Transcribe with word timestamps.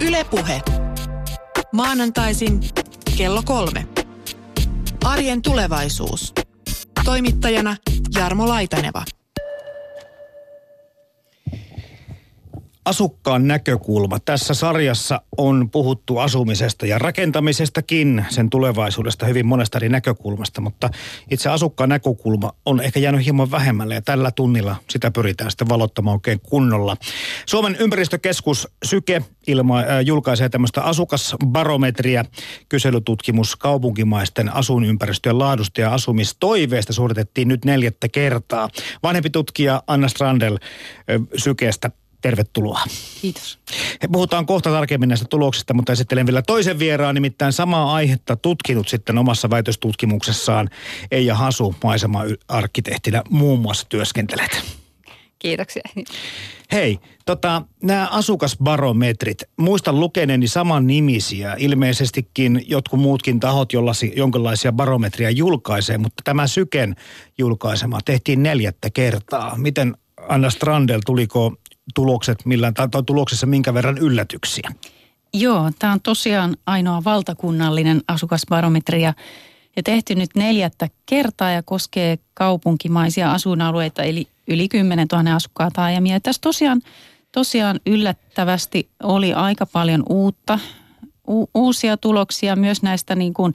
Ylepuhe. 0.00 0.62
Maanantaisin 1.72 2.60
kello 3.16 3.42
kolme. 3.44 3.86
Arjen 5.04 5.42
tulevaisuus. 5.42 6.34
Toimittajana 7.04 7.76
Jarmo 8.14 8.48
Laitaneva. 8.48 9.04
Asukkaan 12.90 13.48
näkökulma. 13.48 14.18
Tässä 14.20 14.54
sarjassa 14.54 15.20
on 15.38 15.70
puhuttu 15.70 16.18
asumisesta 16.18 16.86
ja 16.86 16.98
rakentamisestakin, 16.98 18.24
sen 18.28 18.50
tulevaisuudesta 18.50 19.26
hyvin 19.26 19.46
monesta 19.46 19.78
eri 19.78 19.88
näkökulmasta, 19.88 20.60
mutta 20.60 20.90
itse 21.30 21.48
asukkaan 21.48 21.88
näkökulma 21.88 22.52
on 22.66 22.80
ehkä 22.80 23.00
jäänyt 23.00 23.24
hieman 23.24 23.50
vähemmälle 23.50 23.94
ja 23.94 24.02
tällä 24.02 24.30
tunnilla 24.30 24.76
sitä 24.90 25.10
pyritään 25.10 25.50
sitten 25.50 25.68
valottamaan 25.68 26.14
oikein 26.14 26.40
kunnolla. 26.40 26.96
Suomen 27.46 27.76
ympäristökeskus 27.78 28.68
Syke 28.84 29.22
ilma, 29.46 29.78
äh, 29.78 29.86
julkaisee 30.04 30.48
tämmöistä 30.48 30.82
asukasbarometria, 30.82 32.24
kyselytutkimus 32.68 33.56
kaupunkimaisten 33.56 34.54
asuinympäristöjen 34.54 35.38
laadusta 35.38 35.80
ja 35.80 35.94
asumistoiveesta 35.94 36.92
suoritettiin 36.92 37.48
nyt 37.48 37.64
neljättä 37.64 38.08
kertaa. 38.08 38.68
Vanhempi 39.02 39.30
tutkija 39.30 39.82
Anna 39.86 40.08
Strandel 40.08 40.54
äh, 40.54 41.20
Sykestä 41.36 41.90
Tervetuloa. 42.20 42.80
Kiitos. 43.20 43.58
He 44.02 44.08
puhutaan 44.12 44.46
kohta 44.46 44.70
tarkemmin 44.70 45.08
näistä 45.08 45.26
tuloksista, 45.30 45.74
mutta 45.74 45.92
esittelen 45.92 46.26
vielä 46.26 46.42
toisen 46.42 46.78
vieraan, 46.78 47.14
nimittäin 47.14 47.52
samaa 47.52 47.94
aihetta 47.94 48.36
tutkinut 48.36 48.88
sitten 48.88 49.18
omassa 49.18 49.50
väitöstutkimuksessaan 49.50 50.68
Eija 51.10 51.34
Hasu, 51.34 51.74
maisema-arkkitehtinä 51.84 53.22
muun 53.30 53.58
muassa 53.58 53.86
työskentelet. 53.88 54.80
Kiitoksia. 55.38 55.82
Hei, 56.72 56.98
tota, 57.26 57.62
nämä 57.82 58.08
asukasbarometrit, 58.10 59.42
muistan 59.56 60.00
lukeneeni 60.00 60.48
saman 60.48 60.86
nimisiä. 60.86 61.54
Ilmeisestikin 61.58 62.64
jotkut 62.66 63.00
muutkin 63.00 63.40
tahot, 63.40 63.72
jolla 63.72 63.92
jonkinlaisia 64.16 64.72
barometria 64.72 65.30
julkaisee, 65.30 65.98
mutta 65.98 66.22
tämä 66.24 66.46
Syken 66.46 66.96
julkaisema 67.38 67.98
tehtiin 68.04 68.42
neljättä 68.42 68.90
kertaa. 68.90 69.56
Miten 69.56 69.96
Anna 70.28 70.50
Strandel, 70.50 71.00
tuliko 71.06 71.54
tulokset 71.94 72.38
millään, 72.44 72.74
tai 72.74 72.88
tuloksessa 73.06 73.46
minkä 73.46 73.74
verran 73.74 73.98
yllätyksiä? 73.98 74.70
Joo, 75.34 75.70
tämä 75.78 75.92
on 75.92 76.00
tosiaan 76.00 76.56
ainoa 76.66 77.04
valtakunnallinen 77.04 78.00
asukasbarometri 78.08 79.02
ja, 79.02 79.14
ja 79.76 79.82
tehty 79.82 80.14
nyt 80.14 80.30
neljättä 80.34 80.88
kertaa 81.06 81.50
ja 81.50 81.62
koskee 81.62 82.18
kaupunkimaisia 82.34 83.32
asuinalueita, 83.32 84.02
eli 84.02 84.26
yli 84.48 84.68
10 84.68 85.06
000 85.12 85.34
asukkaa 85.34 85.70
taajamia. 85.70 86.12
Ja 86.12 86.20
tässä 86.20 86.40
tosiaan, 86.42 86.80
tosiaan 87.32 87.80
yllättävästi 87.86 88.88
oli 89.02 89.32
aika 89.32 89.66
paljon 89.66 90.02
uutta, 90.08 90.58
u, 91.28 91.50
uusia 91.54 91.96
tuloksia 91.96 92.56
myös 92.56 92.82
näistä 92.82 93.14
niin 93.14 93.34
kuin 93.34 93.54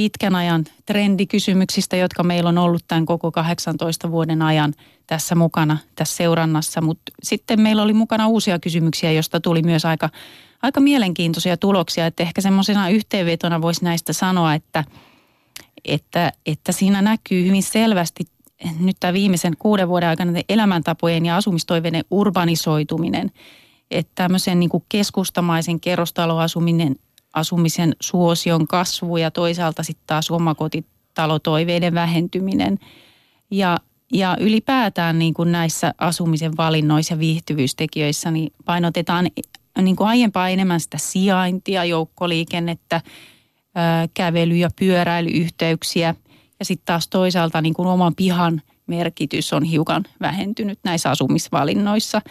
pitkän 0.00 0.34
ajan 0.34 0.64
trendikysymyksistä, 0.86 1.96
jotka 1.96 2.22
meillä 2.22 2.48
on 2.48 2.58
ollut 2.58 2.84
tämän 2.88 3.06
koko 3.06 3.32
18 3.32 4.10
vuoden 4.10 4.42
ajan 4.42 4.74
tässä 5.06 5.34
mukana, 5.34 5.78
tässä 5.94 6.16
seurannassa. 6.16 6.80
Mutta 6.80 7.12
sitten 7.22 7.60
meillä 7.60 7.82
oli 7.82 7.92
mukana 7.92 8.28
uusia 8.28 8.58
kysymyksiä, 8.58 9.12
joista 9.12 9.40
tuli 9.40 9.62
myös 9.62 9.84
aika, 9.84 10.10
aika 10.62 10.80
mielenkiintoisia 10.80 11.56
tuloksia. 11.56 12.06
Että 12.06 12.22
ehkä 12.22 12.40
semmoisena 12.40 12.88
yhteenvetona 12.88 13.62
voisi 13.62 13.84
näistä 13.84 14.12
sanoa, 14.12 14.54
että, 14.54 14.84
että, 15.84 16.32
että 16.46 16.72
siinä 16.72 17.02
näkyy 17.02 17.46
hyvin 17.46 17.62
selvästi 17.62 18.24
nyt 18.78 18.96
tämä 19.00 19.12
viimeisen 19.12 19.56
kuuden 19.58 19.88
vuoden 19.88 20.08
aikana 20.08 20.32
elämäntapojen 20.48 21.26
ja 21.26 21.36
asumistoiveiden 21.36 22.04
urbanisoituminen. 22.10 23.30
Että 23.90 24.12
tämmöisen 24.14 24.60
niin 24.60 24.70
kuin 24.70 24.84
keskustamaisen 24.88 25.80
kerrostaloasuminen 25.80 26.96
asumisen 27.34 27.96
suosion 28.00 28.66
kasvu 28.66 29.16
ja 29.16 29.30
toisaalta 29.30 29.82
sitten 29.82 30.06
taas 30.06 30.30
omakotitalotoiveiden 30.30 31.94
vähentyminen. 31.94 32.78
Ja, 33.50 33.78
ja 34.12 34.36
ylipäätään 34.40 35.18
niin 35.18 35.34
kuin 35.34 35.52
näissä 35.52 35.94
asumisen 35.98 36.56
valinnoissa 36.56 37.14
ja 37.14 37.18
viihtyvyystekijöissä 37.18 38.30
niin 38.30 38.52
painotetaan 38.64 39.30
niin 39.82 39.96
kuin 39.96 40.08
aiempaa 40.08 40.48
enemmän 40.48 40.80
sitä 40.80 40.98
sijaintia, 40.98 41.84
joukkoliikennettä, 41.84 43.00
kävely- 44.14 44.56
ja 44.56 44.70
pyöräilyyhteyksiä. 44.78 46.14
Ja 46.58 46.64
sitten 46.64 46.86
taas 46.86 47.08
toisaalta 47.08 47.60
niin 47.60 47.74
kuin 47.74 47.88
oman 47.88 48.14
pihan 48.14 48.62
merkitys 48.86 49.52
on 49.52 49.64
hiukan 49.64 50.04
vähentynyt 50.20 50.78
näissä 50.84 51.10
asumisvalinnoissa. 51.10 52.22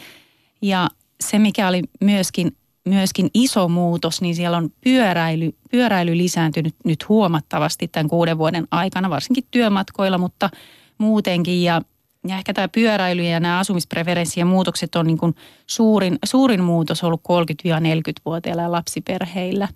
Ja 0.61 0.89
se, 1.21 1.39
mikä 1.39 1.67
oli 1.67 1.81
myöskin 2.01 2.57
myöskin 2.89 3.29
iso 3.33 3.67
muutos, 3.67 4.21
niin 4.21 4.35
siellä 4.35 4.57
on 4.57 4.69
pyöräily, 4.83 5.51
pyöräily 5.71 6.17
lisääntynyt 6.17 6.75
nyt 6.85 7.09
huomattavasti 7.09 7.87
tämän 7.87 8.07
kuuden 8.07 8.37
vuoden 8.37 8.67
aikana, 8.71 9.09
varsinkin 9.09 9.43
työmatkoilla, 9.51 10.17
mutta 10.17 10.49
muutenkin. 10.97 11.63
Ja, 11.63 11.81
ja 12.27 12.37
ehkä 12.37 12.53
tämä 12.53 12.67
pyöräily 12.67 13.23
ja 13.23 13.39
nämä 13.39 13.59
asumispreferenssien 13.59 14.47
muutokset 14.47 14.95
on 14.95 15.07
niin 15.07 15.17
kuin 15.17 15.35
suurin, 15.67 16.19
suurin 16.25 16.63
muutos 16.63 17.03
ollut 17.03 17.21
30-40-vuotiailla 17.21 18.61
ja 18.61 18.71
lapsiperheillä. 18.71 19.67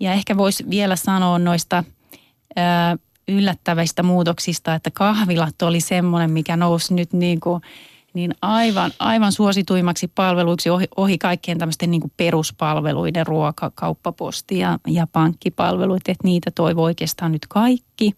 Ja 0.00 0.12
ehkä 0.12 0.36
voisi 0.36 0.64
vielä 0.70 0.96
sanoa 0.96 1.38
noista 1.38 1.84
ää, 2.56 2.96
yllättävistä 3.28 4.02
muutoksista, 4.02 4.74
että 4.74 4.90
kahvilat 4.90 5.62
oli 5.62 5.80
semmoinen, 5.80 6.30
mikä 6.30 6.56
nousi 6.56 6.94
nyt 6.94 7.12
niin 7.12 7.40
kuin– 7.40 7.62
niin 8.14 8.34
aivan, 8.42 8.90
aivan 8.98 9.32
suosituimmaksi 9.32 10.08
palveluiksi 10.08 10.70
ohi, 10.70 10.88
ohi 10.96 11.18
kaikkien 11.18 11.58
tämmöisten 11.58 11.90
niin 11.90 12.12
peruspalveluiden, 12.16 13.26
ruoka, 13.26 13.70
kauppaposti 13.74 14.58
ja, 14.58 14.78
ja 14.86 15.06
pankkipalveluit, 15.06 16.08
että 16.08 16.24
niitä 16.24 16.50
toivoo 16.50 16.84
oikeastaan 16.84 17.32
nyt 17.32 17.46
kaikki. 17.48 18.12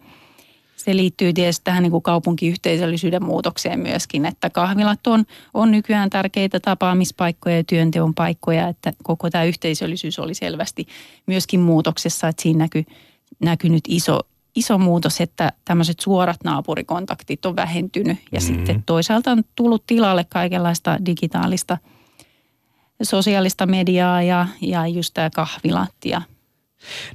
Se 0.77 0.97
liittyy 0.97 1.33
tietysti 1.33 1.65
tähän 1.65 1.83
niin 1.83 1.91
kuin 1.91 2.03
kaupunkiyhteisöllisyyden 2.03 3.25
muutokseen 3.25 3.81
myöskin, 3.81 4.27
että 4.27 4.51
kahvilat 4.51 5.07
on, 5.07 5.25
on 5.55 5.71
nykyään 5.71 6.11
tärkeitä 6.11 6.61
tapaamispaikkoja 6.61 7.57
ja 7.57 7.65
työnteon 7.65 8.15
paikkoja, 8.15 8.69
että 8.69 8.93
koko 9.03 9.31
tämä 9.31 9.45
yhteisöllisyys 9.45 10.19
oli 10.19 10.35
selvästi 10.35 10.87
myöskin 11.27 11.61
muutoksessa, 11.61 12.29
että 12.29 12.43
siinä 12.43 12.59
näkyy 12.59 12.85
näkynyt 13.41 13.85
iso, 13.89 14.21
iso 14.55 14.79
muutos, 14.79 15.21
että 15.21 15.53
tämmöiset 15.65 16.01
suorat 16.01 16.45
naapurikontaktit 16.45 17.47
on 17.47 17.57
vähentynyt 17.57 18.19
ja 18.33 18.41
mm-hmm. 18.41 18.57
sitten 18.57 18.83
toisaalta 18.83 19.31
on 19.31 19.45
tullut 19.55 19.87
tilalle 19.87 20.25
kaikenlaista 20.25 20.99
digitaalista 21.07 21.79
sosiaalista 23.03 23.67
mediaa 23.67 24.23
ja, 24.23 24.47
ja 24.61 24.87
just 24.87 25.15
tämä 25.15 25.31
kahvilat 25.31 25.95
ja 26.05 26.23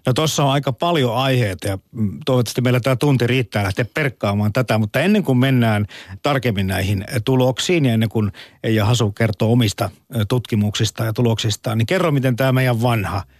No 0.06 0.14
tuossa 0.14 0.44
on 0.44 0.52
aika 0.52 0.74
paljon 0.74 1.16
aiheita 1.16 1.68
ja 1.68 1.78
toivottavasti 2.26 2.62
meillä 2.62 2.80
tämä 2.80 2.96
tunti 2.96 3.28
riittää 3.28 3.64
lähteä 3.64 3.86
perkkaamaan 3.94 4.54
tätä, 4.54 4.78
mutta 4.78 5.00
ennen 5.00 5.24
kuin 5.24 5.38
mennään 5.38 5.86
tarkemmin 6.24 6.68
näihin 6.68 7.06
tuloksiin 7.26 7.86
ja 7.86 7.94
ennen 7.94 8.10
kuin 8.10 8.32
Eija 8.64 8.86
Hasu 8.86 9.12
kertoo 9.12 9.52
omista 9.52 9.90
tutkimuksista 10.28 11.06
ja 11.06 11.14
tuloksistaan, 11.14 11.78
niin 11.78 11.86
kerro 11.86 12.12
miten 12.12 12.36
tämä 12.36 12.52
meidän 12.52 12.82
vanha– 12.82 13.24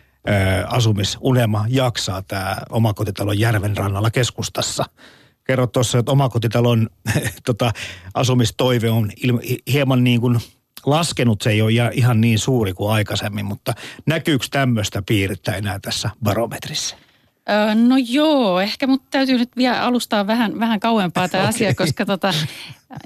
asumisunelma 0.68 1.66
jaksaa 1.68 2.22
tämä 2.22 2.58
omakotitalon 2.70 3.40
järven 3.40 3.78
rannalla 3.78 4.12
keskustassa. 4.12 4.86
Kerro 5.44 5.68
tuossa, 5.68 6.00
että 6.00 6.12
omakotitalon 6.12 6.90
tota, 7.46 7.72
asumistoive 8.14 8.90
on 8.90 9.12
ilma, 9.24 9.40
hieman 9.72 10.04
niin 10.04 10.22
kuin 10.22 10.40
laskenut. 10.86 11.42
Se 11.42 11.50
ei 11.50 11.62
ole 11.62 11.72
ihan 11.94 12.22
niin 12.22 12.40
suuri 12.40 12.74
kuin 12.74 12.92
aikaisemmin, 12.92 13.46
mutta 13.46 13.74
näkyykö 14.06 14.46
tämmöistä 14.52 15.02
piirrettä 15.02 15.52
enää 15.52 15.80
tässä 15.80 16.10
barometrissä? 16.24 16.96
No 17.88 17.96
joo, 18.10 18.60
ehkä 18.60 18.88
mutta 18.88 19.08
täytyy 19.12 19.38
nyt 19.38 19.50
vielä 19.58 19.82
alustaa 19.82 20.28
vähän, 20.28 20.60
vähän 20.60 20.80
kauempaa 20.80 21.30
tämä 21.30 21.44
okay. 21.44 21.50
asia, 21.50 21.76
koska 21.76 22.06
tota, 22.06 22.34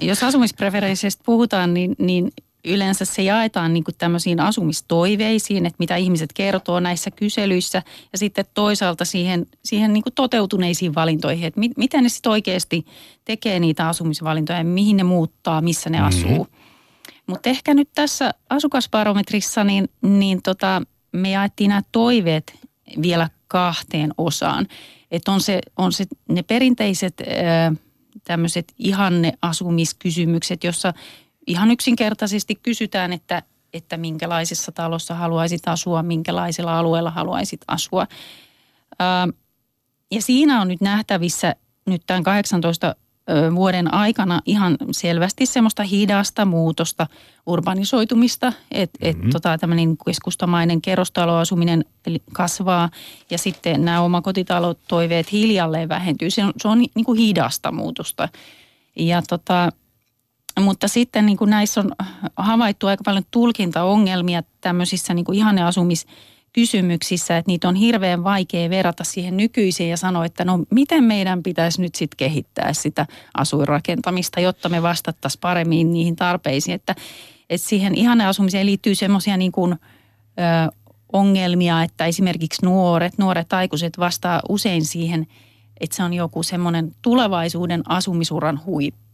jos 0.00 0.22
asumispreferensseistä 0.22 1.22
puhutaan, 1.26 1.74
niin, 1.74 1.94
niin 1.98 2.32
yleensä 2.64 3.04
se 3.04 3.22
jaetaan 3.22 3.72
niin 3.74 3.84
kuin 3.84 3.94
tämmöisiin 3.98 4.40
asumistoiveisiin, 4.40 5.66
että 5.66 5.76
mitä 5.78 5.96
ihmiset 5.96 6.32
kertoo 6.32 6.80
näissä 6.80 7.10
kyselyissä 7.10 7.82
ja 8.12 8.18
sitten 8.18 8.44
toisaalta 8.54 9.04
siihen, 9.04 9.46
siihen 9.64 9.92
niin 9.92 10.02
kuin 10.02 10.14
toteutuneisiin 10.14 10.94
valintoihin, 10.94 11.46
että 11.46 11.60
mit, 11.60 11.72
miten 11.76 12.02
ne 12.02 12.08
sitten 12.08 12.32
oikeasti 12.32 12.86
tekee 13.24 13.60
niitä 13.60 13.88
asumisvalintoja 13.88 14.58
ja 14.58 14.64
mihin 14.64 14.96
ne 14.96 15.02
muuttaa, 15.02 15.60
missä 15.60 15.90
ne 15.90 15.98
mm-hmm. 15.98 16.08
asuu. 16.08 16.46
Mutta 17.26 17.50
ehkä 17.50 17.74
nyt 17.74 17.88
tässä 17.94 18.34
asukasbarometrissa 18.50 19.64
niin, 19.64 19.88
niin 20.02 20.42
tota, 20.42 20.82
me 21.12 21.30
jaettiin 21.30 21.68
nämä 21.68 21.82
toiveet 21.92 22.58
vielä 23.02 23.28
kahteen 23.48 24.12
osaan. 24.18 24.66
Että 25.10 25.32
on 25.32 25.40
se, 25.40 25.60
on 25.76 25.92
se 25.92 26.04
ne 26.28 26.42
perinteiset 26.42 27.22
tämmöiset 28.24 28.72
ihanne 28.78 29.32
asumiskysymykset, 29.42 30.64
jossa 30.64 30.94
ihan 31.46 31.70
yksinkertaisesti 31.70 32.54
kysytään, 32.54 33.12
että, 33.12 33.42
että 33.72 33.96
minkälaisessa 33.96 34.72
talossa 34.72 35.14
haluaisit 35.14 35.68
asua, 35.68 36.02
minkälaisella 36.02 36.78
alueella 36.78 37.10
haluaisit 37.10 37.60
asua. 37.68 38.06
Ja 40.10 40.22
siinä 40.22 40.60
on 40.60 40.68
nyt 40.68 40.80
nähtävissä 40.80 41.54
nyt 41.86 42.02
tämän 42.06 42.22
18 42.22 42.94
vuoden 43.54 43.94
aikana 43.94 44.40
ihan 44.46 44.76
selvästi 44.90 45.46
semmoista 45.46 45.82
hidasta 45.82 46.44
muutosta, 46.44 47.06
urbanisoitumista, 47.46 48.52
että 48.70 48.98
mm-hmm. 49.06 49.26
et, 49.26 49.30
tota, 49.30 49.58
tämmöinen 49.58 49.96
keskustamainen 50.06 50.82
kerrostaloasuminen 50.82 51.84
kasvaa 52.32 52.90
ja 53.30 53.38
sitten 53.38 53.84
nämä 53.84 54.00
omakotitalotoiveet 54.00 55.32
hiljalleen 55.32 55.88
vähentyy. 55.88 56.30
Se 56.30 56.44
on, 56.44 56.52
se 56.56 56.68
on 56.68 56.78
niin 56.78 57.04
kuin 57.04 57.18
hidasta 57.18 57.72
muutosta. 57.72 58.28
Ja 58.96 59.22
tota, 59.28 59.72
mutta 60.60 60.88
sitten 60.88 61.26
niin 61.26 61.38
kuin 61.38 61.50
näissä 61.50 61.80
on 61.80 61.92
havaittu 62.36 62.86
aika 62.86 63.04
paljon 63.04 63.24
tulkintaongelmia 63.30 64.42
tämmöisissä 64.60 65.14
niin 65.14 65.24
kuin 65.24 65.38
ihanneasumis- 65.38 66.06
kysymyksissä, 66.52 67.36
että 67.36 67.50
niitä 67.50 67.68
on 67.68 67.74
hirveän 67.74 68.24
vaikea 68.24 68.70
verrata 68.70 69.04
siihen 69.04 69.36
nykyiseen 69.36 69.90
ja 69.90 69.96
sanoa, 69.96 70.24
että 70.24 70.44
no 70.44 70.64
miten 70.70 71.04
meidän 71.04 71.42
pitäisi 71.42 71.80
nyt 71.80 71.94
sitten 71.94 72.16
kehittää 72.16 72.72
sitä 72.72 73.06
asuinrakentamista, 73.34 74.40
jotta 74.40 74.68
me 74.68 74.82
vastattaisiin 74.82 75.40
paremmin 75.40 75.92
niihin 75.92 76.16
tarpeisiin. 76.16 76.74
Että, 76.74 76.94
että 77.50 77.68
siihen 77.68 77.94
asumiseen 78.26 78.66
liittyy 78.66 78.94
semmoisia 78.94 79.36
niin 79.36 79.52
kuin, 79.52 79.72
ö, 79.72 79.76
ongelmia, 81.12 81.82
että 81.82 82.06
esimerkiksi 82.06 82.66
nuoret, 82.66 83.18
nuoret 83.18 83.52
aikuiset 83.52 83.98
vastaa 83.98 84.42
usein 84.48 84.84
siihen, 84.84 85.26
että 85.80 85.96
se 85.96 86.02
on 86.02 86.14
joku 86.14 86.42
semmoinen 86.42 86.92
tulevaisuuden 87.02 87.82
asumisuran 87.88 88.60
huippu. 88.66 89.11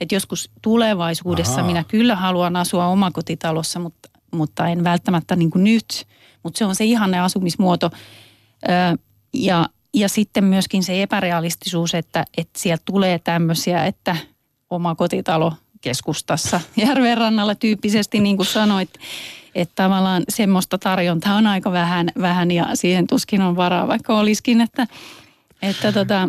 Että 0.00 0.14
joskus 0.14 0.50
tulevaisuudessa 0.62 1.60
Aha. 1.60 1.66
minä 1.66 1.84
kyllä 1.88 2.16
haluan 2.16 2.56
asua 2.56 2.86
omakotitalossa, 2.86 3.80
mutta, 3.80 4.08
mutta 4.30 4.68
en 4.68 4.84
välttämättä 4.84 5.36
niin 5.36 5.50
kuin 5.50 5.64
nyt– 5.64 5.86
mutta 6.42 6.58
se 6.58 6.64
on 6.64 6.74
se 6.74 6.84
ihanne 6.84 7.20
asumismuoto. 7.20 7.90
ja, 9.34 9.68
ja 9.94 10.08
sitten 10.08 10.44
myöskin 10.44 10.82
se 10.82 11.02
epärealistisuus, 11.02 11.94
että, 11.94 12.24
että 12.36 12.58
sieltä 12.60 12.82
tulee 12.84 13.18
tämmöisiä, 13.18 13.84
että 13.84 14.16
oma 14.70 14.94
kotitalo 14.94 15.52
keskustassa 15.80 16.60
järven 16.86 17.18
rannalla 17.18 17.54
tyyppisesti, 17.54 18.20
niin 18.20 18.36
kuin 18.36 18.46
sanoit, 18.46 18.90
että 19.54 19.82
tavallaan 19.82 20.22
semmoista 20.28 20.78
tarjontaa 20.78 21.34
on 21.34 21.46
aika 21.46 21.72
vähän, 21.72 22.10
vähän 22.20 22.50
ja 22.50 22.68
siihen 22.74 23.06
tuskin 23.06 23.42
on 23.42 23.56
varaa, 23.56 23.88
vaikka 23.88 24.18
olisikin, 24.18 24.60
että, 24.60 24.86
että 25.62 25.92
tota, 25.92 26.28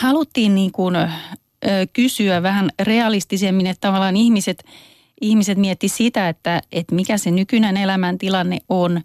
haluttiin 0.00 0.54
niin 0.54 0.72
kuin, 0.72 0.96
ö, 0.96 1.08
kysyä 1.92 2.42
vähän 2.42 2.70
realistisemmin, 2.82 3.66
että 3.66 3.88
tavallaan 3.88 4.16
ihmiset– 4.16 4.64
ihmiset 5.22 5.58
mietti 5.58 5.88
sitä, 5.88 6.28
että, 6.28 6.62
että 6.72 6.94
mikä 6.94 7.18
se 7.18 7.30
nykyinen 7.30 7.76
elämäntilanne 7.76 8.58
on 8.68 9.00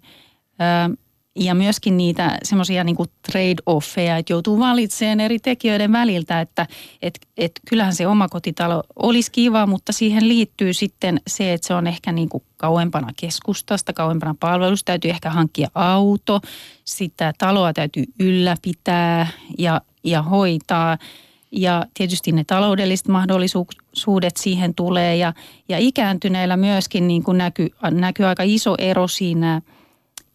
ja 1.36 1.54
myöskin 1.54 1.96
niitä 1.96 2.38
semmoisia 2.42 2.84
niin 2.84 2.96
trade-offeja, 3.32 4.16
että 4.18 4.32
joutuu 4.32 4.58
valitsemaan 4.58 5.20
eri 5.20 5.38
tekijöiden 5.38 5.92
väliltä, 5.92 6.40
että 6.40 6.66
et, 7.02 7.18
et 7.36 7.52
kyllähän 7.68 7.94
se 7.94 8.06
omakotitalo 8.06 8.82
olisi 8.96 9.32
kiva, 9.32 9.66
mutta 9.66 9.92
siihen 9.92 10.28
liittyy 10.28 10.74
sitten 10.74 11.20
se, 11.26 11.52
että 11.52 11.66
se 11.66 11.74
on 11.74 11.86
ehkä 11.86 12.12
niin 12.12 12.28
kuin 12.28 12.42
kauempana 12.56 13.12
keskustasta, 13.20 13.92
kauempana 13.92 14.34
palvelusta, 14.40 14.84
täytyy 14.84 15.10
ehkä 15.10 15.30
hankkia 15.30 15.68
auto, 15.74 16.40
sitä 16.84 17.32
taloa 17.38 17.72
täytyy 17.72 18.04
ylläpitää 18.20 19.26
ja, 19.58 19.80
ja 20.04 20.22
hoitaa– 20.22 20.98
ja 21.52 21.86
tietysti 21.94 22.32
ne 22.32 22.44
taloudelliset 22.44 23.08
mahdollisuudet 23.08 24.36
siihen 24.36 24.74
tulee 24.74 25.16
ja, 25.16 25.32
ja 25.68 25.78
ikääntyneillä 25.78 26.56
myöskin 26.56 27.08
niin 27.08 27.22
kuin 27.22 27.38
näkyy, 27.38 27.68
näkyy 27.90 28.26
aika 28.26 28.42
iso 28.42 28.74
ero 28.78 29.08
siinä 29.08 29.62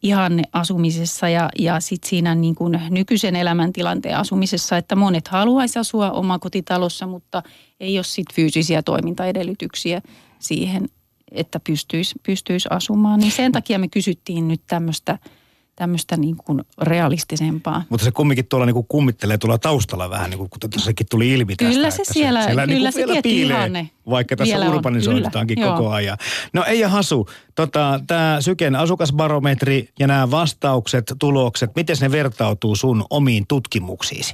ihanne 0.04 0.44
asumisessa 0.54 1.30
ja, 1.30 1.50
ja 1.60 1.80
sitten 1.80 2.10
siinä 2.10 2.36
niin 2.36 2.56
kuin 2.56 2.82
nykyisen 2.90 3.36
elämäntilanteen 3.36 4.18
asumisessa, 4.18 4.78
että 4.78 4.96
monet 4.96 5.28
haluaisi 5.28 5.80
asua 5.80 6.12
omakotitalossa, 6.12 7.08
mutta 7.08 7.44
ei 7.80 7.98
ole 7.98 8.04
sit 8.04 8.34
fyysisiä 8.34 8.84
toimintaedellytyksiä 8.84 10.02
siihen, 10.40 10.90
että 11.32 11.60
pystyisi, 11.60 12.16
pystyisi 12.24 12.68
asumaan. 12.72 13.20
Niin 13.20 13.32
sen 13.32 13.52
takia 13.52 13.80
me 13.80 13.88
kysyttiin 13.88 14.48
nyt 14.48 14.62
tämmöistä– 14.68 15.20
tämmöistä 15.76 16.18
niin 16.18 16.36
kuin 16.38 16.62
realistisempaa. 16.82 17.84
Mutta 17.90 18.04
se 18.04 18.12
kumminkin 18.12 18.48
tuolla 18.48 18.66
niin 18.66 18.74
kuin 18.74 18.88
kummittelee 18.88 19.38
tuolla 19.38 19.58
taustalla 19.58 20.10
vähän, 20.10 20.30
niin 20.30 20.38
kuin 20.38 20.50
kuten 20.50 20.70
tuossakin 20.70 21.08
tuli 21.10 21.34
ilmi 21.34 21.56
tästä. 21.56 21.74
Kyllä 21.74 21.92
se 21.92 22.04
siellä, 22.04 22.42
se, 22.42 22.46
siellä 22.46 22.62
kyllä 22.68 22.80
niin 22.80 22.92
se 22.92 23.08
vielä 23.08 23.22
piilee, 23.22 23.58
ihanne 23.58 23.90
vaikka 24.10 24.36
tässä 24.36 24.70
urbanisoidutaankin 24.70 25.62
koko 25.62 25.90
ajan. 25.90 26.18
No 26.54 26.64
Eija 26.64 26.90
Hasu, 26.90 27.30
tota, 27.56 28.00
tämä 28.08 28.38
Syken 28.40 28.76
asukasbarometri 28.76 29.90
ja 30.00 30.08
nämä 30.08 30.32
vastaukset, 30.32 31.14
tulokset, 31.20 31.72
miten 31.76 31.96
ne 32.02 32.12
vertautuu 32.12 32.76
sun 32.76 33.06
omiin 33.10 33.48
tutkimuksiisi? 33.48 34.34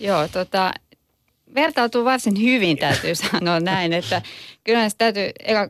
Joo, 0.00 0.28
tota, 0.28 0.72
vertautuu 1.54 2.04
varsin 2.04 2.42
hyvin 2.42 2.78
täytyy 2.78 3.14
sanoa 3.14 3.60
näin, 3.60 3.92
että 3.92 4.22
kyllä 4.64 4.88
se 4.88 4.96
täytyy 4.96 5.30
eka 5.44 5.68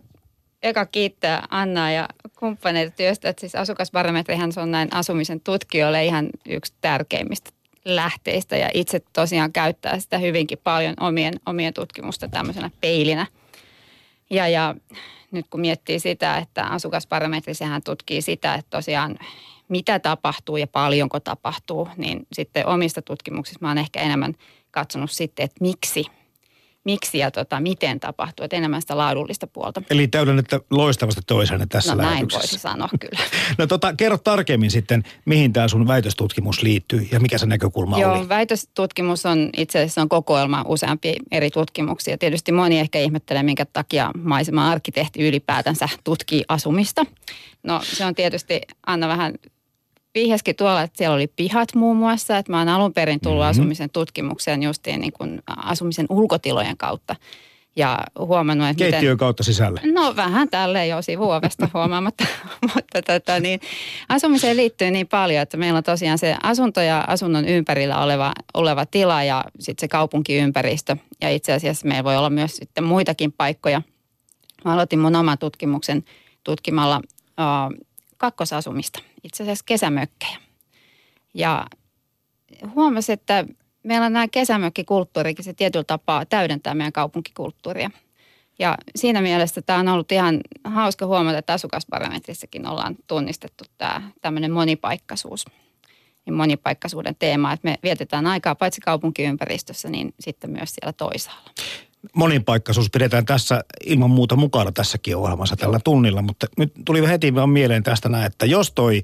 eka 0.62 0.86
kiittää 0.86 1.46
Annaa 1.50 1.90
ja 1.90 2.08
kumppaneita 2.38 2.96
työstä, 2.96 3.28
että 3.28 3.40
siis 3.40 3.54
asukasbarometrihan 3.54 4.52
se 4.52 4.60
on 4.60 4.70
näin 4.70 4.94
asumisen 4.94 5.40
tutkijoille 5.40 6.04
ihan 6.04 6.28
yksi 6.48 6.72
tärkeimmistä 6.80 7.50
lähteistä 7.84 8.56
ja 8.56 8.70
itse 8.74 9.00
tosiaan 9.12 9.52
käyttää 9.52 9.98
sitä 9.98 10.18
hyvinkin 10.18 10.58
paljon 10.64 10.94
omien, 11.00 11.34
omien 11.46 11.74
tutkimusta 11.74 12.28
tämmöisenä 12.28 12.70
peilinä. 12.80 13.26
Ja, 14.30 14.48
ja 14.48 14.74
nyt 15.30 15.46
kun 15.50 15.60
miettii 15.60 16.00
sitä, 16.00 16.38
että 16.38 16.64
asukasbarometri 16.66 17.54
sehän 17.54 17.82
tutkii 17.82 18.22
sitä, 18.22 18.54
että 18.54 18.70
tosiaan 18.70 19.18
mitä 19.68 19.98
tapahtuu 19.98 20.56
ja 20.56 20.66
paljonko 20.66 21.20
tapahtuu, 21.20 21.88
niin 21.96 22.26
sitten 22.32 22.66
omista 22.66 23.02
tutkimuksista 23.02 23.58
mä 23.60 23.68
oon 23.68 23.78
ehkä 23.78 24.00
enemmän 24.00 24.34
katsonut 24.70 25.10
sitten, 25.10 25.44
että 25.44 25.56
miksi– 25.60 26.04
miksi 26.84 27.18
ja 27.18 27.30
tota, 27.30 27.60
miten 27.60 28.00
tapahtuu, 28.00 28.44
että 28.44 28.56
enemmän 28.56 28.80
sitä 28.80 28.96
laadullista 28.96 29.46
puolta. 29.46 29.82
Eli 29.90 30.08
täydennette 30.08 30.60
loistavasti 30.70 31.20
toisenne 31.26 31.66
tässä 31.68 31.94
No 31.94 32.02
näin 32.02 32.26
voisi 32.32 32.58
sanoa 32.58 32.88
kyllä. 33.00 33.20
no 33.58 33.66
tota, 33.66 33.94
kerro 33.96 34.18
tarkemmin 34.18 34.70
sitten, 34.70 35.02
mihin 35.24 35.52
tämä 35.52 35.68
sun 35.68 35.86
väitöstutkimus 35.86 36.62
liittyy 36.62 37.08
ja 37.12 37.20
mikä 37.20 37.38
se 37.38 37.46
näkökulma 37.46 37.98
Joo, 37.98 38.12
oli? 38.12 38.28
väitöstutkimus 38.28 39.26
on 39.26 39.50
itse 39.56 39.78
asiassa 39.78 40.02
on 40.02 40.08
kokoelma 40.08 40.64
useampia 40.68 41.14
eri 41.30 41.50
tutkimuksia. 41.50 42.18
Tietysti 42.18 42.52
moni 42.52 42.78
ehkä 42.78 42.98
ihmettelee, 42.98 43.42
minkä 43.42 43.64
takia 43.64 44.10
maisema-arkkitehti 44.22 45.28
ylipäätänsä 45.28 45.88
tutkii 46.04 46.44
asumista. 46.48 47.06
No 47.62 47.80
se 47.82 48.04
on 48.04 48.14
tietysti, 48.14 48.60
Anna 48.86 49.08
vähän 49.08 49.34
vihjaskin 50.14 50.56
tuolla, 50.56 50.82
että 50.82 50.98
siellä 50.98 51.14
oli 51.14 51.26
pihat 51.26 51.74
muun 51.74 51.96
muassa, 51.96 52.38
että 52.38 52.52
mä 52.52 52.58
oon 52.58 52.68
alun 52.68 52.92
perin 52.92 53.20
tullut 53.20 53.38
mm-hmm. 53.38 53.50
asumisen 53.50 53.90
tutkimukseen 53.90 54.62
justiin 54.62 55.00
niin 55.00 55.12
kuin 55.12 55.42
asumisen 55.56 56.06
ulkotilojen 56.08 56.76
kautta. 56.76 57.16
Ja 57.76 57.98
huomannut, 58.18 58.68
että 58.68 58.78
Keittiön 58.78 59.02
miten, 59.02 59.16
kautta 59.16 59.42
sisälle? 59.42 59.80
No 59.84 60.16
vähän 60.16 60.48
tälleen 60.48 60.88
jo 60.88 61.02
sivuovesta 61.02 61.68
huomaamatta, 61.74 62.24
mutta 62.74 63.02
tota, 63.02 63.40
niin, 63.40 63.60
asumiseen 64.08 64.56
liittyy 64.56 64.90
niin 64.90 65.08
paljon, 65.08 65.42
että 65.42 65.56
meillä 65.56 65.76
on 65.76 65.84
tosiaan 65.84 66.18
se 66.18 66.36
asunto 66.42 66.80
ja 66.80 67.04
asunnon 67.06 67.44
ympärillä 67.44 68.02
oleva, 68.02 68.32
oleva 68.54 68.86
tila 68.86 69.22
ja 69.22 69.44
sitten 69.58 69.80
se 69.80 69.88
kaupunkiympäristö. 69.88 70.96
Ja 71.20 71.30
itse 71.30 71.52
asiassa 71.52 71.88
meillä 71.88 72.04
voi 72.04 72.16
olla 72.16 72.30
myös 72.30 72.56
sitten 72.56 72.84
muitakin 72.84 73.32
paikkoja. 73.32 73.82
Mä 74.64 74.72
aloitin 74.72 74.98
mun 74.98 75.16
oman 75.16 75.38
tutkimuksen 75.38 76.04
tutkimalla 76.44 77.00
uh, 77.06 77.86
kakkosasumista, 78.16 78.98
itse 79.24 79.42
asiassa 79.42 79.64
kesämökkejä. 79.64 80.38
Ja 81.34 81.66
huomasin, 82.74 83.12
että 83.12 83.44
meillä 83.82 84.06
on 84.06 84.12
nämä 84.12 84.28
kesämökkikulttuurikin, 84.28 85.44
se 85.44 85.52
tietyllä 85.52 85.84
tapaa 85.84 86.26
täydentää 86.26 86.74
meidän 86.74 86.92
kaupunkikulttuuria. 86.92 87.90
Ja 88.58 88.78
siinä 88.96 89.20
mielessä 89.20 89.62
tämä 89.62 89.78
on 89.78 89.88
ollut 89.88 90.12
ihan 90.12 90.40
hauska 90.64 91.06
huomata, 91.06 91.38
että 91.38 91.52
asukasbarometrissakin 91.52 92.66
ollaan 92.66 92.96
tunnistettu 93.06 93.64
tämä 93.78 94.10
tämmöinen 94.20 94.52
monipaikkaisuus. 94.52 95.44
Niin 96.26 96.34
monipaikkaisuuden 96.34 97.16
teema, 97.18 97.52
että 97.52 97.68
me 97.68 97.78
vietetään 97.82 98.26
aikaa 98.26 98.54
paitsi 98.54 98.80
kaupunkiympäristössä, 98.80 99.88
niin 99.88 100.14
sitten 100.20 100.50
myös 100.50 100.74
siellä 100.74 100.92
toisaalla 100.92 101.50
monipaikkaisuus 102.14 102.90
pidetään 102.90 103.24
tässä 103.24 103.64
ilman 103.86 104.10
muuta 104.10 104.36
mukana 104.36 104.72
tässäkin 104.72 105.16
ohjelmassa 105.16 105.56
tällä 105.56 105.80
tunnilla, 105.84 106.22
mutta 106.22 106.46
nyt 106.58 106.72
tuli 106.84 107.08
heti 107.08 107.34
vaan 107.34 107.50
mieleen 107.50 107.82
tästä 107.82 108.08
näin, 108.08 108.26
että 108.26 108.46
jos 108.46 108.72
toi 108.72 109.02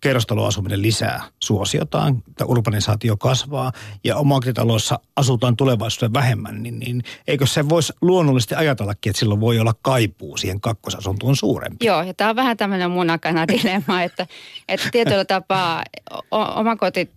kerrostaloasuminen 0.00 0.82
lisää 0.82 1.22
suosiotaan, 1.38 2.22
että 2.28 2.44
urbanisaatio 2.44 3.16
kasvaa 3.16 3.72
ja 4.04 4.16
omakotitaloissa 4.16 4.98
asutaan 5.16 5.56
tulevaisuuden 5.56 6.12
vähemmän, 6.12 6.62
niin, 6.62 6.78
niin 6.78 7.02
eikö 7.26 7.46
se 7.46 7.68
voisi 7.68 7.92
luonnollisesti 8.00 8.54
ajatellakin, 8.54 9.10
että 9.10 9.20
silloin 9.20 9.40
voi 9.40 9.58
olla 9.58 9.74
kaipuu 9.82 10.36
siihen 10.36 10.60
kakkosasuntoon 10.60 11.36
suurempi? 11.36 11.86
Joo, 11.86 12.02
ja 12.02 12.14
tämä 12.14 12.30
on 12.30 12.36
vähän 12.36 12.56
tämmöinen 12.56 12.90
munakana 12.90 13.48
dilemma, 13.52 14.02
että, 14.02 14.26
että 14.68 14.88
tietyllä 14.92 15.24
tapaa 15.24 15.82
omakoti 16.30 17.10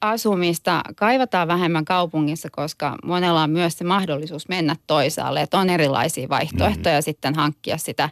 asumista 0.00 0.82
kaivataan 0.96 1.48
vähemmän 1.48 1.84
kaupungissa, 1.84 2.48
koska 2.52 2.96
monella 3.04 3.42
on 3.42 3.50
myös 3.50 3.78
se 3.78 3.84
mahdollisuus 3.84 4.48
mennä 4.48 4.76
toisaalle. 4.86 5.40
Että 5.40 5.58
on 5.58 5.70
erilaisia 5.70 6.28
vaihtoehtoja 6.28 6.98
mm. 6.98 7.02
sitten 7.02 7.34
hankkia 7.34 7.78
sitä 7.78 8.10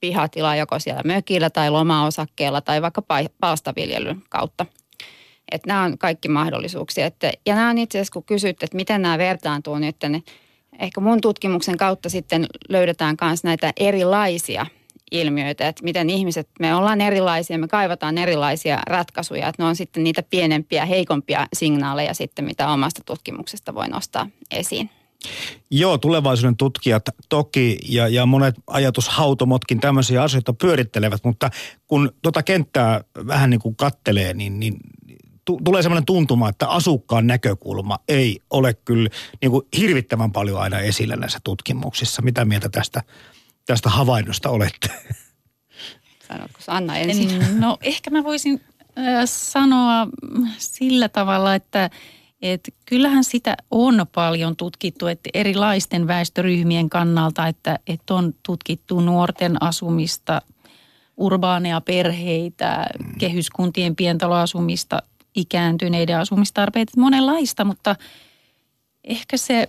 pihatilaa 0.00 0.56
joko 0.56 0.78
siellä 0.78 1.02
mökillä 1.04 1.50
tai 1.50 1.70
lomaosakkeella 1.70 2.60
tai 2.60 2.82
vaikka 2.82 3.02
palstaviljelyn 3.40 4.22
kautta. 4.28 4.66
Että 5.52 5.68
nämä 5.68 5.82
on 5.82 5.98
kaikki 5.98 6.28
mahdollisuuksia. 6.28 7.06
Että, 7.06 7.32
ja 7.46 7.54
nämä 7.54 7.70
on 7.70 7.78
itse 7.78 7.98
asiassa, 7.98 8.12
kun 8.12 8.24
kysyt, 8.24 8.62
että 8.62 8.76
miten 8.76 9.02
nämä 9.02 9.18
vertaantuu 9.18 9.78
nyt, 9.78 9.96
niin 10.08 10.24
ehkä 10.78 11.00
mun 11.00 11.20
tutkimuksen 11.20 11.76
kautta 11.76 12.08
sitten 12.08 12.46
löydetään 12.68 13.16
myös 13.22 13.44
näitä 13.44 13.72
erilaisia 13.76 14.66
ilmiöitä, 15.12 15.68
että 15.68 15.84
miten 15.84 16.10
ihmiset, 16.10 16.48
me 16.60 16.74
ollaan 16.74 17.00
erilaisia, 17.00 17.58
me 17.58 17.68
kaivataan 17.68 18.18
erilaisia 18.18 18.78
ratkaisuja, 18.86 19.48
että 19.48 19.62
ne 19.62 19.68
on 19.68 19.76
sitten 19.76 20.04
niitä 20.04 20.22
pienempiä, 20.22 20.86
heikompia 20.86 21.46
signaaleja 21.52 22.14
sitten, 22.14 22.44
mitä 22.44 22.68
omasta 22.68 23.02
tutkimuksesta 23.06 23.74
voi 23.74 23.88
nostaa 23.88 24.28
esiin. 24.50 24.90
Joo, 25.70 25.98
tulevaisuuden 25.98 26.56
tutkijat 26.56 27.02
toki 27.28 27.78
ja, 27.88 28.08
ja 28.08 28.26
monet 28.26 28.54
ajatushautomotkin 28.66 29.80
tämmöisiä 29.80 30.22
asioita 30.22 30.52
pyörittelevät, 30.52 31.24
mutta 31.24 31.50
kun 31.86 32.12
tuota 32.22 32.42
kenttää 32.42 33.00
vähän 33.26 33.50
niin 33.50 33.60
kuin 33.60 33.76
kattelee, 33.76 34.34
niin, 34.34 34.60
niin 34.60 34.76
tulee 35.64 35.82
sellainen 35.82 36.06
tuntuma, 36.06 36.48
että 36.48 36.68
asukkaan 36.68 37.26
näkökulma 37.26 37.98
ei 38.08 38.40
ole 38.50 38.74
kyllä 38.74 39.08
niin 39.42 39.50
kuin 39.50 39.66
hirvittävän 39.78 40.32
paljon 40.32 40.60
aina 40.60 40.78
esillä 40.78 41.16
näissä 41.16 41.38
tutkimuksissa. 41.44 42.22
Mitä 42.22 42.44
mieltä 42.44 42.68
tästä, 42.68 43.02
tästä 43.66 43.88
havainnosta 43.88 44.50
olette? 44.50 44.88
Sanotko 46.28 46.58
Anna 46.66 46.96
ensin? 46.96 47.60
No 47.60 47.78
ehkä 47.82 48.10
mä 48.10 48.24
voisin 48.24 48.60
äh, 48.98 49.04
sanoa 49.24 50.06
sillä 50.58 51.08
tavalla, 51.08 51.54
että 51.54 51.90
et 52.42 52.74
kyllähän 52.84 53.24
sitä 53.24 53.56
on 53.70 54.06
paljon 54.14 54.56
tutkittu 54.56 55.06
että 55.06 55.30
erilaisten 55.34 56.06
väestöryhmien 56.06 56.90
kannalta, 56.90 57.46
että, 57.46 57.78
että 57.86 58.14
on 58.14 58.34
tutkittu 58.42 59.00
nuorten 59.00 59.62
asumista, 59.62 60.42
urbaaneja 61.16 61.80
perheitä, 61.80 62.86
mm. 62.98 63.18
kehyskuntien 63.18 63.96
pientaloasumista, 63.96 65.02
ikääntyneiden 65.36 66.18
asumistarpeita, 66.18 66.92
monenlaista, 66.96 67.64
mutta 67.64 67.96
ehkä 69.04 69.36
se, 69.36 69.68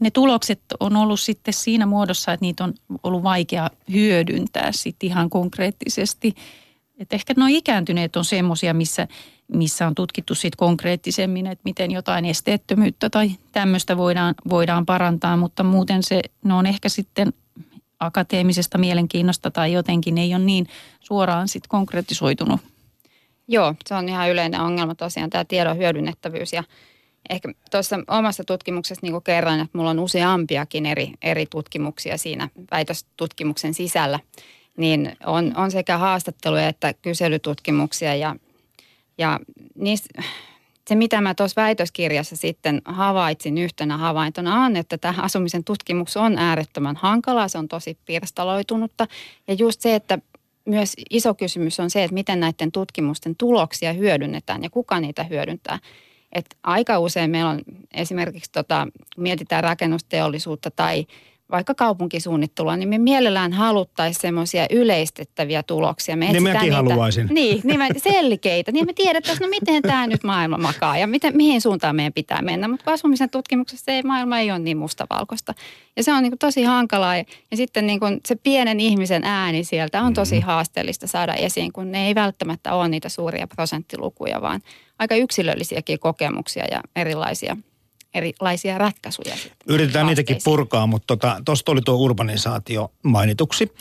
ne 0.00 0.10
tulokset 0.10 0.60
on 0.80 0.96
ollut 0.96 1.20
sitten 1.20 1.54
siinä 1.54 1.86
muodossa, 1.86 2.32
että 2.32 2.44
niitä 2.44 2.64
on 2.64 2.74
ollut 3.02 3.22
vaikea 3.22 3.70
hyödyntää 3.92 4.72
sitten 4.72 5.08
ihan 5.08 5.30
konkreettisesti. 5.30 6.34
että 6.98 7.16
ehkä 7.16 7.34
nuo 7.36 7.46
ikääntyneet 7.50 8.16
on 8.16 8.24
semmoisia, 8.24 8.74
missä, 8.74 9.08
missä 9.48 9.86
on 9.86 9.94
tutkittu 9.94 10.34
sitten 10.34 10.56
konkreettisemmin, 10.56 11.46
että 11.46 11.62
miten 11.64 11.90
jotain 11.90 12.24
esteettömyyttä 12.24 13.10
tai 13.10 13.30
tämmöistä 13.52 13.96
voidaan, 13.96 14.34
voidaan 14.48 14.86
parantaa, 14.86 15.36
mutta 15.36 15.62
muuten 15.62 16.02
se, 16.02 16.20
ne 16.44 16.54
on 16.54 16.66
ehkä 16.66 16.88
sitten 16.88 17.32
akateemisesta 18.00 18.78
mielenkiinnosta 18.78 19.50
tai 19.50 19.72
jotenkin 19.72 20.18
ei 20.18 20.34
ole 20.34 20.44
niin 20.44 20.68
suoraan 21.00 21.48
sitten 21.48 21.68
konkretisoitunut 21.68 22.60
Joo, 23.48 23.74
se 23.86 23.94
on 23.94 24.08
ihan 24.08 24.30
yleinen 24.30 24.60
ongelma 24.60 24.94
tosiaan 24.94 25.30
tämä 25.30 25.44
tiedon 25.44 25.76
hyödynnettävyys 25.76 26.52
ja 26.52 26.64
ehkä 27.30 27.48
tuossa 27.70 27.96
omassa 28.08 28.44
tutkimuksessa 28.44 29.06
niin 29.06 29.22
kerran, 29.22 29.60
että 29.60 29.78
mulla 29.78 29.90
on 29.90 29.98
useampiakin 29.98 30.86
eri, 30.86 31.12
eri 31.22 31.46
tutkimuksia 31.46 32.18
siinä 32.18 32.48
väitöstutkimuksen 32.70 33.74
sisällä, 33.74 34.20
niin 34.76 35.16
on, 35.26 35.52
on 35.56 35.70
sekä 35.70 35.98
haastatteluja 35.98 36.68
että 36.68 36.94
kyselytutkimuksia 37.02 38.14
ja, 38.14 38.36
ja 39.18 39.40
niissä, 39.74 40.22
se 40.88 40.94
mitä 40.94 41.20
mä 41.20 41.34
tuossa 41.34 41.62
väitöskirjassa 41.62 42.36
sitten 42.36 42.82
havaitsin 42.84 43.58
yhtenä 43.58 43.96
havaintona 43.96 44.64
on, 44.64 44.76
että 44.76 44.98
tämä 44.98 45.22
asumisen 45.22 45.64
tutkimus 45.64 46.16
on 46.16 46.38
äärettömän 46.38 46.96
hankalaa, 46.96 47.48
se 47.48 47.58
on 47.58 47.68
tosi 47.68 47.98
pirstaloitunutta 48.04 49.06
ja 49.48 49.54
just 49.54 49.80
se, 49.80 49.94
että 49.94 50.18
myös 50.64 50.92
iso 51.10 51.34
kysymys 51.34 51.80
on 51.80 51.90
se, 51.90 52.04
että 52.04 52.14
miten 52.14 52.40
näiden 52.40 52.72
tutkimusten 52.72 53.36
tuloksia 53.36 53.92
hyödynnetään 53.92 54.62
ja 54.62 54.70
kuka 54.70 55.00
niitä 55.00 55.22
hyödyntää. 55.22 55.78
Et 56.32 56.56
aika 56.62 56.98
usein 56.98 57.30
meillä 57.30 57.50
on 57.50 57.60
esimerkiksi, 57.94 58.52
tota, 58.52 58.88
mietitään 59.16 59.64
rakennusteollisuutta 59.64 60.70
tai 60.70 61.06
vaikka 61.50 61.74
kaupunkisuunnittelua, 61.74 62.76
niin 62.76 62.88
me 62.88 62.98
mielellään 62.98 63.52
haluttaisiin 63.52 64.20
semmoisia 64.20 64.66
yleistettäviä 64.70 65.62
tuloksia. 65.62 66.16
Me 66.16 66.32
niin 66.32 66.42
mäkin 66.42 66.60
niitä, 66.60 66.76
haluaisin. 66.76 67.28
Niin, 67.30 67.60
niin 67.64 67.78
me, 67.78 67.88
selkeitä. 67.96 68.72
Niin 68.72 68.86
me 68.86 68.92
tiedettäisiin, 68.92 69.46
no 69.46 69.50
miten 69.50 69.82
tämä 69.82 70.06
nyt 70.06 70.24
maailma 70.24 70.58
makaa 70.58 70.98
ja 70.98 71.06
miten, 71.06 71.36
mihin 71.36 71.60
suuntaan 71.60 71.96
meidän 71.96 72.12
pitää 72.12 72.42
mennä. 72.42 72.68
Mutta 72.68 72.92
asumisen 72.92 73.30
tutkimuksessa 73.30 73.92
ei, 73.92 74.02
maailma 74.02 74.38
ei 74.38 74.50
ole 74.50 74.58
niin 74.58 74.76
mustavalkoista. 74.76 75.54
Ja 75.96 76.02
se 76.02 76.12
on 76.12 76.22
niin 76.22 76.30
kuin 76.30 76.38
tosi 76.38 76.62
hankalaa. 76.62 77.16
Ja, 77.16 77.24
ja 77.50 77.56
sitten 77.56 77.86
niin 77.86 78.00
kuin 78.00 78.20
se 78.26 78.36
pienen 78.36 78.80
ihmisen 78.80 79.24
ääni 79.24 79.64
sieltä 79.64 80.02
on 80.02 80.14
tosi 80.14 80.34
mm-hmm. 80.34 80.46
haasteellista 80.46 81.06
saada 81.06 81.34
esiin, 81.34 81.72
kun 81.72 81.92
ne 81.92 82.06
ei 82.06 82.14
välttämättä 82.14 82.74
ole 82.74 82.88
niitä 82.88 83.08
suuria 83.08 83.46
prosenttilukuja, 83.46 84.40
vaan 84.40 84.60
aika 84.98 85.14
yksilöllisiäkin 85.14 85.98
kokemuksia 85.98 86.64
ja 86.70 86.80
erilaisia 86.96 87.56
erilaisia 88.14 88.78
ratkaisuja. 88.78 89.34
Yritetään 89.66 90.06
niitäkin 90.06 90.38
purkaa, 90.44 90.86
mutta 90.86 91.16
tuosta 91.16 91.64
tota, 91.64 91.72
oli 91.72 91.80
tuo 91.80 91.94
urbanisaatio 91.94 92.92
mainituksi. 93.02 93.72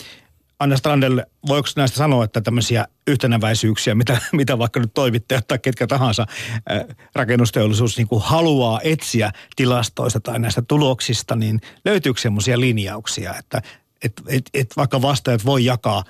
Anna 0.60 0.78
Strandel, 0.78 1.22
voiko 1.48 1.68
näistä 1.76 1.98
sanoa, 1.98 2.24
että 2.24 2.42
tämmöisiä 2.42 2.86
yhtenäväisyyksiä, 3.08 3.96
mitä, 3.96 4.18
mitä 4.34 4.58
vaikka 4.58 4.80
nyt 4.80 4.94
toimittajat 4.94 5.48
tai 5.48 5.60
ketkä 5.60 5.88
tahansa 5.88 6.26
äh, 6.72 6.96
rakennusteollisuus 7.16 7.98
niin 7.98 8.08
kuin 8.08 8.22
haluaa 8.22 8.80
etsiä 8.84 9.32
tilastoista 9.56 10.20
tai 10.20 10.40
näistä 10.40 10.62
tuloksista, 10.62 11.36
niin 11.36 11.62
löytyykö 11.86 12.22
semmoisia 12.22 12.60
linjauksia, 12.60 13.36
että 13.40 13.62
et, 14.04 14.14
et, 14.28 14.50
et 14.54 14.78
vaikka 14.78 15.02
vastaajat 15.02 15.46
voi 15.46 15.66
jakaa 15.66 16.04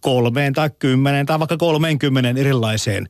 kolmeen 0.00 0.52
tai 0.52 0.70
kymmeneen 0.78 1.26
tai 1.26 1.38
vaikka 1.38 1.56
kolmeenkymmeneen 1.56 2.36
erilaiseen 2.36 3.08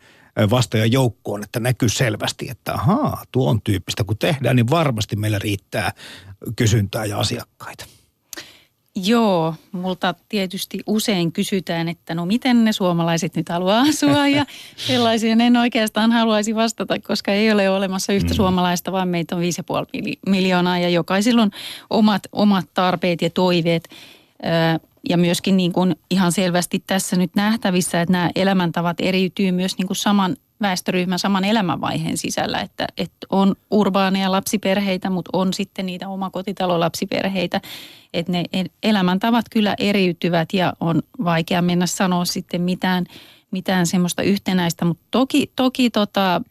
vastaajan 0.51 0.93
joukkoon, 0.93 1.45
että 1.45 1.61
näkyy 1.61 1.89
selvästi, 1.89 2.51
että 2.51 2.75
ahaa, 2.75 3.23
tuon 3.33 3.63
tyyppistä 3.63 4.05
kun 4.05 4.19
tehdään, 4.19 4.57
niin 4.57 4.71
varmasti 4.71 5.17
meillä 5.17 5.39
riittää 5.39 5.93
kysyntää 6.57 7.05
ja 7.05 7.19
asiakkaita. 7.19 7.85
Joo, 9.05 9.55
multa 9.73 10.15
tietysti 10.29 10.79
usein 10.87 11.33
kysytään, 11.33 11.89
että 11.89 12.15
no 12.15 12.27
miten 12.27 12.65
ne 12.65 12.73
suomalaiset 12.73 13.37
nyt 13.37 13.49
haluaa 13.49 13.81
asua 13.81 14.29
ja 14.29 14.47
sellaisia 14.87 15.37
en 15.41 15.57
oikeastaan 15.57 16.13
haluaisi 16.13 16.55
vastata, 16.55 17.01
koska 17.01 17.33
ei 17.33 17.53
ole 17.53 17.71
olemassa 17.71 18.13
yhtä 18.13 18.31
mm. 18.31 18.35
suomalaista, 18.35 18.93
vaan 18.93 19.09
meitä 19.09 19.37
on 19.37 19.43
5,5 19.43 19.49
miljoonaa 20.27 20.79
ja 20.79 20.89
jokaisilla 20.89 21.43
on 21.43 21.51
omat, 21.91 22.23
omat 22.33 22.67
tarpeet 22.75 23.23
ja 23.23 23.31
toiveet. 23.31 23.89
Ja 25.09 25.17
myöskin 25.17 25.57
niin 25.57 25.73
kuin 25.73 25.97
ihan 26.11 26.33
selvästi 26.33 26.83
tässä 26.87 27.17
nyt 27.17 27.31
nähtävissä, 27.37 28.01
että 28.01 28.13
nämä 28.13 28.31
elämäntavat 28.37 28.97
eriytyy 29.01 29.53
myös 29.53 29.79
niin 29.79 29.87
kuin 29.87 29.97
saman 29.97 30.37
väestöryhmän 30.61 31.19
saman 31.19 31.45
elämänvaiheen 31.45 32.17
sisällä, 32.17 32.61
että, 32.61 32.87
että 32.99 33.27
on 33.31 33.55
urbaaneja 33.71 34.33
lapsiperheitä, 34.33 35.11
mutta 35.11 35.31
on 35.33 35.53
sitten 35.53 35.87
niitä 35.87 36.09
omakotitalolapsiperheitä, 36.09 37.61
että 38.15 38.33
ne 38.33 38.45
elämäntavat 38.83 39.45
kyllä 39.51 39.75
eriytyvät 39.79 40.49
ja 40.53 40.73
on 40.81 41.03
vaikea 41.25 41.63
mennä 41.63 41.87
sanoa 41.87 42.25
sitten 42.25 42.63
mitään, 42.63 43.05
mitään 43.51 43.87
semmoista 43.87 44.23
yhtenäistä, 44.23 44.85
mutta 44.85 45.05
toki, 45.11 45.53
toki 45.57 45.91
tota, 45.91 46.43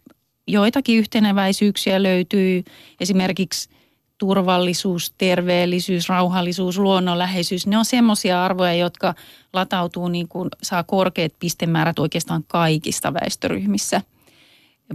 joitakin 0.48 0.98
yhteneväisyyksiä 0.98 2.04
löytyy. 2.04 2.64
Esimerkiksi 3.00 3.70
turvallisuus, 4.18 5.14
terveellisyys, 5.18 6.10
rauhallisuus, 6.10 6.78
luonnonläheisyys, 6.78 7.68
ne 7.68 7.78
on 7.78 7.86
semmoisia 7.86 8.46
arvoja, 8.46 8.74
jotka 8.74 9.14
latautuu 9.54 10.08
niin 10.08 10.28
kuin, 10.28 10.50
saa 10.64 10.84
korkeat 10.84 11.34
pistemäärät 11.40 12.00
oikeastaan 12.00 12.44
kaikista 12.48 13.14
väestöryhmissä. 13.14 14.02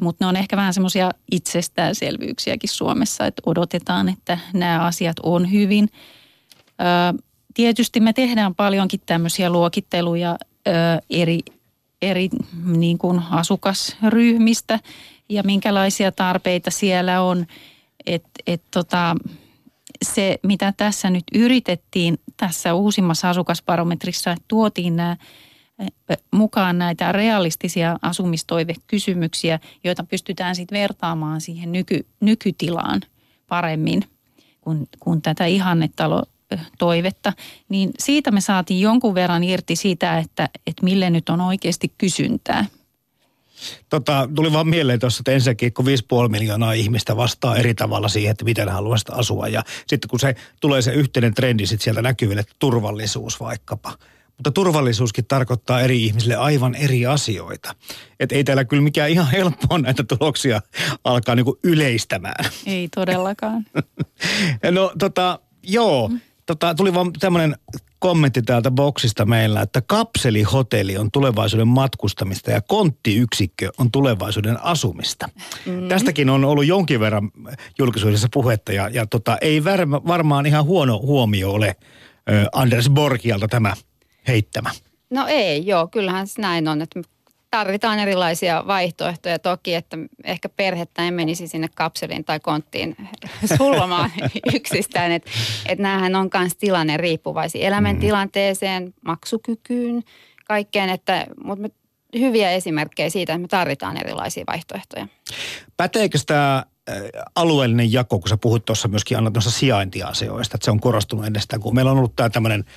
Mutta 0.01 0.25
ne 0.25 0.29
on 0.29 0.37
ehkä 0.37 0.57
vähän 0.57 0.75
semmoisia 0.75 1.11
itsestäänselvyyksiäkin 1.31 2.71
Suomessa, 2.71 3.27
että 3.27 3.43
odotetaan, 3.47 4.09
että 4.09 4.39
nämä 4.53 4.85
asiat 4.85 5.17
on 5.23 5.53
hyvin. 5.53 5.89
Tietysti 7.55 8.01
me 8.01 8.13
tehdään 8.13 8.55
paljonkin 8.55 9.01
tämmöisiä 9.07 9.51
luokitteluja 9.51 10.39
eri, 11.11 11.41
eri 12.03 12.29
niin 12.65 12.99
kuin 12.99 13.23
asukasryhmistä 13.31 14.81
ja 15.29 15.43
minkälaisia 15.43 16.13
tarpeita 16.13 16.71
siellä 16.71 17.23
on– 17.23 17.47
et, 18.07 18.25
et 18.47 18.63
tota, 18.71 19.17
se, 20.05 20.39
mitä 20.43 20.73
tässä 20.77 21.11
nyt 21.11 21.25
yritettiin 21.35 22.19
tässä 22.37 22.75
uusimmassa 22.75 23.31
asukasbarometrissa, 23.31 24.31
että 24.33 24.45
tuotiin 24.49 24.97
nämä 24.97 25.17
mukaan 26.31 26.79
näitä 26.79 27.13
realistisia 27.13 27.99
asumistoivekysymyksiä, 28.03 29.59
joita 29.85 30.05
pystytään 30.05 30.57
sitten 30.57 30.79
vertaamaan 30.79 31.41
siihen 31.41 31.73
nyky, 31.73 32.07
nykytilaan 32.21 33.01
paremmin 33.49 34.05
kuin, 34.61 34.89
kuin 35.01 35.23
tätä 35.23 35.47
ihannetalo 35.47 36.23
toivetta, 36.79 37.33
niin 37.69 37.91
siitä 37.99 38.31
me 38.31 38.41
saatiin 38.41 38.81
jonkun 38.81 39.15
verran 39.15 39.45
irti 39.45 39.77
sitä, 39.77 40.19
että, 40.19 40.49
että 40.67 40.85
mille 40.85 41.11
nyt 41.11 41.29
on 41.29 41.41
oikeasti 41.41 41.93
kysyntää. 41.99 42.65
Tota, 43.89 44.29
tuli 44.35 44.53
vaan 44.53 44.69
mieleen 44.69 45.01
tuossa, 45.01 45.21
että 45.21 45.33
ensinnäkin 45.33 45.73
kun 45.73 45.87
5,5 45.87 46.29
miljoonaa 46.29 46.73
ihmistä 46.73 47.17
vastaa 47.17 47.57
eri 47.57 47.75
tavalla 47.75 48.09
siihen, 48.09 48.31
että 48.31 48.45
miten 48.45 48.69
haluaisi 48.69 49.05
asua. 49.11 49.49
Ja 49.49 49.63
sitten 49.87 50.09
kun 50.09 50.21
se 50.21 50.35
tulee 50.61 50.83
se 50.83 50.93
yhteinen 50.93 51.35
trendi 51.35 51.67
sitten 51.67 51.85
sieltä 51.85 52.03
näkyville, 52.03 52.41
että 52.41 52.55
turvallisuus 52.59 53.41
vaikkapa. 53.41 53.99
mutta 54.37 54.51
turvallisuuskin 54.51 55.27
tarkoittaa 55.27 55.81
eri 55.81 56.05
ihmisille 56.05 56.37
aivan 56.37 56.75
eri 56.75 57.07
asioita. 57.07 57.75
Et 58.21 58.33
ei 58.33 58.45
täällä 58.45 58.65
kyllä 58.65 58.83
mikään 58.83 59.11
ihan 59.11 59.31
helppoa 59.31 59.79
näitä 59.79 60.05
tuloksia 60.05 60.61
alkaa 61.05 61.35
niinku 61.35 61.59
yleistämään. 61.65 62.45
Ei 62.67 62.89
todellakaan. 62.95 63.67
no 64.71 64.93
tota, 64.99 65.39
joo. 65.63 66.11
Tota, 66.47 66.75
tuli 66.75 66.95
vaan 66.95 67.13
tämmöinen 67.13 67.57
kommentti 68.03 68.43
täältä 68.43 68.71
boksista 68.71 69.25
meillä, 69.25 69.61
että 69.61 69.83
kapselihotelli 69.87 70.97
on 70.97 71.11
tulevaisuuden 71.11 71.69
matkustamista 71.69 72.51
ja 72.51 72.61
konttiyksikkö 72.61 73.71
on 73.79 73.91
tulevaisuuden 73.91 74.65
asumista. 74.65 75.29
Mm. 75.67 75.89
Tästäkin 75.89 76.31
on 76.31 76.45
ollut 76.45 76.67
jonkin 76.67 77.01
verran 77.01 77.31
julkisuudessa 77.79 78.29
puhetta 78.33 78.73
ja, 78.73 78.89
ja 78.89 79.07
tota, 79.07 79.39
ei 79.41 79.65
varma, 79.65 80.03
varmaan 80.07 80.47
ihan 80.47 80.65
huono 80.65 80.99
huomio 80.99 81.51
ole 81.51 81.77
Anders 82.53 82.91
Borgialta 82.91 83.49
tämä 83.49 83.75
heittämä. 84.29 84.71
No 85.11 85.27
ei, 85.29 85.67
joo, 85.67 85.89
kyllähän 85.89 86.27
se 86.27 86.43
näin 86.43 86.69
on, 86.69 86.83
että 86.83 87.03
tarvitaan 87.57 87.99
erilaisia 87.99 88.65
vaihtoehtoja 88.67 89.39
toki, 89.39 89.75
että 89.75 89.99
ehkä 90.25 90.49
perhettä 90.49 91.05
ei 91.05 91.11
menisi 91.11 91.49
sinne 91.49 91.69
kapseliin 91.75 92.25
tai 92.25 92.41
konttiin 92.41 92.97
sullomaan 93.59 94.11
yksistään. 94.55 95.13
Että 95.13 95.31
et 95.67 95.79
näähän 95.79 96.15
on 96.15 96.31
myös 96.39 96.57
tilanne 96.57 96.97
riippuvaisia 96.97 97.67
elämäntilanteeseen, 97.67 98.83
mm. 98.83 98.93
maksukykyyn, 99.05 100.03
kaikkeen, 100.45 100.91
että, 100.91 101.27
mutta 101.45 101.63
me, 101.63 101.71
hyviä 102.19 102.51
esimerkkejä 102.51 103.11
siitä, 103.11 103.33
että 103.33 103.43
me 103.43 103.49
tarvitaan 103.49 103.97
erilaisia 103.97 104.45
vaihtoehtoja. 104.47 105.09
Päteekö 105.77 106.19
tämä 106.27 106.57
äh, 106.89 106.97
alueellinen 107.35 107.93
jako, 107.93 108.19
kun 108.19 108.29
sä 108.29 108.37
puhuit 108.37 108.65
tuossa 108.65 108.89
myöskin 108.89 109.19
Anna 109.19 109.31
tuossa 109.31 109.51
sijaintiasioista, 109.51 110.57
että 110.57 110.65
se 110.65 110.71
on 110.71 110.81
korostunut 110.81 111.27
ennestään, 111.27 111.63
kun 111.63 111.75
meillä 111.75 111.91
on 111.91 111.99
ollut 111.99 112.17
tämä 112.17 112.31
tämmöinen– 112.31 112.65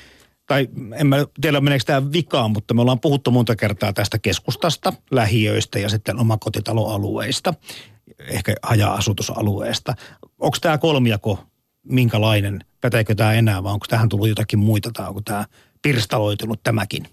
tai 0.45 0.67
en 0.95 1.07
mä 1.07 1.17
tiedä 1.41 1.61
meneekö 1.61 1.83
tämä 1.85 2.11
vikaan, 2.11 2.51
mutta 2.51 2.73
me 2.73 2.81
ollaan 2.81 2.99
puhuttu 2.99 3.31
monta 3.31 3.55
kertaa 3.55 3.93
tästä 3.93 4.19
keskustasta, 4.19 4.93
lähiöistä 5.11 5.79
ja 5.79 5.89
sitten 5.89 6.19
omakotitaloalueista, 6.19 7.53
ehkä 8.19 8.55
haja-asutusalueesta. 8.63 9.93
Onko 10.39 10.57
tämä 10.61 10.77
kolmiako 10.77 11.39
minkälainen, 11.83 12.65
päteekö 12.81 13.15
tämä 13.15 13.33
enää 13.33 13.63
vai 13.63 13.73
onko 13.73 13.85
tähän 13.89 14.09
tullut 14.09 14.29
jotakin 14.29 14.59
muita 14.59 14.91
tai 14.91 15.07
onko 15.07 15.21
tämä 15.21 15.45
pirstaloitunut 15.81 16.63
tämäkin? 16.63 17.07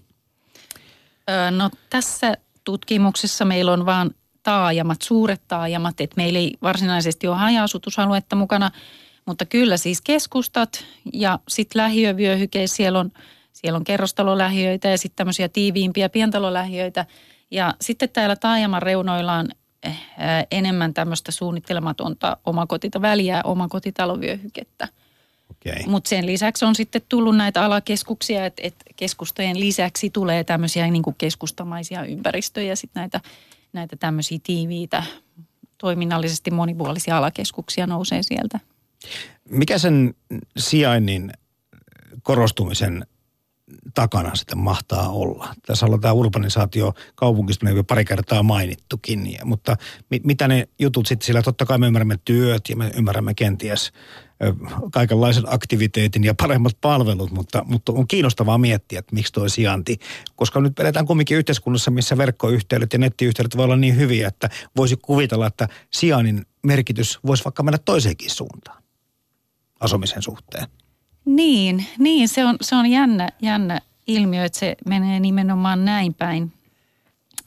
No 1.51 1.69
tässä 1.89 2.37
tutkimuksessa 2.63 3.45
meillä 3.45 3.73
on 3.73 3.85
vaan 3.85 4.11
taajamat, 4.43 5.01
suuret 5.01 5.41
taajamat, 5.47 6.01
että 6.01 6.13
meillä 6.17 6.39
ei 6.39 6.53
varsinaisesti 6.61 7.27
ole 7.27 7.37
haja-asutusaluetta 7.37 8.35
mukana– 8.35 8.71
mutta 9.25 9.45
kyllä 9.45 9.77
siis 9.77 10.01
keskustat 10.01 10.85
ja 11.13 11.39
sitten 11.47 11.81
lähiövyöhyke, 11.81 12.67
siellä 12.67 12.99
on, 12.99 13.11
siellä 13.53 13.77
on 13.77 13.83
kerrostalolähiöitä 13.83 14.87
ja 14.87 14.97
sitten 14.97 15.15
tämmöisiä 15.15 15.49
tiiviimpiä 15.49 16.09
pientalolähiöitä. 16.09 17.05
Ja 17.51 17.73
sitten 17.81 18.09
täällä 18.09 18.35
taajaman 18.35 18.81
reunoilla 18.81 19.33
on 19.33 19.47
eh, 19.83 19.97
enemmän 20.51 20.93
tämmöistä 20.93 21.31
suunnittelematonta 21.31 22.37
omakotita 22.45 23.01
väliä 23.01 23.41
omakotitalovyöhykettä. 23.43 24.87
Okay. 25.51 25.83
Mutta 25.87 26.09
sen 26.09 26.25
lisäksi 26.25 26.65
on 26.65 26.75
sitten 26.75 27.01
tullut 27.09 27.37
näitä 27.37 27.65
alakeskuksia, 27.65 28.45
että 28.45 28.61
et 28.65 28.75
keskustojen 28.95 29.59
lisäksi 29.59 30.09
tulee 30.09 30.43
tämmöisiä 30.43 30.87
niin 30.87 31.03
keskustamaisia 31.17 32.05
ympäristöjä, 32.05 32.75
sitten 32.75 33.01
näitä, 33.01 33.21
näitä 33.73 33.95
tämmöisiä 33.95 34.39
tiiviitä, 34.43 35.03
toiminnallisesti 35.77 36.51
monipuolisia 36.51 37.17
alakeskuksia 37.17 37.87
nousee 37.87 38.23
sieltä. 38.23 38.59
Mikä 39.49 39.77
sen 39.77 40.13
sijainnin 40.57 41.31
korostumisen 42.23 43.05
takana 43.93 44.35
sitten 44.35 44.57
mahtaa 44.57 45.09
olla? 45.09 45.55
Tässä 45.65 45.85
ollaan 45.85 46.01
tämä 46.01 46.13
urbanisaatio 46.13 46.93
kaupungista 47.15 47.69
jo 47.69 47.83
pari 47.83 48.05
kertaa 48.05 48.43
mainittukin, 48.43 49.37
mutta 49.43 49.75
mit, 50.09 50.23
mitä 50.23 50.47
ne 50.47 50.67
jutut 50.79 51.05
sitten 51.05 51.25
sillä, 51.25 51.41
totta 51.41 51.65
kai 51.65 51.77
me 51.77 51.87
ymmärrämme 51.87 52.19
työt 52.25 52.69
ja 52.69 52.75
me 52.75 52.91
ymmärrämme 52.95 53.33
kenties 53.33 53.91
kaikenlaisen 54.91 55.43
aktiviteetin 55.47 56.23
ja 56.23 56.33
paremmat 56.33 56.77
palvelut, 56.81 57.31
mutta, 57.31 57.63
mutta 57.67 57.91
on 57.91 58.07
kiinnostavaa 58.07 58.57
miettiä, 58.57 58.99
että 58.99 59.15
miksi 59.15 59.33
tuo 59.33 59.49
sijainti, 59.49 59.97
koska 60.35 60.61
nyt 60.61 60.79
eletään 60.79 61.05
kumminkin 61.05 61.37
yhteiskunnassa, 61.37 61.91
missä 61.91 62.17
verkkoyhteydet 62.17 62.93
ja 62.93 62.99
nettiyhteydet 62.99 63.57
voi 63.57 63.65
olla 63.65 63.75
niin 63.75 63.97
hyviä, 63.97 64.27
että 64.27 64.49
voisi 64.77 64.95
kuvitella, 65.01 65.47
että 65.47 65.67
sijainnin 65.93 66.45
merkitys 66.63 67.19
voisi 67.25 67.43
vaikka 67.43 67.63
mennä 67.63 67.77
toiseenkin 67.77 68.29
suuntaan 68.29 68.82
asumisen 69.83 70.21
suhteen. 70.21 70.67
Niin, 71.25 71.85
niin 71.99 72.27
se 72.27 72.45
on, 72.45 72.55
se 72.61 72.75
on 72.75 72.85
jännä, 72.85 73.29
jännä 73.41 73.81
ilmiö, 74.07 74.45
että 74.45 74.59
se 74.59 74.75
menee 74.85 75.19
nimenomaan 75.19 75.85
näin 75.85 76.13
päin. 76.13 76.51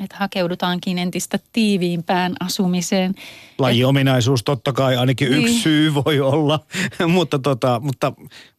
Että 0.04 0.16
hakeudutaankin 0.16 0.98
entistä 0.98 1.38
tiiviimpään 1.52 2.34
asumiseen. 2.40 3.14
Lajiominaisuus 3.58 4.44
totta 4.44 4.72
kai 4.72 4.96
ainakin 4.96 5.30
niin. 5.30 5.42
yksi 5.42 5.58
syy 5.58 5.94
voi 5.94 6.20
olla, 6.20 6.60
mutta, 7.08 7.38
tota, 7.38 7.80
mutta 7.80 8.12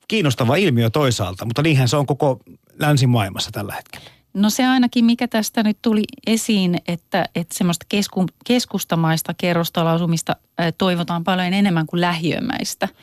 kiinnostava 0.07 0.55
ilmiö 0.55 0.89
toisaalta. 0.89 1.45
Mutta 1.45 1.61
niinhän 1.61 1.89
se 1.89 1.97
on 1.97 2.05
koko 2.05 2.39
länsimaailmassa 2.79 3.51
tällä 3.51 3.73
hetkellä. 3.73 4.09
No 4.33 4.49
se 4.49 4.65
ainakin, 4.65 5.05
mikä 5.05 5.27
tästä 5.27 5.63
nyt 5.63 5.77
tuli 5.81 6.03
esiin, 6.27 6.79
että, 6.87 7.25
että 7.35 7.57
semmoista 7.57 7.85
kesku, 7.89 8.25
keskustamaista 8.45 9.33
kerrostaloasumista 9.33 10.35
toivotaan 10.77 11.23
paljon 11.23 11.53
enemmän 11.53 11.87
kuin 11.87 12.01
lähiömäistä– 12.01 12.87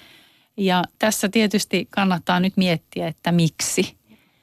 ja 0.57 0.85
tässä 0.99 1.29
tietysti 1.29 1.89
kannattaa 1.91 2.41
nyt 2.41 2.57
miettiä, 2.57 3.09
että 3.09 3.33
miksi. 3.33 3.97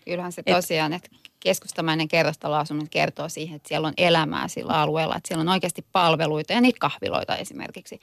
Kyllähän 0.06 0.32
se 0.32 0.44
tosiaan, 0.44 0.94
että 0.94 1.10
keskustamainen 1.40 2.08
kerrostaloasuminen 2.08 2.90
kertoo 2.90 3.30
siihen, 3.30 3.56
että 3.56 3.68
siellä 3.68 3.88
on 3.88 3.94
elämää 3.98 4.48
sillä 4.48 4.74
alueella, 4.74 5.16
että 5.16 5.28
siellä 5.28 5.42
on 5.42 5.50
oikeasti 5.50 5.86
palveluita 5.92 6.54
ja 6.54 6.62
niitä 6.62 6.80
kahviloita 6.80 7.36
esimerkiksi. 7.36 8.00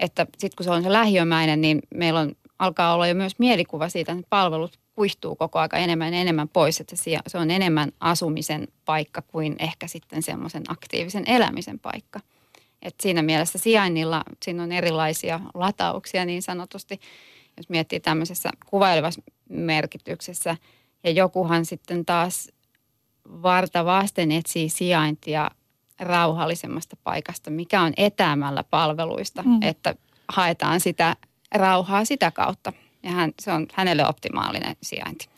Että 0.00 0.26
sitten 0.38 0.56
kun 0.56 0.64
se 0.64 0.70
on 0.70 0.82
se 0.82 0.92
lähiömäinen, 0.92 1.60
niin 1.60 1.82
meillä 1.94 2.20
on, 2.20 2.32
alkaa 2.58 2.94
olla 2.94 3.06
jo 3.06 3.14
myös 3.14 3.38
mielikuva 3.38 3.88
siitä, 3.88 4.12
että 4.12 4.26
palvelut 4.30 4.78
kuihtuu 4.94 5.36
koko 5.36 5.58
aika 5.58 5.76
enemmän 5.76 6.14
ja 6.14 6.20
enemmän 6.20 6.48
pois, 6.48 6.80
että 6.80 6.96
se 7.26 7.38
on 7.38 7.50
enemmän 7.50 7.92
asumisen 8.00 8.68
paikka 8.84 9.22
kuin 9.22 9.56
ehkä 9.58 9.86
sitten 9.86 10.22
semmoisen 10.22 10.62
aktiivisen 10.68 11.24
elämisen 11.26 11.78
paikka. 11.78 12.20
Et 12.82 12.94
siinä 13.00 13.22
mielessä 13.22 13.58
sijainnilla 13.58 14.22
siinä 14.42 14.62
on 14.62 14.72
erilaisia 14.72 15.40
latauksia 15.54 16.24
niin 16.24 16.42
sanotusti 16.42 17.00
jos 17.56 17.68
miettii 17.68 18.00
tämmöisessä 18.00 18.50
kuvailevassa 18.66 19.22
merkityksessä. 19.48 20.56
Ja 21.04 21.10
jokuhan 21.10 21.64
sitten 21.64 22.04
taas 22.04 22.48
varta 23.28 23.84
vasten 23.84 24.32
etsii 24.32 24.68
sijaintia 24.68 25.50
rauhallisemmasta 26.00 26.96
paikasta, 27.04 27.50
mikä 27.50 27.80
on 27.80 27.92
etäämällä 27.96 28.64
palveluista, 28.70 29.42
mm. 29.42 29.58
että 29.62 29.94
haetaan 30.28 30.80
sitä 30.80 31.16
rauhaa 31.54 32.04
sitä 32.04 32.30
kautta. 32.30 32.72
Ja 33.02 33.10
hän, 33.10 33.32
se 33.42 33.52
on 33.52 33.66
hänelle 33.74 34.06
optimaalinen 34.06 34.76
sijainti. 34.82 35.28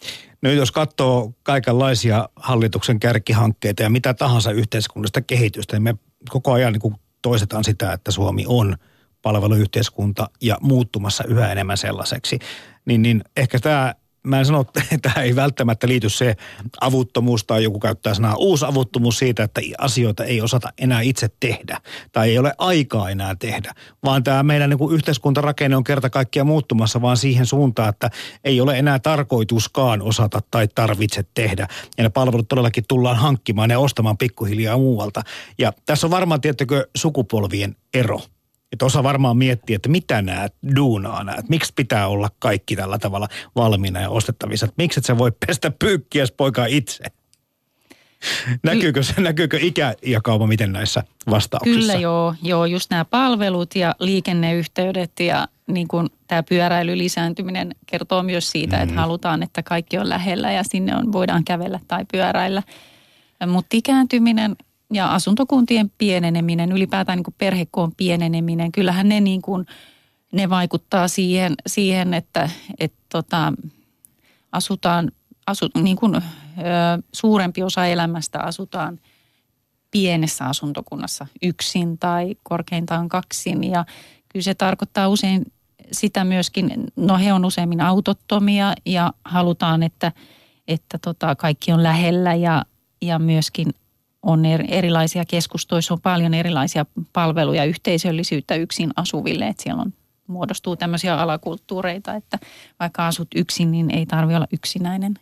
No 0.42 0.50
jos 0.50 0.72
katsoo 0.72 1.33
kaikenlaisia 1.42 2.28
hallituksen 2.37 3.00
kärkihankkeita 3.00 3.83
ja 3.83 3.90
mitä 3.90 4.14
tahansa 4.14 4.50
yhteiskunnallista 4.50 5.22
kehitystä, 5.22 5.76
niin 5.76 5.83
me 5.83 5.94
koko 6.31 6.52
ajan 6.52 6.72
niin 6.72 6.94
toistetaan 7.22 7.64
sitä, 7.64 7.92
että 7.92 8.11
Suomi 8.11 8.44
on– 8.48 8.76
palveluyhteiskunta 9.28 10.30
ja 10.40 10.56
muuttumassa 10.60 11.24
yhä 11.24 11.52
enemmän 11.52 11.76
sellaiseksi, 11.76 12.38
niin, 12.84 13.02
niin 13.02 13.24
ehkä 13.36 13.60
tämä 13.60 13.94
mä 14.22 14.38
en 14.38 14.46
sano, 14.46 14.60
että 14.60 14.82
tämä 15.12 15.24
ei 15.24 15.36
välttämättä 15.36 15.88
liity 15.88 16.08
se 16.08 16.36
avuttomuus 16.80 17.44
tai 17.44 17.62
joku 17.62 17.78
käyttää 17.78 18.14
sanaa 18.14 18.36
avuttomuus 18.66 19.18
siitä, 19.18 19.42
että 19.42 19.60
asioita 19.78 20.24
ei 20.24 20.40
osata 20.40 20.68
enää 20.78 21.00
itse 21.00 21.28
tehdä 21.40 21.80
tai 22.12 22.30
ei 22.30 22.38
ole 22.38 22.52
aikaa 22.58 23.10
enää 23.10 23.34
tehdä, 23.38 23.72
vaan 24.04 24.24
tämä 24.24 24.42
meidän 24.42 24.70
niin 24.70 24.78
kuin 24.78 24.94
yhteiskuntarakenne 24.94 25.76
on 25.76 25.84
kerta 25.84 26.10
kaikkiaan 26.10 26.46
muuttumassa 26.46 27.02
vaan 27.02 27.16
siihen 27.16 27.46
suuntaan, 27.46 27.88
että 27.88 28.10
ei 28.44 28.60
ole 28.60 28.78
enää 28.78 28.98
tarkoituskaan 28.98 30.02
osata 30.02 30.40
tai 30.50 30.68
tarvitse 30.74 31.24
tehdä. 31.34 31.68
Ja 31.98 32.04
ne 32.04 32.10
palvelut 32.10 32.48
todellakin 32.48 32.84
tullaan 32.88 33.16
hankkimaan 33.16 33.70
ja 33.70 33.78
ostamaan 33.78 34.18
pikkuhiljaa 34.18 34.78
muualta. 34.78 35.22
Ja 35.58 35.72
tässä 35.86 36.06
on 36.06 36.10
varmaan 36.10 36.40
tiettykö 36.40 36.88
sukupolvien 36.96 37.76
ero– 37.94 38.20
että 38.72 38.85
osa 38.85 39.02
varmaan 39.02 39.37
miettii, 39.37 39.76
että 39.76 39.88
mitä 39.88 40.22
nämä 40.22 40.48
duunaa 40.76 41.24
näet. 41.24 41.48
Miksi 41.48 41.72
pitää 41.76 42.09
olla 42.09 42.31
kaikki 42.38 42.76
tällä 42.76 42.98
tavalla 42.98 43.28
valmiina 43.57 44.00
ja 44.00 44.11
ostettavissa. 44.11 44.66
Että 44.66 44.83
miksi 44.83 45.00
et 45.00 45.04
sä 45.04 45.18
voi 45.18 45.33
pestä 45.46 45.70
pyykkiä 45.70 46.26
poika 46.37 46.66
itse? 46.66 47.04
näkyykö, 48.62 49.02
se, 49.02 49.20
näkyykö 49.20 49.59
ikäjakauma 49.61 50.46
miten 50.46 50.72
näissä 50.72 51.02
vastauksissa? 51.31 51.81
Kyllä 51.81 51.94
joo, 51.94 52.35
joo, 52.42 52.64
just 52.64 52.90
nämä 52.90 53.04
palvelut 53.04 53.74
ja 53.74 53.94
liikenneyhteydet 53.98 55.20
ja 55.20 55.48
niin 55.66 55.88
kuin 55.88 56.09
tämä 56.26 56.42
pyöräily 56.42 56.98
lisääntyminen 56.98 57.74
kertoo 57.87 58.22
myös 58.22 58.50
siitä, 58.50 58.76
mm. 58.76 58.83
että 58.83 58.94
halutaan, 58.94 59.42
että 59.42 59.62
kaikki 59.62 59.98
on 59.98 60.09
lähellä 60.09 60.52
ja 60.52 60.62
sinne 60.64 60.96
on, 60.96 61.12
voidaan 61.12 61.44
kävellä 61.44 61.81
tai 61.88 62.04
pyöräillä. 62.12 62.62
Mutta 63.46 63.76
ikääntyminen 63.76 64.57
ja 64.92 65.14
asuntokuntien 65.14 65.92
pieneneminen, 65.98 66.72
ylipäätään 66.72 67.16
niin 67.16 67.24
kuin 67.24 67.35
perhekoon 67.38 67.92
pieneneminen, 67.96 68.72
kyllähän 68.72 69.09
ne, 69.09 69.20
niin 69.20 69.42
kuin, 69.42 69.66
ne 70.33 70.51
vaikuttaa 70.51 71.09
siihen, 71.09 71.55
siihen 71.66 72.14
että 72.14 72.51
et 72.81 72.92
tota, 73.09 73.53
asutaan 74.53 75.12
asu, 75.46 75.68
niin 75.83 75.96
kuin 75.96 76.22
suurempi 77.12 77.62
osa 77.62 77.87
elämästä 77.87 78.40
asutaan 78.40 79.01
pienessä 79.90 80.44
asuntokunnassa 80.44 81.27
yksin 81.42 81.98
tai 81.98 82.35
korkeintaan 82.42 83.09
kaksin. 83.09 83.64
Ja 83.64 83.85
kyllä 84.29 84.42
se 84.42 84.55
tarkoittaa 84.55 85.09
usein 85.09 85.53
sitä 85.92 86.24
myöskin, 86.24 86.70
no 86.96 87.18
he 87.18 87.33
on 87.33 87.44
useimmin 87.44 87.81
autottomia 87.81 88.74
ja 88.87 89.12
halutaan, 89.24 89.83
että, 89.83 90.12
että 90.68 90.98
tota, 90.98 91.35
kaikki 91.35 91.72
on 91.72 91.83
lähellä 91.83 92.35
ja, 92.35 92.64
ja 93.03 93.18
myöskin 93.18 93.74
on 94.22 94.44
erilaisia 94.68 95.24
keskustoissa, 95.24 95.94
on 95.94 96.00
paljon 96.00 96.35
erilaisia 96.35 96.87
palveluja, 97.12 97.64
yhteisöllisyyttä 97.64 98.54
yksin 98.54 98.90
asuville, 98.96 99.48
että 99.48 99.62
siellä 99.62 99.83
on 99.83 99.92
muodostuu 100.26 100.76
tämmöisiä 100.76 101.16
alakulttuureita, 101.16 102.14
että 102.14 102.38
vaikka 102.81 103.07
asut 103.07 103.28
yksin, 103.37 103.70
niin 103.70 103.90
ei 103.90 104.07
tarvi 104.07 104.35
olla 104.35 104.46
yksinäinen. 104.52 105.14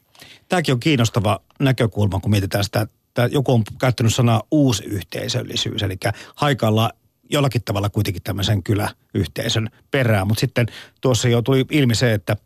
Tämäkin 0.49 0.75
on 0.75 0.81
kiinnostava 0.81 1.41
näkökulma, 1.61 2.21
kun 2.21 2.31
mietitään 2.31 2.65
sitä, 2.65 2.81
että 2.81 3.29
joku 3.33 3.53
on 3.53 3.63
käyttänyt 3.81 4.15
sanaa 4.15 4.43
uusi 4.51 4.85
yhteisöllisyys, 4.85 5.83
eli 5.83 5.97
haikalla 6.35 6.91
jollakin 7.31 7.63
tavalla 7.65 7.91
kuitenkin 7.91 8.23
tämmöisen 8.23 8.63
kyläyhteisön 8.63 9.71
perään, 9.91 10.27
mutta 10.27 10.41
sitten 10.41 10.67
tuossa 11.01 11.29
jo 11.29 11.43
tuli 11.43 11.65
ilmi 11.71 11.95
se, 11.95 12.13
että, 12.13 12.37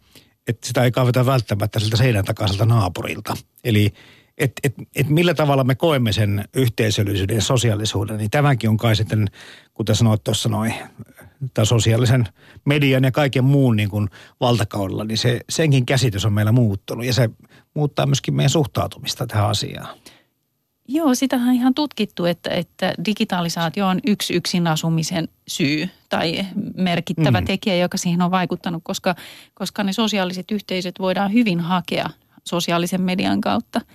että 0.46 0.66
sitä 0.66 0.84
ei 0.84 0.90
kaavita 0.90 1.26
välttämättä 1.26 1.80
siltä 1.80 1.96
seinän 1.96 2.24
takaiselta 2.24 2.64
naapurilta. 2.64 3.36
Eli 3.64 3.92
että 4.40 4.60
et, 4.64 4.74
et 4.96 5.08
millä 5.08 5.34
tavalla 5.34 5.64
me 5.64 5.74
koemme 5.74 6.12
sen 6.12 6.44
yhteisöllisyyden 6.54 7.34
ja 7.34 7.42
sosiaalisuuden, 7.42 8.18
niin 8.18 8.30
tämäkin 8.30 8.70
on 8.70 8.76
kai 8.76 8.96
sitten, 8.96 9.28
kuten 9.74 9.96
sanoit 9.96 10.24
tuossa 10.24 10.48
noin, 10.48 10.74
tai 11.54 11.66
sosiaalisen 11.66 12.28
median 12.64 13.04
ja 13.04 13.12
kaiken 13.12 13.44
muun 13.44 13.76
niin 13.76 13.88
kuin 13.88 14.08
valtakaudella, 14.40 15.04
niin 15.04 15.18
se, 15.18 15.40
senkin 15.48 15.86
käsitys 15.86 16.24
on 16.24 16.32
meillä 16.32 16.52
muuttunut 16.52 17.06
ja 17.06 17.12
se 17.12 17.30
muuttaa 17.74 18.06
myöskin 18.06 18.34
meidän 18.34 18.50
suhtautumista 18.50 19.26
tähän 19.26 19.50
asiaan. 19.50 19.98
Joo, 20.88 21.14
sitähän 21.14 21.48
on 21.48 21.54
ihan 21.54 21.74
tutkittu, 21.74 22.24
että, 22.24 22.50
että 22.50 22.94
digitalisaatio 23.04 23.86
on 23.86 24.00
yksi 24.06 24.34
yksin 24.34 24.66
asumisen 24.66 25.28
syy 25.48 25.88
tai 26.08 26.46
merkittävä 26.76 27.40
mm. 27.40 27.46
tekijä, 27.46 27.76
joka 27.76 27.98
siihen 27.98 28.22
on 28.22 28.30
vaikuttanut, 28.30 28.82
koska, 28.84 29.14
koska 29.54 29.84
ne 29.84 29.92
sosiaaliset 29.92 30.50
yhteisöt 30.50 30.94
voidaan 30.98 31.32
hyvin 31.32 31.60
hakea 31.60 32.10
sosiaalisen 32.44 33.02
median 33.02 33.40
kautta– 33.40 33.80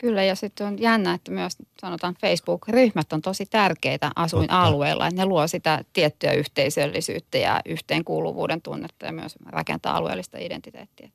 Kyllä, 0.00 0.24
ja 0.24 0.34
sitten 0.34 0.66
on 0.66 0.80
jännä, 0.80 1.14
että 1.14 1.30
myös 1.30 1.56
sanotaan 1.80 2.14
Facebook-ryhmät 2.20 3.12
on 3.12 3.22
tosi 3.22 3.46
tärkeitä 3.46 4.10
asuinalueella. 4.16 5.06
Että 5.06 5.20
ne 5.22 5.26
luo 5.26 5.48
sitä 5.48 5.84
tiettyä 5.92 6.32
yhteisöllisyyttä 6.32 7.38
ja 7.38 7.60
yhteenkuuluvuuden 7.66 8.62
tunnetta 8.62 9.06
ja 9.06 9.12
myös 9.12 9.34
rakentaa 9.46 9.96
alueellista 9.96 10.38
identiteettiä. 10.38 11.10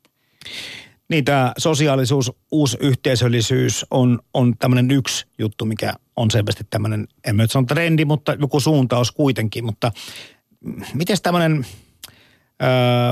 Niin 1.09 1.25
tämä 1.25 1.53
sosiaalisuus, 1.57 2.31
uusi 2.51 2.77
yhteisöllisyys 2.79 3.85
on, 3.91 4.19
on 4.33 4.57
tämmöinen 4.59 4.91
yksi 4.91 5.25
juttu, 5.37 5.65
mikä 5.65 5.93
on 6.15 6.31
selvästi 6.31 6.63
tämmöinen, 6.69 7.07
en 7.27 7.37
nyt 7.37 7.51
sano 7.51 7.65
trendi, 7.65 8.05
mutta 8.05 8.33
joku 8.33 8.59
suuntaus 8.59 9.11
kuitenkin. 9.11 9.65
Mutta 9.65 9.91
miten 10.93 11.17
tämmöinen, 11.23 11.65
öö, 12.63 12.69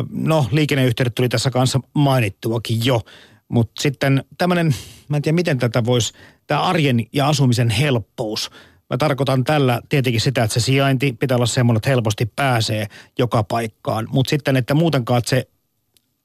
no 0.09 0.45
liikenneyhteydet 0.51 1.15
tuli 1.15 1.29
tässä 1.29 1.51
kanssa 1.51 1.79
mainittuakin 1.93 2.85
jo, 2.85 3.01
mutta 3.49 3.81
sitten 3.81 4.23
tämmöinen, 4.37 4.75
mä 5.07 5.17
en 5.17 5.21
tiedä 5.21 5.35
miten 5.35 5.57
tätä 5.57 5.85
voisi, 5.85 6.13
tämä 6.47 6.61
arjen 6.61 7.05
ja 7.13 7.27
asumisen 7.27 7.69
helppous. 7.69 8.49
Mä 8.89 8.97
tarkoitan 8.97 9.43
tällä 9.43 9.81
tietenkin 9.89 10.21
sitä, 10.21 10.43
että 10.43 10.53
se 10.53 10.59
sijainti 10.59 11.13
pitää 11.19 11.37
olla 11.37 11.45
semmoinen, 11.45 11.77
että 11.77 11.89
helposti 11.89 12.25
pääsee 12.25 12.87
joka 13.19 13.43
paikkaan. 13.43 14.07
Mutta 14.11 14.29
sitten, 14.29 14.55
että 14.55 14.73
muutenkaan 14.73 15.17
että 15.17 15.29
se 15.29 15.47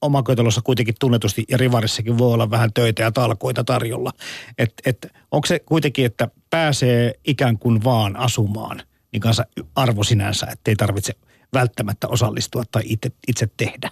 omakotitalossa 0.02 0.60
kuitenkin 0.64 0.94
tunnetusti 1.00 1.44
ja 1.48 1.56
rivarissakin 1.56 2.18
voi 2.18 2.34
olla 2.34 2.50
vähän 2.50 2.72
töitä 2.72 3.02
ja 3.02 3.12
talkoita 3.12 3.64
tarjolla. 3.64 4.10
Et, 4.58 4.72
et, 4.86 5.06
onko 5.30 5.46
se 5.46 5.58
kuitenkin, 5.58 6.06
että 6.06 6.28
pääsee 6.50 7.14
ikään 7.24 7.58
kuin 7.58 7.84
vaan 7.84 8.16
asumaan, 8.16 8.82
niin 9.12 9.20
kanssa 9.20 9.46
arvo 9.74 10.04
sinänsä, 10.04 10.46
että 10.46 10.70
ei 10.70 10.76
tarvitse 10.76 11.12
välttämättä 11.52 12.08
osallistua 12.08 12.62
tai 12.72 12.82
itse, 12.84 13.10
itse 13.28 13.48
tehdä? 13.56 13.90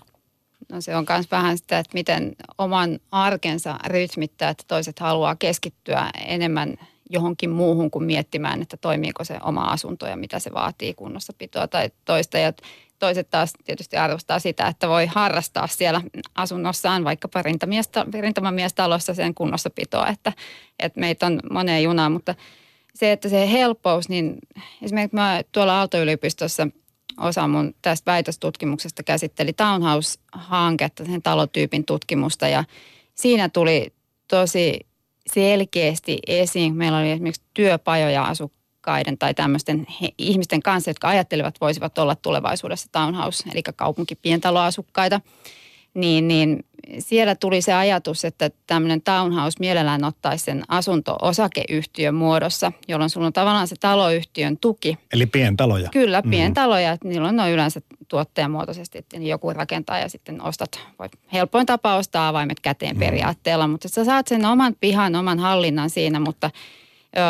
No 0.72 0.80
se 0.80 0.96
on 0.96 1.06
myös 1.08 1.30
vähän 1.30 1.58
sitä, 1.58 1.78
että 1.78 1.94
miten 1.94 2.36
oman 2.58 2.98
arkensa 3.10 3.78
rytmittää, 3.86 4.50
että 4.50 4.64
toiset 4.68 4.98
haluaa 4.98 5.36
keskittyä 5.36 6.10
enemmän 6.26 6.76
johonkin 7.10 7.50
muuhun 7.50 7.90
kuin 7.90 8.04
miettimään, 8.04 8.62
että 8.62 8.76
toimiiko 8.76 9.24
se 9.24 9.38
oma 9.42 9.64
asunto 9.64 10.06
ja 10.06 10.16
mitä 10.16 10.38
se 10.38 10.52
vaatii 10.52 10.94
kunnossapitoa 10.94 11.68
tai 11.68 11.90
toista. 12.04 12.38
Ja 12.38 12.52
toiset 12.98 13.30
taas 13.30 13.52
tietysti 13.64 13.96
arvostaa 13.96 14.38
sitä, 14.38 14.66
että 14.66 14.88
voi 14.88 15.06
harrastaa 15.06 15.66
siellä 15.66 16.00
asunnossaan 16.34 17.04
vaikkapa 17.04 17.42
rintamamiestalossa 18.20 19.14
sen 19.14 19.34
kunnossapitoa, 19.34 20.08
että, 20.08 20.32
että 20.78 21.00
meitä 21.00 21.26
on 21.26 21.40
moneen 21.50 21.82
junaan, 21.82 22.12
mutta 22.12 22.34
se, 22.94 23.12
että 23.12 23.28
se 23.28 23.52
helppous, 23.52 24.08
niin 24.08 24.38
esimerkiksi 24.82 25.14
mä 25.14 25.42
tuolla 25.52 25.78
Aalto-yliopistossa– 25.78 26.68
osa 27.20 27.48
mun 27.48 27.74
tästä 27.82 28.12
väitöstutkimuksesta 28.12 29.02
käsitteli 29.02 29.52
townhouse-hanketta, 29.52 31.04
sen 31.04 31.22
talotyypin 31.22 31.84
tutkimusta 31.84 32.48
ja 32.48 32.64
siinä 33.14 33.48
tuli 33.48 33.92
tosi 34.28 34.80
selkeästi 35.26 36.18
esiin, 36.26 36.76
meillä 36.76 36.98
oli 36.98 37.10
esimerkiksi 37.10 37.42
työpajoja 37.54 38.24
asukkaiden 38.24 39.18
tai 39.18 39.34
tämmöisten 39.34 39.86
he, 40.02 40.08
ihmisten 40.18 40.62
kanssa, 40.62 40.90
jotka 40.90 41.08
ajattelevat 41.08 41.60
voisivat 41.60 41.98
olla 41.98 42.14
tulevaisuudessa 42.14 42.88
townhouse, 42.92 43.44
eli 43.52 43.62
kaupunkipientaloasukkaita, 43.76 45.20
niin, 45.96 46.28
niin 46.28 46.64
siellä 46.98 47.34
tuli 47.34 47.62
se 47.62 47.72
ajatus, 47.72 48.24
että 48.24 48.50
tämmöinen 48.66 49.02
townhouse 49.02 49.56
mielellään 49.60 50.04
ottaisi 50.04 50.44
sen 50.44 50.64
asunto-osakeyhtiön 50.68 52.14
muodossa, 52.14 52.72
jolloin 52.88 53.10
sulla 53.10 53.26
on 53.26 53.32
tavallaan 53.32 53.68
se 53.68 53.76
taloyhtiön 53.80 54.58
tuki. 54.58 54.98
Eli 55.12 55.26
pientaloja. 55.26 55.88
Kyllä, 55.92 56.20
mm-hmm. 56.20 56.30
pientaloja. 56.30 56.92
Mm-hmm. 56.92 57.08
Niillä 57.08 57.28
on 57.28 57.50
yleensä 57.50 57.80
tuottajamuotoisesti, 58.08 58.98
että 58.98 59.16
joku 59.16 59.52
rakentaa 59.52 59.98
ja 59.98 60.08
sitten 60.08 60.42
ostat. 60.42 60.80
Voi 60.98 61.08
helpoin 61.32 61.66
tapa 61.66 61.96
ostaa 61.96 62.28
avaimet 62.28 62.60
käteen 62.60 62.96
mm-hmm. 62.96 63.06
periaatteella, 63.06 63.68
mutta 63.68 63.88
sä 63.88 64.04
saat 64.04 64.26
sen 64.26 64.44
oman 64.44 64.74
pihan, 64.80 65.14
oman 65.14 65.38
hallinnan 65.38 65.90
siinä, 65.90 66.20
mutta 66.20 66.50
Öö, 67.16 67.22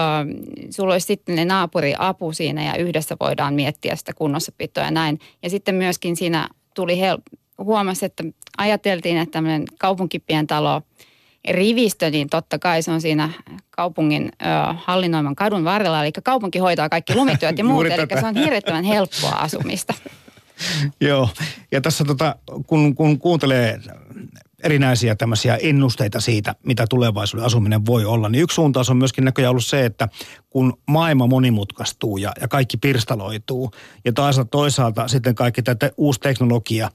sulla 0.70 0.92
olisi 0.92 1.07
sitten 1.07 1.37
ne 1.37 1.44
naapuri 1.44 1.94
apu 1.98 2.33
siinä 2.33 2.64
ja 2.64 2.76
yhdessä 2.76 3.16
voidaan 3.20 3.55
miettiä 3.55 3.96
sitä 3.96 4.12
kunnossapitoa 4.14 4.85
ja 4.85 4.90
näin. 4.90 5.18
Ja 5.42 5.50
sitten 5.50 5.74
myöskin 5.74 6.16
siinä 6.16 6.48
tuli 6.74 7.00
hel- 7.00 7.38
huomasi, 7.58 8.06
että 8.06 8.24
ajateltiin, 8.58 9.18
että 9.18 9.32
tämmöinen 9.32 9.64
kaupunkipientalo 9.78 10.82
rivistö, 11.50 12.10
niin 12.10 12.28
totta 12.28 12.58
kai 12.58 12.82
se 12.82 12.90
on 12.90 13.00
siinä 13.00 13.30
kaupungin 13.70 14.32
ö, 14.42 14.46
hallinnoiman 14.76 15.36
kadun 15.36 15.64
varrella. 15.64 16.04
Eli 16.04 16.12
kaupunki 16.24 16.58
hoitaa 16.58 16.88
kaikki 16.88 17.14
lumityöt 17.14 17.58
ja 17.58 17.64
muut, 17.70 17.86
eli 17.86 18.20
se 18.20 18.26
on 18.26 18.36
hirvittävän 18.36 18.84
helppoa 18.84 19.30
asumista. 19.30 19.94
Joo, 21.00 21.28
ja 21.72 21.80
tässä 21.80 22.04
tota, 22.04 22.36
kun, 22.66 22.94
kun 22.94 23.18
kuuntelee 23.18 23.80
erinäisiä 24.62 25.16
tämmöisiä 25.16 25.56
ennusteita 25.56 26.20
siitä, 26.20 26.54
mitä 26.66 26.86
tulevaisuuden 26.90 27.46
asuminen 27.46 27.86
voi 27.86 28.04
olla. 28.04 28.28
Niin 28.28 28.42
yksi 28.42 28.54
suuntaus 28.54 28.90
on 28.90 28.96
myöskin 28.96 29.24
näköjään 29.24 29.50
ollut 29.50 29.66
se, 29.66 29.84
että 29.84 30.08
kun 30.50 30.78
maailma 30.88 31.26
monimutkaistuu 31.26 32.16
ja, 32.16 32.32
ja 32.40 32.48
kaikki 32.48 32.76
pirstaloituu 32.76 33.70
ja 34.04 34.12
toisaalta, 34.12 34.50
toisaalta 34.50 35.08
sitten 35.08 35.34
kaikki 35.34 35.62
tätä 35.62 35.90
uusi 35.96 36.20
teknologia 36.20 36.90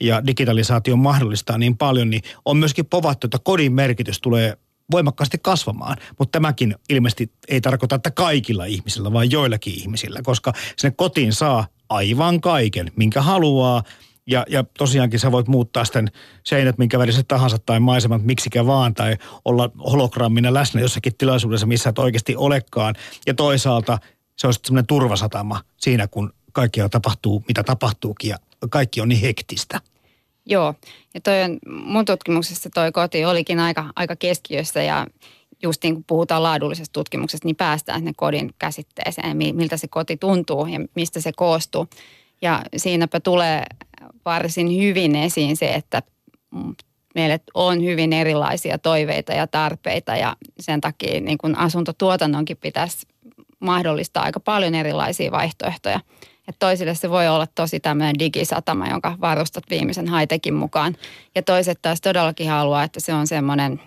ja 0.00 0.26
digitalisaatio 0.26 0.96
mahdollistaa 0.96 1.58
niin 1.58 1.76
paljon, 1.76 2.10
niin 2.10 2.22
on 2.44 2.56
myöskin 2.56 2.86
povattu, 2.86 3.26
että 3.26 3.38
kodin 3.44 3.72
merkitys 3.72 4.20
tulee 4.20 4.56
voimakkaasti 4.90 5.38
kasvamaan. 5.42 5.96
Mutta 6.18 6.32
tämäkin 6.32 6.74
ilmeisesti 6.88 7.32
ei 7.48 7.60
tarkoita, 7.60 7.96
että 7.96 8.10
kaikilla 8.10 8.64
ihmisillä, 8.64 9.12
vaan 9.12 9.30
joillakin 9.30 9.74
ihmisillä, 9.74 10.20
koska 10.22 10.52
sinne 10.76 10.94
kotiin 10.96 11.32
saa 11.32 11.66
aivan 11.88 12.40
kaiken, 12.40 12.92
minkä 12.96 13.22
haluaa– 13.22 13.82
ja, 14.26 14.44
ja 14.48 14.64
tosiaankin 14.78 15.20
sä 15.20 15.32
voit 15.32 15.48
muuttaa 15.48 15.84
sitten 15.84 16.10
seinät 16.44 16.78
minkä 16.78 16.98
väriset 16.98 17.28
tahansa 17.28 17.58
tai 17.58 17.80
maisemat 17.80 18.24
miksikä 18.24 18.66
vaan 18.66 18.94
tai 18.94 19.16
olla 19.44 19.70
hologrammina 19.92 20.54
läsnä 20.54 20.80
jossakin 20.80 21.16
tilaisuudessa, 21.18 21.66
missä 21.66 21.90
et 21.90 21.98
oikeasti 21.98 22.36
olekaan. 22.36 22.94
Ja 23.26 23.34
toisaalta 23.34 23.98
se 24.38 24.46
on 24.46 24.54
semmoinen 24.54 24.86
turvasatama 24.86 25.60
siinä, 25.76 26.08
kun 26.08 26.32
kaikkea 26.52 26.88
tapahtuu, 26.88 27.44
mitä 27.48 27.62
tapahtuukin 27.62 28.30
ja 28.30 28.36
kaikki 28.70 29.00
on 29.00 29.08
niin 29.08 29.20
hektistä. 29.20 29.80
Joo, 30.46 30.74
ja 31.14 31.20
toi 31.20 31.42
on, 31.42 31.58
mun 31.84 32.04
tutkimuksessa 32.04 32.70
toi 32.74 32.92
koti 32.92 33.24
olikin 33.24 33.60
aika, 33.60 33.92
aika 33.96 34.16
keskiössä 34.16 34.82
ja 34.82 35.06
just 35.62 35.82
niin 35.82 35.94
kuin 35.94 36.04
puhutaan 36.06 36.42
laadullisesta 36.42 36.92
tutkimuksesta, 36.92 37.48
niin 37.48 37.56
päästään 37.56 38.00
sinne 38.00 38.12
kodin 38.16 38.54
käsitteeseen, 38.58 39.36
miltä 39.36 39.76
se 39.76 39.88
koti 39.88 40.16
tuntuu 40.16 40.66
ja 40.66 40.80
mistä 40.94 41.20
se 41.20 41.32
koostuu. 41.36 41.88
Ja 42.42 42.62
siinäpä 42.76 43.20
tulee 43.20 43.64
varsin 44.24 44.82
hyvin 44.82 45.16
esiin 45.16 45.56
se, 45.56 45.68
että 45.68 46.02
meille 47.14 47.40
on 47.54 47.84
hyvin 47.84 48.12
erilaisia 48.12 48.78
toiveita 48.78 49.32
ja 49.32 49.46
tarpeita 49.46 50.16
ja 50.16 50.36
sen 50.60 50.80
takia 50.80 51.20
niin 51.20 51.38
kuin 51.38 51.58
asuntotuotannonkin 51.58 52.56
pitäisi 52.56 53.06
mahdollistaa 53.60 54.22
aika 54.22 54.40
paljon 54.40 54.74
erilaisia 54.74 55.30
vaihtoehtoja. 55.30 56.00
Et 56.48 56.56
toisille 56.58 56.94
se 56.94 57.10
voi 57.10 57.28
olla 57.28 57.46
tosi 57.54 57.80
tämmöinen 57.80 58.18
digisatama, 58.18 58.88
jonka 58.88 59.16
varustat 59.20 59.64
viimeisen 59.70 60.08
haitekin 60.08 60.54
mukaan. 60.54 60.96
Ja 61.34 61.42
toiset 61.42 61.78
taas 61.82 62.00
todellakin 62.00 62.48
haluaa, 62.48 62.82
että 62.82 63.00
se 63.00 63.14
on 63.14 63.26
semmoinen 63.26 63.80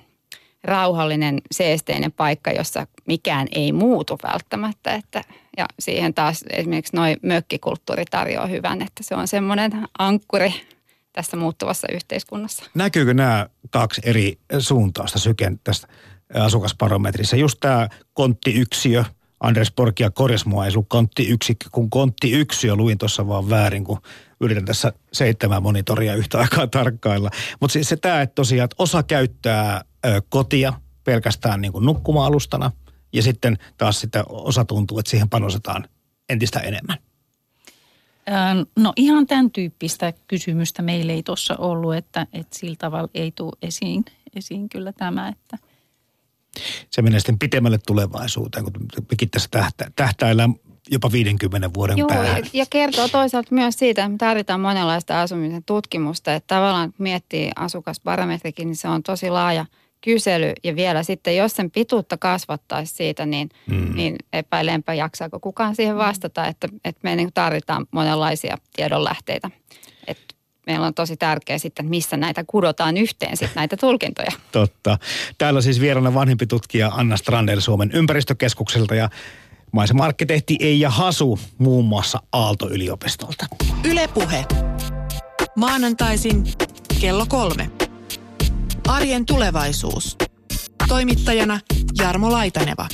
rauhallinen, 0.63 1.41
seesteinen 1.51 2.11
paikka, 2.11 2.51
jossa 2.51 2.87
mikään 3.07 3.47
ei 3.51 3.71
muutu 3.71 4.17
välttämättä. 4.23 4.93
Että, 4.93 5.21
ja 5.57 5.65
siihen 5.79 6.13
taas 6.13 6.45
esimerkiksi 6.49 6.95
noin 6.95 7.17
mökkikulttuuri 7.23 8.05
tarjoaa 8.05 8.47
hyvän, 8.47 8.81
että 8.81 9.03
se 9.03 9.15
on 9.15 9.27
semmoinen 9.27 9.71
ankkuri 9.99 10.53
tässä 11.13 11.37
muuttuvassa 11.37 11.87
yhteiskunnassa. 11.93 12.63
Näkyykö 12.73 13.13
nämä 13.13 13.49
kaksi 13.69 14.01
eri 14.05 14.39
suuntausta 14.59 15.19
Syken 15.19 15.59
tästä 15.63 15.87
asukasparometrissa? 16.33 17.35
Just 17.35 17.57
tämä 17.59 17.89
konttiyksiö, 18.13 19.05
Andres 19.39 19.71
Porkia 19.71 20.11
korjasi 20.11 20.47
mua, 20.47 20.65
ei 20.65 20.71
ollut 20.71 20.89
konttiyksikkö, 20.89 21.69
kun 21.71 21.89
konttiyksiö 21.89 22.75
luin 22.75 22.97
tuossa 22.97 23.27
vaan 23.27 23.49
väärin, 23.49 23.83
kun 23.83 24.01
yritän 24.41 24.65
tässä 24.65 24.93
seitsemän 25.13 25.63
monitoria 25.63 26.15
yhtä 26.15 26.39
aikaa 26.39 26.67
tarkkailla. 26.67 27.29
Mutta 27.61 27.73
siis 27.73 27.89
se 27.89 27.95
tämä, 27.95 28.21
että 28.21 28.35
tosiaan 28.35 28.65
että 28.65 28.75
osa 28.79 29.03
käyttää 29.03 29.81
ö, 30.05 30.21
kotia 30.29 30.73
pelkästään 31.03 31.61
niin 31.61 31.71
nukkuma-alustana 31.79 32.71
ja 33.13 33.23
sitten 33.23 33.57
taas 33.77 34.01
sitä 34.01 34.23
osa 34.29 34.65
tuntuu, 34.65 34.99
että 34.99 35.11
siihen 35.11 35.29
panostetaan 35.29 35.85
entistä 36.29 36.59
enemmän. 36.59 36.97
No 38.75 38.93
ihan 38.95 39.27
tämän 39.27 39.51
tyyppistä 39.51 40.13
kysymystä 40.27 40.81
meillä 40.81 41.13
ei 41.13 41.23
tuossa 41.23 41.55
ollut, 41.57 41.95
että, 41.95 42.27
että 42.33 42.59
sillä 42.59 42.75
tavalla 42.79 43.09
ei 43.13 43.31
tule 43.31 43.57
esiin, 43.61 44.05
esiin 44.35 44.69
kyllä 44.69 44.93
tämä, 44.93 45.27
että– 45.27 45.57
se 46.89 47.01
menee 47.01 47.19
sitten 47.19 47.39
pitemmälle 47.39 47.79
tulevaisuuteen, 47.87 48.63
kun 48.63 48.73
mekin 49.09 49.29
tässä 49.29 49.49
tähtä, 49.51 49.91
tähtäillään 49.95 50.55
jopa 50.91 51.11
50 51.11 51.69
vuoden 51.73 51.97
Joo, 51.97 52.07
päähän. 52.07 52.37
Ja, 52.37 52.49
ja 52.53 52.65
kertoo 52.69 53.07
toisaalta 53.07 53.55
myös 53.55 53.75
siitä, 53.75 54.01
että 54.01 54.09
me 54.09 54.17
tarvitaan 54.17 54.61
monenlaista 54.61 55.21
asumisen 55.21 55.63
tutkimusta. 55.63 56.33
Että 56.33 56.55
tavallaan 56.55 56.91
kun 56.91 57.03
miettii 57.03 57.51
asukasparametrikin, 57.55 58.67
niin 58.67 58.75
se 58.75 58.87
on 58.87 59.03
tosi 59.03 59.29
laaja 59.29 59.65
kysely. 60.01 60.53
Ja 60.63 60.75
vielä 60.75 61.03
sitten, 61.03 61.37
jos 61.37 61.55
sen 61.55 61.71
pituutta 61.71 62.17
kasvattaisi 62.17 62.95
siitä, 62.95 63.25
niin, 63.25 63.49
mm. 63.67 63.95
niin 63.95 64.15
epäileenpä 64.33 64.93
jaksaako 64.93 65.39
kukaan 65.39 65.75
siihen 65.75 65.97
vastata, 65.97 66.47
että, 66.47 66.67
että 66.85 66.99
me 67.03 67.15
niin 67.15 67.31
tarvitaan 67.33 67.85
monenlaisia 67.91 68.57
tiedonlähteitä. 68.75 69.51
Että 70.07 70.35
meillä 70.69 70.87
on 70.87 70.93
tosi 70.93 71.17
tärkeää 71.17 71.57
sitten, 71.57 71.85
missä 71.85 72.17
näitä 72.17 72.43
kudotaan 72.47 72.97
yhteen 72.97 73.37
sitten 73.37 73.55
näitä 73.55 73.77
tulkintoja. 73.77 74.31
Totta. 74.51 74.97
Täällä 75.37 75.61
siis 75.61 75.81
vieraana 75.81 76.13
vanhempi 76.13 76.47
tutkija 76.47 76.91
Anna 76.93 77.17
Strandel 77.17 77.59
Suomen 77.59 77.91
ympäristökeskukselta 77.93 78.95
ja 78.95 79.09
maisema-arkkitehti 79.71 80.57
Eija 80.59 80.89
Hasu 80.89 81.39
muun 81.57 81.85
muassa 81.85 82.21
Aalto-yliopistolta. 82.31 83.45
Ylepuhe. 83.83 84.45
Maanantaisin 85.55 86.43
kello 87.01 87.25
kolme. 87.29 87.71
Arjen 88.87 89.25
tulevaisuus. 89.25 90.17
Toimittajana 90.87 91.59
Jarmo 91.99 92.31
Laitaneva. 92.31 92.87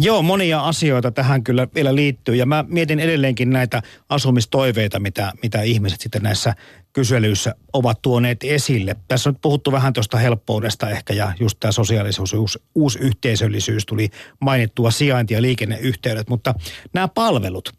Joo, 0.00 0.22
monia 0.22 0.60
asioita 0.60 1.10
tähän 1.10 1.44
kyllä 1.44 1.68
vielä 1.74 1.94
liittyy 1.94 2.34
ja 2.34 2.46
mä 2.46 2.64
mietin 2.68 3.00
edelleenkin 3.00 3.50
näitä 3.50 3.82
asumistoiveita, 4.08 5.00
mitä, 5.00 5.32
mitä 5.42 5.62
ihmiset 5.62 6.00
sitten 6.00 6.22
näissä 6.22 6.54
kyselyissä 6.92 7.54
ovat 7.72 8.02
tuoneet 8.02 8.38
esille. 8.44 8.96
Tässä 9.08 9.30
on 9.30 9.32
nyt 9.34 9.42
puhuttu 9.42 9.72
vähän 9.72 9.92
tuosta 9.92 10.18
helppoudesta 10.18 10.90
ehkä 10.90 11.14
ja 11.14 11.32
just 11.40 11.60
tämä 11.60 11.72
sosiaalisuus, 11.72 12.32
uusi, 12.32 12.58
uusi 12.74 12.98
yhteisöllisyys 12.98 13.86
tuli 13.86 14.08
mainittua 14.40 14.90
sijainti- 14.90 15.34
ja 15.34 15.42
liikenneyhteydet, 15.42 16.28
mutta 16.28 16.54
nämä 16.92 17.08
palvelut. 17.08 17.72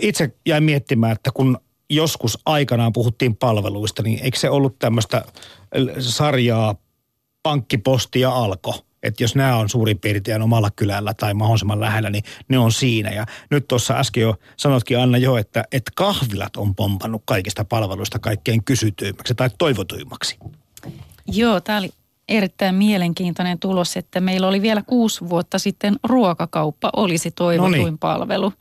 Itse 0.00 0.34
jäin 0.46 0.64
miettimään, 0.64 1.12
että 1.12 1.30
kun 1.34 1.58
joskus 1.90 2.38
aikanaan 2.46 2.92
puhuttiin 2.92 3.36
palveluista, 3.36 4.02
niin 4.02 4.20
eikö 4.22 4.38
se 4.38 4.50
ollut 4.50 4.78
tämmöistä 4.78 5.24
sarjaa 5.98 6.74
pankkiposti 7.42 8.20
ja 8.20 8.30
alko? 8.30 8.84
Että 9.04 9.22
jos 9.24 9.34
nämä 9.34 9.56
on 9.56 9.68
suurin 9.68 9.98
piirtein 9.98 10.42
omalla 10.42 10.70
kylällä 10.76 11.14
tai 11.14 11.34
mahdollisimman 11.34 11.80
lähellä, 11.80 12.10
niin 12.10 12.24
ne 12.48 12.58
on 12.58 12.72
siinä. 12.72 13.10
Ja 13.10 13.26
nyt 13.50 13.68
tuossa 13.68 13.94
äsken 13.94 14.22
jo 14.22 14.36
sanotkin 14.56 14.98
Anna 14.98 15.18
jo, 15.18 15.36
että, 15.36 15.64
että 15.72 15.90
kahvilat 15.94 16.56
on 16.56 16.74
pompannut 16.74 17.22
kaikista 17.24 17.64
palveluista 17.64 18.18
kaikkein 18.18 18.64
kysytyimmäksi 18.64 19.34
tai 19.34 19.50
toivotuimmaksi. 19.58 20.38
Joo, 21.26 21.60
tämä 21.60 21.78
oli 21.78 21.90
erittäin 22.28 22.74
mielenkiintoinen 22.74 23.58
tulos, 23.58 23.96
että 23.96 24.20
meillä 24.20 24.48
oli 24.48 24.62
vielä 24.62 24.82
kuusi 24.82 25.28
vuotta 25.28 25.58
sitten 25.58 25.96
ruokakauppa 26.04 26.90
olisi 26.96 27.30
toivotuin 27.30 27.78
Noniin. 27.78 27.98
palvelu. 27.98 28.52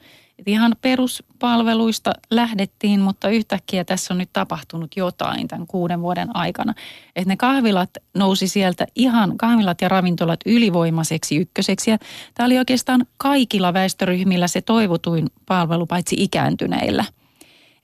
Ihan 0.47 0.75
peruspalveluista 0.82 2.13
lähdettiin, 2.32 2.99
mutta 2.99 3.29
yhtäkkiä 3.29 3.84
tässä 3.84 4.13
on 4.13 4.17
nyt 4.17 4.29
tapahtunut 4.34 4.97
jotain 4.97 5.47
tämän 5.47 5.67
kuuden 5.67 6.01
vuoden 6.01 6.36
aikana. 6.36 6.73
Että 7.15 7.29
ne 7.29 7.38
kahvilat 7.38 7.89
nousi 8.17 8.47
sieltä 8.47 8.88
ihan, 8.95 9.38
kahvilat 9.38 9.82
ja 9.82 9.89
ravintolat 9.89 10.39
ylivoimaiseksi 10.45 11.36
ykköseksi. 11.36 11.91
Ja 11.91 11.97
tämä 12.34 12.45
oli 12.45 12.58
oikeastaan 12.58 13.06
kaikilla 13.17 13.73
väestöryhmillä 13.73 14.47
se 14.47 14.62
toivotuin 14.62 15.29
palvelu, 15.45 15.86
paitsi 15.86 16.15
ikääntyneillä. 16.19 17.06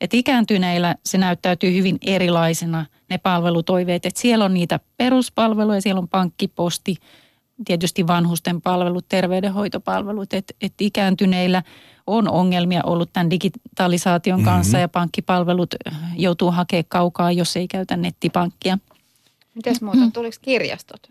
Et 0.02 0.14
ikääntyneillä 0.14 0.96
se 1.06 1.18
näyttäytyy 1.18 1.74
hyvin 1.74 1.98
erilaisena 2.02 2.86
ne 3.10 3.18
palvelutoiveet. 3.18 4.06
Et 4.06 4.18
siellä 4.18 4.46
on 4.46 4.54
niitä 4.54 4.80
peruspalveluja, 4.98 5.82
siellä 5.82 6.00
on 6.00 6.08
pankkiposti, 6.08 6.96
tietysti 7.66 8.08
vanhusten 8.08 8.62
palvelut, 8.62 9.06
terveydenhoitopalvelut, 9.10 10.34
että 10.34 10.54
et 10.62 10.74
ikääntyneillä 10.82 11.64
on 12.08 12.30
ongelmia 12.30 12.82
ollut 12.84 13.14
tämän 13.14 13.30
digitalisaation 13.30 14.44
kanssa 14.44 14.78
mm-hmm. 14.78 14.82
ja 14.82 14.90
pankkipalvelut 14.90 15.76
joutuu 16.18 16.52
hakemaan 16.52 16.86
kaukaa, 16.88 17.32
jos 17.32 17.58
ei 17.58 17.68
käytä 17.68 17.98
nettipankkia. 17.98 18.78
Mites 19.56 19.82
muuten, 19.82 20.04
mm. 20.04 20.12
tuliko 20.12 20.38
kirjastot? 20.42 21.10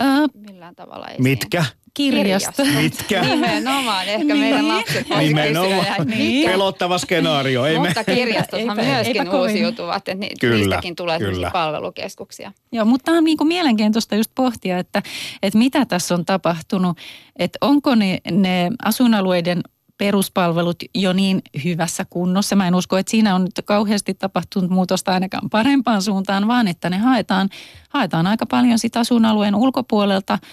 Öö, 0.00 0.06
Millään 0.34 0.74
tavalla 0.74 1.08
esiin? 1.08 1.22
Mitkä? 1.22 1.64
Kirjasto. 1.94 2.64
Mitkä? 2.64 3.22
Nimenomaan, 3.22 4.06
ehkä 4.06 4.34
niin. 4.34 4.38
meidän 4.38 4.68
lapset 4.68 5.08
Nimenomaan. 5.18 6.06
Niin. 6.06 6.50
Pelottava 6.50 6.98
skenaario. 6.98 7.64
Ei 7.64 7.78
mutta 7.78 8.04
me... 8.06 8.14
kirjastothan 8.14 8.78
eipä, 8.78 8.92
myöskin 8.92 9.22
eipä 9.22 9.38
uusiutuvat, 9.38 9.96
että 9.96 10.14
ni, 10.14 10.28
kyllä, 10.40 10.56
niistäkin 10.56 10.96
tulee 10.96 11.18
kyllä. 11.18 11.50
palvelukeskuksia. 11.50 12.52
Joo, 12.72 12.84
mutta 12.84 13.04
tämä 13.04 13.18
on 13.18 13.24
niin 13.24 13.36
kuin 13.36 13.48
mielenkiintoista 13.48 14.14
just 14.14 14.30
pohtia, 14.34 14.78
että, 14.78 15.02
että 15.42 15.58
mitä 15.58 15.86
tässä 15.86 16.14
on 16.14 16.24
tapahtunut. 16.24 16.98
Että 17.38 17.58
onko 17.60 17.94
ne, 17.94 18.18
ne 18.30 18.70
asuinalueiden 18.84 19.62
peruspalvelut 19.98 20.76
jo 20.94 21.12
niin 21.12 21.42
hyvässä 21.64 22.04
kunnossa. 22.10 22.56
Mä 22.56 22.68
en 22.68 22.74
usko, 22.74 22.98
että 22.98 23.10
siinä 23.10 23.34
on 23.34 23.44
nyt 23.44 23.60
kauheasti 23.64 24.14
tapahtunut 24.14 24.70
muutosta 24.70 25.12
ainakaan 25.12 25.50
parempaan 25.50 26.02
suuntaan, 26.02 26.48
vaan 26.48 26.68
että 26.68 26.90
ne 26.90 26.98
haetaan, 26.98 27.48
haetaan 27.88 28.26
aika 28.26 28.46
paljon 28.46 28.78
sitä 28.78 29.00
asuinalueen 29.00 29.54
ulkopuolelta– 29.54 30.38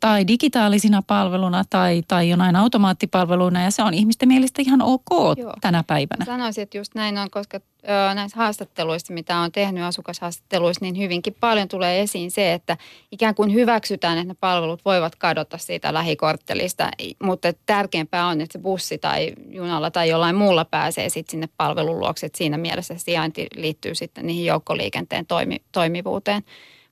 tai 0.00 0.26
digitaalisina 0.26 1.02
palveluna 1.06 1.64
tai, 1.70 2.02
tai 2.08 2.28
jonain 2.28 2.56
automaattipalveluna 2.56 3.62
ja 3.62 3.70
se 3.70 3.82
on 3.82 3.94
ihmisten 3.94 4.28
mielestä 4.28 4.62
ihan 4.62 4.82
ok 4.82 5.10
Joo. 5.36 5.54
tänä 5.60 5.84
päivänä. 5.86 6.24
Sanoisin, 6.24 6.62
että 6.62 6.78
just 6.78 6.94
näin 6.94 7.18
on, 7.18 7.30
koska 7.30 7.60
ö, 7.82 8.14
näissä 8.14 8.36
haastatteluissa, 8.36 9.12
mitä 9.14 9.38
on 9.38 9.52
tehnyt 9.52 9.84
asukashaastatteluissa, 9.84 10.84
niin 10.84 10.98
hyvinkin 10.98 11.36
paljon 11.40 11.68
tulee 11.68 12.00
esiin 12.00 12.30
se, 12.30 12.52
että 12.52 12.76
ikään 13.12 13.34
kuin 13.34 13.54
hyväksytään, 13.54 14.18
että 14.18 14.28
ne 14.28 14.36
palvelut 14.40 14.84
voivat 14.84 15.16
kadota 15.16 15.58
siitä 15.58 15.94
lähikorttelista, 15.94 16.90
mutta 17.22 17.48
tärkeämpää 17.66 18.26
on, 18.26 18.40
että 18.40 18.52
se 18.52 18.58
bussi 18.58 18.98
tai 18.98 19.32
junalla 19.50 19.90
tai 19.90 20.08
jollain 20.08 20.36
muulla 20.36 20.64
pääsee 20.64 21.08
sitten 21.08 21.30
sinne 21.30 21.48
palvelun 21.56 21.98
luokse, 21.98 22.26
että 22.26 22.38
siinä 22.38 22.58
mielessä 22.58 22.94
sijainti 22.98 23.46
liittyy 23.56 23.94
sitten 23.94 24.26
niihin 24.26 24.46
joukkoliikenteen 24.46 25.26
toimi, 25.26 25.56
toimivuuteen. 25.72 26.42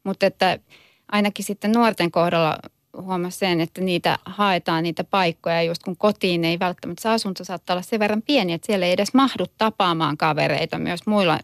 Mutta 0.05 0.27
että 0.27 0.59
ainakin 1.13 1.45
sitten 1.45 1.73
nuorten 1.73 2.11
kohdalla 2.11 2.59
huomasi 3.03 3.39
sen, 3.39 3.61
että 3.61 3.81
niitä 3.81 4.19
haetaan 4.25 4.83
niitä 4.83 5.05
paikkoja, 5.05 5.63
just 5.63 5.83
kun 5.83 5.97
kotiin 5.97 6.45
ei 6.45 6.59
välttämättä 6.59 7.03
se 7.03 7.09
asunto 7.09 7.45
saattaa 7.45 7.75
olla 7.75 7.83
sen 7.83 8.01
verran 8.01 8.23
pieni, 8.23 8.53
että 8.53 8.67
siellä 8.67 8.87
ei 8.87 8.93
edes 8.93 9.15
mahdu 9.15 9.45
tapaamaan 9.59 10.17
kavereita 10.17 10.79
myös 10.79 11.01
muilla 11.07 11.39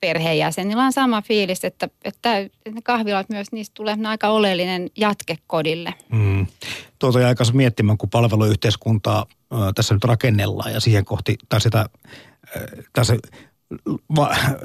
perheenjäsenillä 0.00 0.84
on 0.84 0.92
sama 0.92 1.22
fiilis, 1.22 1.64
että, 1.64 1.88
että 2.04 2.30
ne 2.74 2.82
kahvilat 2.82 3.28
myös, 3.28 3.52
niistä 3.52 3.74
tulee 3.74 3.96
aika 4.04 4.28
oleellinen 4.28 4.90
jatke 4.96 5.38
kodille. 5.46 5.94
Mm. 6.12 6.46
Tuota 6.98 7.20
jäi 7.20 7.34
miettimään, 7.52 7.98
kun 7.98 8.10
palveluyhteiskuntaa 8.10 9.26
äh, 9.52 9.58
tässä 9.74 9.94
nyt 9.94 10.04
rakennellaan 10.04 10.72
ja 10.72 10.80
siihen 10.80 11.04
kohti, 11.04 11.38
tai 11.48 11.60
sitä, 11.60 11.80
äh, 11.80 12.62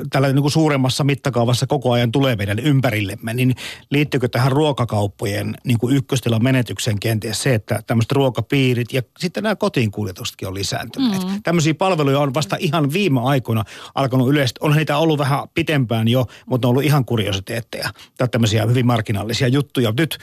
tällä 0.09 0.27
niin 0.27 0.41
kuin 0.41 0.51
suuremmassa 0.51 1.03
mittakaavassa 1.03 1.67
koko 1.67 1.91
ajan 1.91 2.11
tulee 2.11 2.35
meidän 2.35 2.59
ympärillemme, 2.59 3.33
niin 3.33 3.55
liittyykö 3.89 4.27
tähän 4.27 4.51
ruokakauppojen 4.51 5.55
niin 5.63 5.77
kuin 5.77 5.95
ykköstilan 5.95 6.43
menetykseen 6.43 6.99
kenties 6.99 7.43
se, 7.43 7.53
että 7.53 7.79
tämmöiset 7.87 8.11
ruokapiirit 8.11 8.93
ja 8.93 9.01
sitten 9.19 9.43
nämä 9.43 9.55
kotiin 9.55 9.91
kuljetuksetkin 9.91 10.47
on 10.47 10.53
lisääntyneet. 10.53 11.23
Mm. 11.23 11.43
Tämmöisiä 11.43 11.73
palveluja 11.73 12.19
on 12.19 12.33
vasta 12.33 12.55
ihan 12.59 12.93
viime 12.93 13.21
aikoina 13.23 13.63
alkanut 13.95 14.29
yleisesti, 14.29 14.59
onhan 14.61 14.77
niitä 14.77 14.97
ollut 14.97 15.19
vähän 15.19 15.47
pitempään 15.53 16.07
jo, 16.07 16.25
mutta 16.45 16.65
ne 16.65 16.69
on 16.69 16.71
ollut 16.71 16.83
ihan 16.83 17.05
kuriositeetteja 17.05 17.89
tai 18.17 18.27
tämmöisiä 18.27 18.65
hyvin 18.65 18.85
marginaalisia 18.85 19.47
juttuja. 19.47 19.93
Nyt 19.97 20.17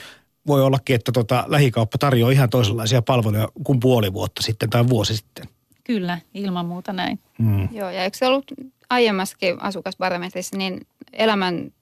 voi 0.47 0.63
ollakin, 0.63 0.97
että 0.97 1.13
tota, 1.13 1.45
lähikauppa 1.47 1.99
tarjoaa 1.99 2.33
ihan 2.33 2.51
toisenlaisia 2.51 3.03
palveluja 3.03 3.49
kuin 3.65 3.81
puoli 3.81 4.13
vuotta 4.13 4.43
sitten 4.43 4.71
tai 4.71 4.89
vuosi 4.89 5.17
sitten. 5.17 5.60
Kyllä, 5.91 6.19
ilman 6.35 6.67
muuta 6.67 6.93
näin. 6.93 7.19
Mm. 7.39 7.69
Joo, 7.73 7.91
ja 7.91 8.05
eikö 8.05 8.17
se 8.17 8.27
ollut 8.27 8.53
aiemmassakin 8.91 9.63
asukasbarometrissa, 9.63 10.57
niin 10.57 10.87
elämän 11.13 11.73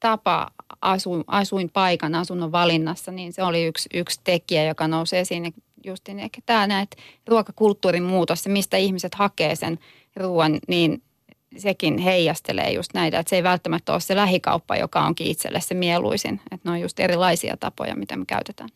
tapa 0.00 0.50
asu, 0.80 1.24
asuinpaikan, 1.26 2.14
asunnon 2.14 2.52
valinnassa, 2.52 3.12
niin 3.12 3.32
se 3.32 3.42
oli 3.42 3.64
yksi, 3.64 3.88
yksi 3.94 4.20
tekijä, 4.24 4.64
joka 4.64 4.88
nousi 4.88 5.16
esiin. 5.16 5.54
Just 5.84 6.08
niin, 6.08 6.18
ehkä 6.18 6.40
tämä 6.46 6.66
näet 6.66 6.96
ruokakulttuurin 7.26 8.02
muutos, 8.02 8.42
se 8.42 8.48
mistä 8.48 8.76
ihmiset 8.76 9.14
hakee 9.14 9.56
sen 9.56 9.78
ruoan, 10.16 10.58
niin 10.68 11.02
sekin 11.56 11.98
heijastelee 11.98 12.72
just 12.72 12.94
näitä, 12.94 13.18
että 13.18 13.30
se 13.30 13.36
ei 13.36 13.42
välttämättä 13.42 13.92
ole 13.92 14.00
se 14.00 14.16
lähikauppa, 14.16 14.76
joka 14.76 15.00
onkin 15.00 15.26
itselle 15.26 15.60
se 15.60 15.74
mieluisin. 15.74 16.40
Että 16.50 16.68
ne 16.68 16.70
on 16.70 16.80
just 16.80 17.00
erilaisia 17.00 17.56
tapoja, 17.56 17.96
mitä 17.96 18.16
me 18.16 18.24
käytetään. 18.26 18.68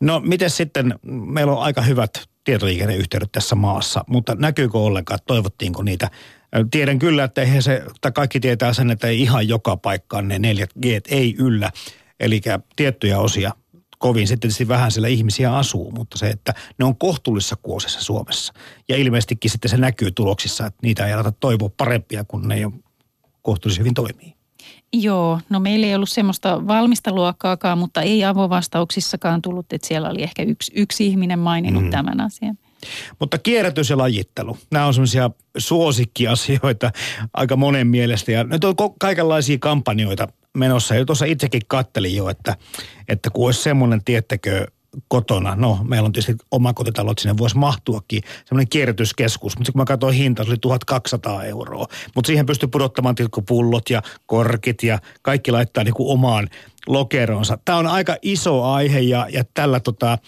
No 0.00 0.20
miten 0.20 0.50
sitten, 0.50 0.94
meillä 1.02 1.52
on 1.52 1.62
aika 1.62 1.82
hyvät 1.82 2.10
tietoliikenneyhteydet 2.44 3.32
tässä 3.32 3.54
maassa, 3.54 4.04
mutta 4.06 4.34
näkyykö 4.34 4.78
ollenkaan, 4.78 5.18
toivottiinko 5.26 5.82
niitä? 5.82 6.10
Tiedän 6.70 6.98
kyllä, 6.98 7.24
että 7.24 7.40
eihän 7.40 7.62
se, 7.62 7.82
tai 8.00 8.12
kaikki 8.12 8.40
tietää 8.40 8.72
sen, 8.72 8.90
että 8.90 9.06
ei 9.06 9.20
ihan 9.20 9.48
joka 9.48 9.76
paikkaan 9.76 10.28
ne 10.28 10.38
4G 10.38 10.86
ei 11.08 11.34
yllä. 11.38 11.70
Eli 12.20 12.40
tiettyjä 12.76 13.18
osia 13.18 13.52
kovin 13.98 14.28
sitten 14.28 14.40
tietysti 14.40 14.68
vähän 14.68 14.90
siellä 14.90 15.08
ihmisiä 15.08 15.56
asuu, 15.56 15.90
mutta 15.90 16.18
se, 16.18 16.28
että 16.28 16.54
ne 16.78 16.84
on 16.84 16.96
kohtuullisessa 16.96 17.56
kuosessa 17.62 18.00
Suomessa. 18.00 18.52
Ja 18.88 18.96
ilmeisestikin 18.96 19.50
sitten 19.50 19.70
se 19.70 19.76
näkyy 19.76 20.10
tuloksissa, 20.10 20.66
että 20.66 20.78
niitä 20.82 21.06
ei 21.06 21.12
aleta 21.12 21.32
toivoa 21.32 21.70
parempia, 21.76 22.24
kun 22.24 22.48
ne 22.48 22.58
jo 22.58 22.72
kohtuullisen 23.42 23.80
hyvin 23.80 23.94
toimii. 23.94 24.34
Joo, 24.92 25.40
no 25.48 25.60
meillä 25.60 25.86
ei 25.86 25.94
ollut 25.94 26.08
semmoista 26.08 26.66
valmista 26.66 27.12
luokkaakaan, 27.12 27.78
mutta 27.78 28.02
ei 28.02 28.24
avovastauksissakaan 28.24 29.42
tullut, 29.42 29.72
että 29.72 29.88
siellä 29.88 30.10
oli 30.10 30.22
ehkä 30.22 30.42
yksi, 30.42 30.72
yksi 30.74 31.06
ihminen 31.06 31.38
maininnut 31.38 31.84
mm. 31.84 31.90
tämän 31.90 32.20
asian. 32.20 32.58
Mutta 33.18 33.38
kierrätys 33.38 33.90
ja 33.90 33.98
lajittelu, 33.98 34.58
nämä 34.70 34.86
on 34.86 34.94
semmoisia 34.94 35.30
suosikkiasioita 35.58 36.90
aika 37.34 37.56
monen 37.56 37.86
mielestä. 37.86 38.32
Ja 38.32 38.44
nyt 38.44 38.64
on 38.64 38.74
kaikenlaisia 38.98 39.58
kampanjoita 39.60 40.28
menossa. 40.54 40.94
Ja 40.94 41.04
tuossa 41.04 41.24
itsekin 41.24 41.62
kattelin 41.68 42.16
jo, 42.16 42.28
että, 42.28 42.56
että 43.08 43.30
kun 43.30 43.46
olisi 43.46 43.62
semmoinen, 43.62 44.04
tiettäkö, 44.04 44.66
kotona. 45.08 45.56
No, 45.56 45.78
meillä 45.88 46.06
on 46.06 46.12
tietysti 46.12 46.36
oma 46.50 46.72
kotitalot, 46.72 47.18
sinne 47.18 47.38
voisi 47.38 47.58
mahtuakin 47.58 48.22
semmoinen 48.44 48.68
kierrätyskeskus. 48.68 49.58
Mutta 49.58 49.72
kun 49.72 49.80
mä 49.80 49.84
katsoin 49.84 50.14
hinta, 50.14 50.44
se 50.44 50.50
oli 50.50 50.58
1200 50.58 51.44
euroa. 51.44 51.86
Mutta 52.14 52.26
siihen 52.26 52.46
pystyy 52.46 52.68
pudottamaan 52.68 53.14
pullot 53.48 53.90
ja 53.90 54.02
korkit 54.26 54.82
ja 54.82 54.98
kaikki 55.22 55.52
laittaa 55.52 55.84
niin 55.84 55.94
kuin 55.94 56.12
omaan 56.12 56.48
lokeronsa. 56.86 57.58
Tämä 57.64 57.78
on 57.78 57.86
aika 57.86 58.16
iso 58.22 58.64
aihe 58.64 59.00
ja, 59.00 59.26
ja 59.32 59.44
tällä, 59.54 59.80
tota, 59.80 60.18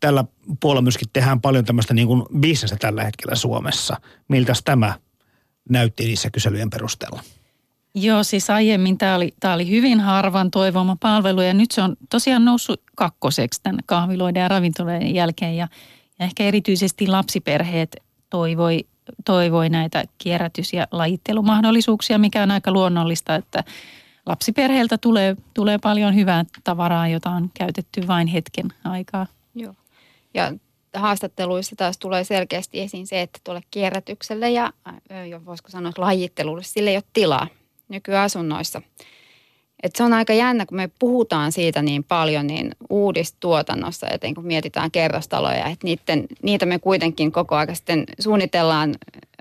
tällä 0.00 0.24
puolella 0.60 0.82
myöskin 0.82 1.08
tehdään 1.12 1.40
paljon 1.40 1.64
tämmöistä 1.64 1.94
niin 1.94 2.06
kuin 2.06 2.22
bisnestä 2.38 2.76
tällä 2.76 3.04
hetkellä 3.04 3.34
Suomessa. 3.34 3.96
Miltä 4.28 4.52
tämä 4.64 4.94
näytti 5.68 6.04
niissä 6.04 6.30
kyselyjen 6.30 6.70
perusteella? 6.70 7.22
Joo, 7.94 8.22
siis 8.22 8.50
aiemmin 8.50 8.98
tämä 8.98 9.14
oli, 9.14 9.34
tämä 9.40 9.54
oli 9.54 9.70
hyvin 9.70 10.00
harvan 10.00 10.50
toivoma 10.50 10.96
palvelu 11.00 11.40
ja 11.40 11.54
nyt 11.54 11.70
se 11.70 11.82
on 11.82 11.96
tosiaan 12.10 12.44
noussut 12.44 12.82
kakkoseksi 12.96 13.62
tämän 13.62 13.80
kahviloiden 13.86 14.40
ja 14.40 14.48
ravintoloiden 14.48 15.14
jälkeen 15.14 15.56
ja, 15.56 15.68
ja 16.18 16.24
ehkä 16.24 16.44
erityisesti 16.44 17.06
lapsiperheet 17.06 17.96
toivoi, 18.30 18.86
toivoi 19.24 19.68
näitä 19.68 20.04
kierrätys- 20.18 20.72
ja 20.72 20.86
lajittelumahdollisuuksia, 20.90 22.18
mikä 22.18 22.42
on 22.42 22.50
aika 22.50 22.72
luonnollista, 22.72 23.34
että 23.34 23.64
lapsiperheeltä 24.26 24.98
tulee, 24.98 25.36
tulee 25.54 25.78
paljon 25.78 26.14
hyvää 26.14 26.44
tavaraa, 26.64 27.08
jota 27.08 27.30
on 27.30 27.50
käytetty 27.54 28.06
vain 28.06 28.26
hetken 28.26 28.68
aikaa. 28.84 29.26
Joo. 29.54 29.74
Ja 30.34 30.52
haastatteluissa 30.94 31.76
taas 31.76 31.98
tulee 31.98 32.24
selkeästi 32.24 32.80
esiin 32.80 33.06
se, 33.06 33.20
että 33.20 33.38
tuolle 33.44 33.60
kierrätykselle 33.70 34.50
ja 34.50 34.72
voisiko 35.46 35.70
sanoa 35.70 35.92
lajittelulle 35.98 36.62
sille 36.62 36.90
ei 36.90 36.96
ole 36.96 37.04
tilaa 37.12 37.46
nykyasunnoissa. 37.90 38.82
Et 39.82 39.96
se 39.96 40.02
on 40.04 40.12
aika 40.12 40.32
jännä, 40.32 40.66
kun 40.66 40.76
me 40.76 40.90
puhutaan 40.98 41.52
siitä 41.52 41.82
niin 41.82 42.04
paljon 42.04 42.46
niin 42.46 42.70
uudistuotannossa, 42.90 44.06
että 44.10 44.26
kun 44.34 44.46
mietitään 44.46 44.90
kerrostaloja, 44.90 45.66
että 45.66 45.84
niiden, 45.86 46.26
niitä 46.42 46.66
me 46.66 46.78
kuitenkin 46.78 47.32
koko 47.32 47.56
ajan 47.56 47.76
sitten 47.76 48.04
suunnitellaan 48.18 48.94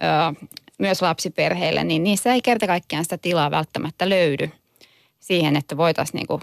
ö, 0.04 0.46
myös 0.80 1.02
lapsiperheille, 1.02 1.84
niin 1.84 2.04
niissä 2.04 2.34
ei 2.34 2.42
kerta 2.42 2.68
kaikkiaan 2.68 3.06
sitä 3.06 3.18
tilaa 3.18 3.52
välttämättä 3.52 4.10
löydy 4.10 4.52
siihen, 5.20 5.56
että 5.56 5.78
voitaisiin 5.78 6.18
niinku 6.18 6.42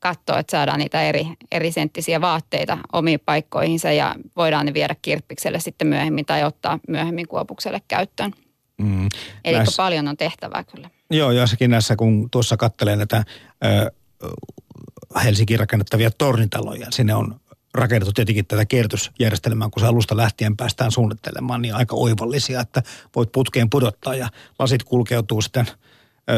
katsoa, 0.00 0.38
että 0.38 0.50
saadaan 0.50 0.78
niitä 0.78 1.02
eri, 1.02 1.26
eri 1.52 1.72
senttisiä 1.72 2.20
vaatteita 2.20 2.78
omiin 2.92 3.20
paikkoihinsa 3.20 3.92
ja 3.92 4.14
voidaan 4.36 4.66
ne 4.66 4.74
viedä 4.74 4.96
kirppikselle 5.02 5.60
sitten 5.60 5.86
myöhemmin 5.86 6.26
tai 6.26 6.44
ottaa 6.44 6.78
myöhemmin 6.88 7.28
kuopukselle 7.28 7.82
käyttöön. 7.88 8.32
Mm. 8.78 9.08
Eli 9.44 9.56
näissä, 9.56 9.82
paljon 9.82 10.08
on 10.08 10.16
tehtävää 10.16 10.64
kyllä. 10.64 10.90
Joo, 11.10 11.30
jossakin 11.30 11.70
näissä, 11.70 11.96
kun 11.96 12.30
tuossa 12.30 12.56
katselee 12.56 12.96
näitä 12.96 13.24
ö, 13.64 13.90
Helsinkiin 15.24 15.60
rakennettavia 15.60 16.10
tornitaloja, 16.10 16.86
sinne 16.90 17.14
on 17.14 17.40
rakennettu 17.74 18.12
tietenkin 18.12 18.46
tätä 18.46 18.64
kierrätysjärjestelmää, 18.64 19.68
kun 19.70 19.80
se 19.80 19.86
alusta 19.86 20.16
lähtien 20.16 20.56
päästään 20.56 20.92
suunnittelemaan, 20.92 21.62
niin 21.62 21.74
aika 21.74 21.96
oivallisia, 21.96 22.60
että 22.60 22.82
voit 23.16 23.32
putkeen 23.32 23.70
pudottaa 23.70 24.14
ja 24.14 24.28
lasit 24.58 24.82
kulkeutuu 24.82 25.42
sitten– 25.42 25.66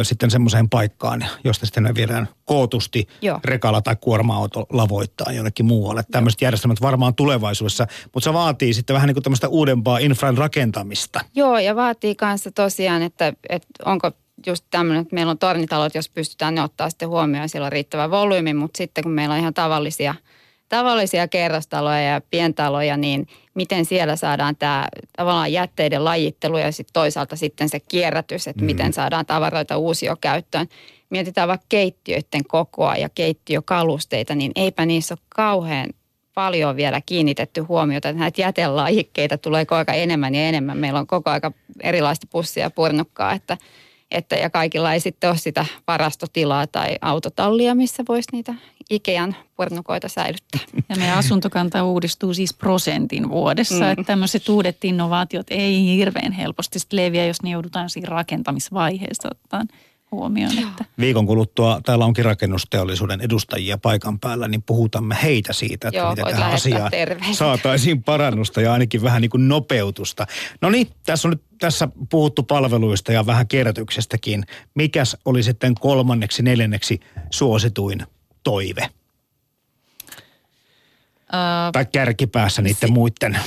sitten 0.03 0.31
semmoiseen 0.31 0.69
paikkaan, 0.69 1.25
josta 1.45 1.67
sitten 1.67 1.83
ne 1.83 1.95
viedään 1.95 2.29
kootusti 2.45 3.09
Joo. 3.23 3.41
rekalla 3.45 3.83
tai 3.83 3.97
kuorma-auto 4.01 4.67
lavoittaa 4.73 5.33
jonnekin 5.33 5.67
muualle. 5.67 6.03
Tämmöiset 6.11 6.41
järjestelmät 6.41 6.81
varmaan 6.81 7.15
tulevaisuudessa, 7.15 7.87
mutta 8.15 8.25
se 8.25 8.33
vaatii 8.33 8.75
sitten 8.75 8.95
vähän 8.95 9.07
niin 9.07 9.15
kuin 9.15 9.25
tämmöistä 9.25 9.49
uudempaa 9.49 9.99
infran 9.99 10.39
rakentamista. 10.39 11.21
Joo, 11.35 11.59
ja 11.59 11.77
vaatii 11.77 12.15
kanssa 12.15 12.51
tosiaan, 12.51 13.03
että, 13.03 13.33
että 13.49 13.69
onko 13.85 14.11
just 14.46 14.64
tämmöinen, 14.70 15.03
että 15.03 15.14
meillä 15.14 15.31
on 15.31 15.38
tornitalot, 15.38 15.94
jos 15.94 16.09
pystytään 16.09 16.55
ne 16.55 16.62
ottaa 16.62 16.90
sitten 16.90 17.09
huomioon, 17.09 17.48
siellä 17.48 17.66
on 17.66 17.72
riittävä 17.72 18.11
volyymi, 18.11 18.55
mutta 18.55 18.79
sitten 18.79 19.05
kun 19.05 19.12
meillä 19.12 19.33
on 19.33 19.40
ihan 19.40 19.55
tavallisia– 19.55 20.14
tavallisia 20.70 21.29
kerrostaloja 21.29 22.00
ja 22.00 22.20
pientaloja, 22.31 22.96
niin 22.96 23.26
miten 23.55 23.85
siellä 23.85 24.16
saadaan 24.16 24.57
tämä 24.57 24.88
tavallaan 25.16 25.53
jätteiden 25.53 26.05
lajittelu 26.05 26.59
ja 26.59 26.72
sitten 26.72 26.92
toisaalta 26.92 27.37
sitten 27.37 27.68
se 27.68 27.81
kierrätys, 27.81 28.48
että 28.48 28.62
mm. 28.62 28.66
miten 28.66 28.92
saadaan 28.92 29.26
tavaroita 29.26 29.76
uusio 29.76 30.16
käyttöön. 30.20 30.66
Mietitään 31.11 31.48
vaikka 31.48 31.66
keittiöiden 31.68 32.44
kokoa 32.48 32.96
ja 32.96 33.09
keittiökalusteita, 33.09 34.35
niin 34.35 34.53
eipä 34.55 34.87
niissä 34.87 35.14
ole 35.14 35.26
kauhean 35.29 35.88
paljon 36.35 36.76
vielä 36.76 37.00
kiinnitetty 37.07 37.61
huomiota, 37.61 38.09
että 38.09 38.20
näitä 38.20 38.40
jätelajikkeita 38.40 39.38
tulee 39.38 39.64
koko 39.64 39.85
ajan 39.88 40.03
enemmän 40.03 40.35
ja 40.35 40.48
enemmän. 40.48 40.79
Meillä 40.79 40.98
on 40.98 41.07
koko 41.07 41.31
aika 41.31 41.53
erilaista 41.83 42.26
pussia 42.31 42.62
ja 42.62 42.70
purnukkaa, 42.70 43.33
että– 43.33 43.57
että 44.11 44.37
ja 44.37 44.51
kaikilla 44.51 44.92
ei 44.92 45.01
sitten 45.01 45.31
ole 45.31 45.38
sitä 45.38 45.66
varastotilaa 45.87 46.66
tai 46.66 46.96
autotallia, 47.01 47.75
missä 47.75 48.03
voisi 48.09 48.29
niitä 48.33 48.55
Ikean 48.90 49.37
pornukoita 49.57 50.09
säilyttää. 50.09 50.61
Ja 50.88 50.96
meidän 50.96 51.18
asuntokanta 51.18 51.85
uudistuu 51.85 52.35
siis 52.35 52.55
prosentin 52.55 53.29
vuodessa, 53.29 53.85
mm. 53.85 53.90
että 53.90 54.05
tämmöiset 54.05 54.49
uudet 54.49 54.85
innovaatiot 54.85 55.46
ei 55.51 55.96
hirveän 55.96 56.33
helposti 56.33 56.79
leviä, 56.92 57.27
jos 57.27 57.42
ne 57.42 57.51
joudutaan 57.51 57.90
siinä 57.90 58.09
rakentamisvaiheessa 58.09 59.29
ottaa 59.31 59.62
huomioon. 60.12 60.59
Että. 60.59 60.85
Viikon 60.99 61.27
kuluttua 61.27 61.81
täällä 61.85 62.05
onkin 62.05 62.25
rakennusteollisuuden 62.25 63.20
edustajia 63.20 63.79
paikan 63.79 64.20
päällä, 64.20 64.49
niin 64.49 64.62
puhutamme 64.62 65.16
heitä 65.23 65.53
siitä, 65.53 65.88
että 65.88 65.99
Joo, 65.99 66.11
miten 66.11 66.25
tähän 66.25 66.53
asiaan 66.53 66.90
saataisiin 67.33 68.03
parannusta 68.03 68.61
ja 68.61 68.73
ainakin 68.73 69.03
vähän 69.03 69.23
niin 69.23 69.31
kuin 69.31 69.49
nopeutusta. 69.49 70.27
No 70.61 70.70
niin, 70.70 70.88
tässä 71.07 71.29
on 71.29 71.31
nyt 71.31 71.42
tässä 71.59 71.88
puhuttu 72.11 72.42
palveluista 72.42 73.12
ja 73.12 73.27
vähän 73.27 73.49
kierrätyksestäkin. 73.49 74.44
Mikäs 74.75 75.16
oli 75.25 75.42
sitten 75.42 75.75
kolmanneksi, 75.75 76.42
neljänneksi 76.42 77.01
suosituin 77.31 78.07
toive? 78.42 78.88
Uh, 81.33 81.73
tai 81.73 81.87
kärkipäässä 81.87 82.62
niiden 82.62 82.88
si- 82.88 82.92
muiden 82.92 83.38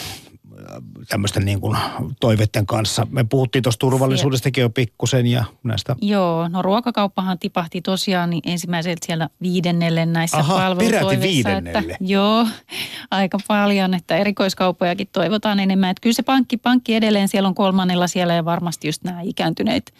tämmöisten 1.10 1.46
niin 1.46 1.62
kuin 1.62 1.78
toiveiden 2.20 2.66
kanssa. 2.66 3.08
Me 3.10 3.24
puhuttiin 3.24 3.64
tuosta 3.64 3.80
turvallisuudestakin 3.80 4.62
jo 4.62 4.70
pikkusen 4.70 5.28
ja 5.28 5.44
näistä. 5.64 5.96
Joo, 6.02 6.48
no 6.48 6.62
ruokakauppahan 6.62 7.40
tipahti 7.40 7.82
tosiaan 7.82 8.30
niin 8.30 8.42
ensimmäiseltä 8.46 9.06
siellä 9.06 9.30
viidennelle 9.42 10.06
näissä 10.06 10.38
Aha, 10.38 10.54
palvelutoiveissa. 10.54 11.28
viidennelle. 11.28 11.80
Että, 11.80 11.98
joo, 12.02 12.48
aika 13.12 13.38
paljon, 13.48 13.94
että 13.94 14.18
erikoiskauppojakin 14.18 15.08
toivotaan 15.12 15.60
enemmän. 15.60 15.90
Että 15.90 16.02
kyllä 16.02 16.14
se 16.14 16.24
pankki, 16.24 16.58
pankki 16.58 16.96
edelleen 16.96 17.28
siellä 17.28 17.48
on 17.48 17.56
kolmannella 17.56 18.08
siellä 18.08 18.34
ja 18.34 18.46
varmasti 18.46 18.88
just 18.88 19.04
nämä 19.04 19.22
ikääntyneet, 19.22 19.94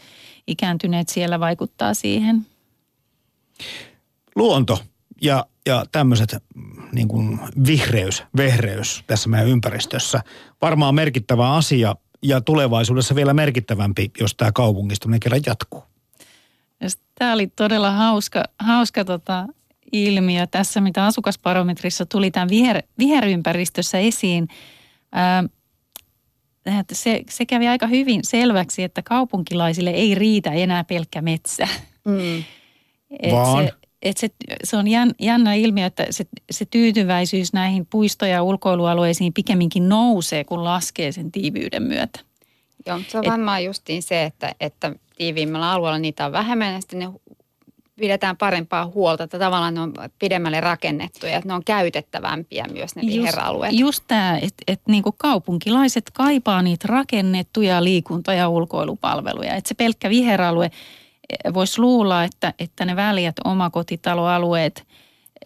ikääntyneet 0.48 1.10
siellä 1.10 1.40
vaikuttaa 1.40 1.94
siihen. 1.94 2.46
Luonto 4.36 4.80
ja, 5.22 5.46
ja 5.66 5.86
tämmöiset 5.92 6.36
niin 6.92 7.08
kuin 7.08 7.40
vihreys, 7.68 8.24
vehreys 8.38 9.04
tässä 9.08 9.30
meidän 9.30 9.48
ympäristössä. 9.48 10.22
Varmaan 10.62 10.96
merkittävä 10.96 11.54
asia 11.54 11.96
ja 12.22 12.42
tulevaisuudessa 12.42 13.16
vielä 13.16 13.34
merkittävämpi, 13.34 14.12
jos 14.20 14.36
tämä 14.36 14.52
kaupungistuminen 14.52 15.20
kerran 15.20 15.42
jatkuu. 15.46 15.84
Tämä 17.16 17.34
oli 17.34 17.48
todella 17.48 17.92
hauska, 17.92 18.44
hauska 18.60 19.06
tota 19.06 19.48
ilmiö 19.92 20.48
tässä, 20.48 20.82
mitä 20.82 21.06
asukasbarometrissa 21.06 22.06
tuli 22.06 22.32
tämän 22.32 22.50
viher, 22.50 22.82
viherympäristössä 22.98 24.00
esiin. 24.00 24.48
Ää, 25.12 25.44
se, 26.92 27.24
se 27.30 27.46
kävi 27.46 27.68
aika 27.68 27.88
hyvin 27.88 28.20
selväksi, 28.24 28.84
että 28.84 29.02
kaupunkilaisille 29.02 29.90
ei 29.90 30.16
riitä 30.16 30.52
enää 30.52 30.84
pelkkä 30.84 31.22
metsä. 31.22 31.68
Mm. 32.06 32.44
Et 33.20 33.32
Vaan? 33.32 33.66
Se, 33.66 33.74
et 34.04 34.18
se, 34.18 34.30
se 34.64 34.78
on 34.78 34.88
jän, 34.88 35.12
jännä 35.20 35.54
ilmiö, 35.54 35.86
että 35.86 36.06
se, 36.10 36.26
se 36.52 36.66
tyytyväisyys 36.66 37.54
näihin 37.54 37.86
puisto- 37.86 38.26
ja 38.26 38.44
ulkoilualueisiin 38.44 39.34
pikemminkin 39.34 39.90
nousee, 39.90 40.44
kun 40.44 40.64
laskee 40.64 41.12
sen 41.12 41.32
tiiviyden 41.32 41.84
myötä. 41.84 42.20
Joo, 42.86 43.00
se 43.08 43.18
on 43.18 43.24
Et, 43.24 43.32
varmaan 43.32 43.64
justiin 43.64 44.04
se, 44.04 44.24
että, 44.24 44.56
että 44.60 44.96
tiiviimmällä 45.18 45.72
alueella 45.72 46.00
niitä 46.00 46.26
on 46.26 46.32
vähemmän 46.32 46.74
ja 46.74 46.82
sitten 46.82 47.00
ne 47.00 47.10
pidetään 48.00 48.38
parempaa 48.38 48.86
huolta, 48.86 49.24
että 49.24 49.40
tavallaan 49.40 49.74
ne 49.74 49.82
on 49.82 49.94
pidemmälle 50.20 50.62
rakennettuja, 50.62 51.36
että 51.36 51.48
ne 51.48 51.54
on 51.54 51.64
käytettävämpiä 51.64 52.66
myös 52.72 52.96
ne 52.96 53.02
viheralueet. 53.02 53.74
Just, 53.74 53.82
just 53.82 54.04
tämä, 54.08 54.38
että 54.38 54.64
et 54.68 54.82
niinku 54.88 55.12
kaupunkilaiset 55.18 56.12
kaipaa 56.14 56.62
niitä 56.62 56.88
rakennettuja 56.88 57.84
liikunta- 57.84 58.34
ja 58.34 58.50
ulkoilupalveluja. 58.50 59.56
Että 59.56 59.68
se 59.68 59.76
pelkkä 59.76 60.10
viheralue, 60.10 60.72
voisi 61.54 61.82
luulla, 61.82 62.24
että, 62.24 62.54
että 62.60 62.86
ne 62.86 62.96
väliät 62.96 63.36
omakotitaloalueet 63.46 64.88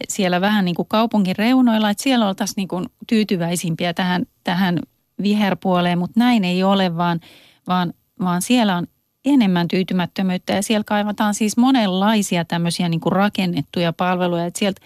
siellä 0.08 0.40
vähän 0.40 0.64
niin 0.64 0.74
kuin 0.74 0.88
kaupungin 0.88 1.36
reunoilla, 1.36 1.90
että 1.90 2.02
siellä 2.02 2.28
oltaisiin 2.28 2.56
niin 2.56 2.68
kuin 2.68 2.86
tyytyväisimpiä 3.06 3.94
tähän, 3.94 4.26
tähän 4.44 4.78
viherpuoleen, 5.22 5.98
mutta 5.98 6.20
näin 6.20 6.44
ei 6.44 6.62
ole, 6.62 6.96
vaan, 6.96 7.20
vaan, 7.68 7.94
vaan 8.20 8.42
siellä 8.42 8.76
on 8.76 8.86
enemmän 9.24 9.68
tyytymättömyyttä 9.68 10.52
ja 10.52 10.62
siellä 10.62 10.84
kaivataan 10.84 11.34
siis 11.34 11.56
monenlaisia 11.56 12.44
tämmöisiä 12.44 12.88
niin 12.88 13.00
kuin 13.00 13.12
rakennettuja 13.12 13.92
palveluja, 13.92 14.46
että 14.46 14.58
sieltä 14.58 14.80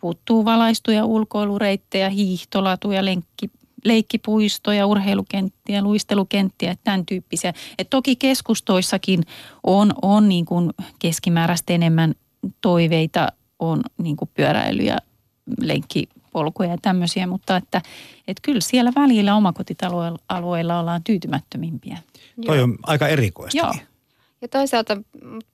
puuttuu 0.00 0.44
valaistuja 0.44 1.04
ulkoilureittejä, 1.04 2.08
hiihtolatuja, 2.08 3.04
lenkki, 3.04 3.50
leikkipuistoja, 3.84 4.86
urheilukenttiä, 4.86 5.82
luistelukenttiä, 5.82 6.76
tämän 6.84 7.06
tyyppisiä. 7.06 7.52
Et 7.78 7.90
toki 7.90 8.16
keskustoissakin 8.16 9.22
on, 9.62 9.92
on 10.02 10.28
niin 10.28 10.44
kuin 10.44 10.70
keskimääräistä 10.98 11.72
enemmän 11.72 12.14
toiveita, 12.60 13.28
on 13.58 13.80
niin 13.98 14.16
kuin 14.16 14.30
pyöräilyjä, 14.34 14.98
lenkkipolkuja 15.60 16.68
ja 16.68 16.78
tämmöisiä, 16.82 17.26
mutta 17.26 17.56
että, 17.56 17.82
että 18.28 18.40
kyllä 18.42 18.60
siellä 18.60 18.92
välillä 18.96 19.34
omakotitaloalueilla 19.34 20.80
ollaan 20.80 21.04
tyytymättömimpiä. 21.04 21.98
Toi 22.46 22.60
on 22.60 22.78
aika 22.82 23.08
erikoista. 23.08 23.58
Joo. 23.58 23.74
Ja 24.46 24.50
toisaalta 24.50 24.96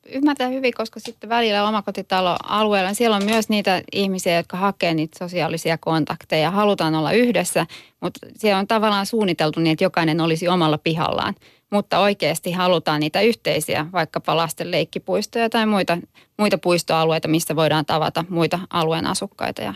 ymmärtää 0.06 0.48
hyvin, 0.48 0.72
koska 0.76 1.00
sitten 1.00 1.30
välillä 1.30 1.68
omakotitaloalueella 1.68 2.88
niin 2.88 2.96
siellä 2.96 3.16
on 3.16 3.24
myös 3.24 3.48
niitä 3.48 3.82
ihmisiä, 3.92 4.36
jotka 4.36 4.56
hakee 4.56 4.94
niitä 4.94 5.18
sosiaalisia 5.18 5.78
kontakteja. 5.78 6.50
Halutaan 6.50 6.94
olla 6.94 7.12
yhdessä, 7.12 7.66
mutta 8.00 8.26
siellä 8.36 8.58
on 8.58 8.66
tavallaan 8.66 9.06
suunniteltu 9.06 9.60
niin, 9.60 9.72
että 9.72 9.84
jokainen 9.84 10.20
olisi 10.20 10.48
omalla 10.48 10.78
pihallaan. 10.78 11.34
Mutta 11.70 11.98
oikeasti 11.98 12.52
halutaan 12.52 13.00
niitä 13.00 13.20
yhteisiä, 13.20 13.86
vaikkapa 13.92 14.36
lasten 14.36 14.70
leikkipuistoja 14.70 15.50
tai 15.50 15.66
muita, 15.66 15.98
muita 16.38 16.58
puistoalueita, 16.58 17.28
missä 17.28 17.56
voidaan 17.56 17.86
tavata 17.86 18.24
muita 18.28 18.58
alueen 18.70 19.06
asukkaita 19.06 19.62
ja 19.62 19.74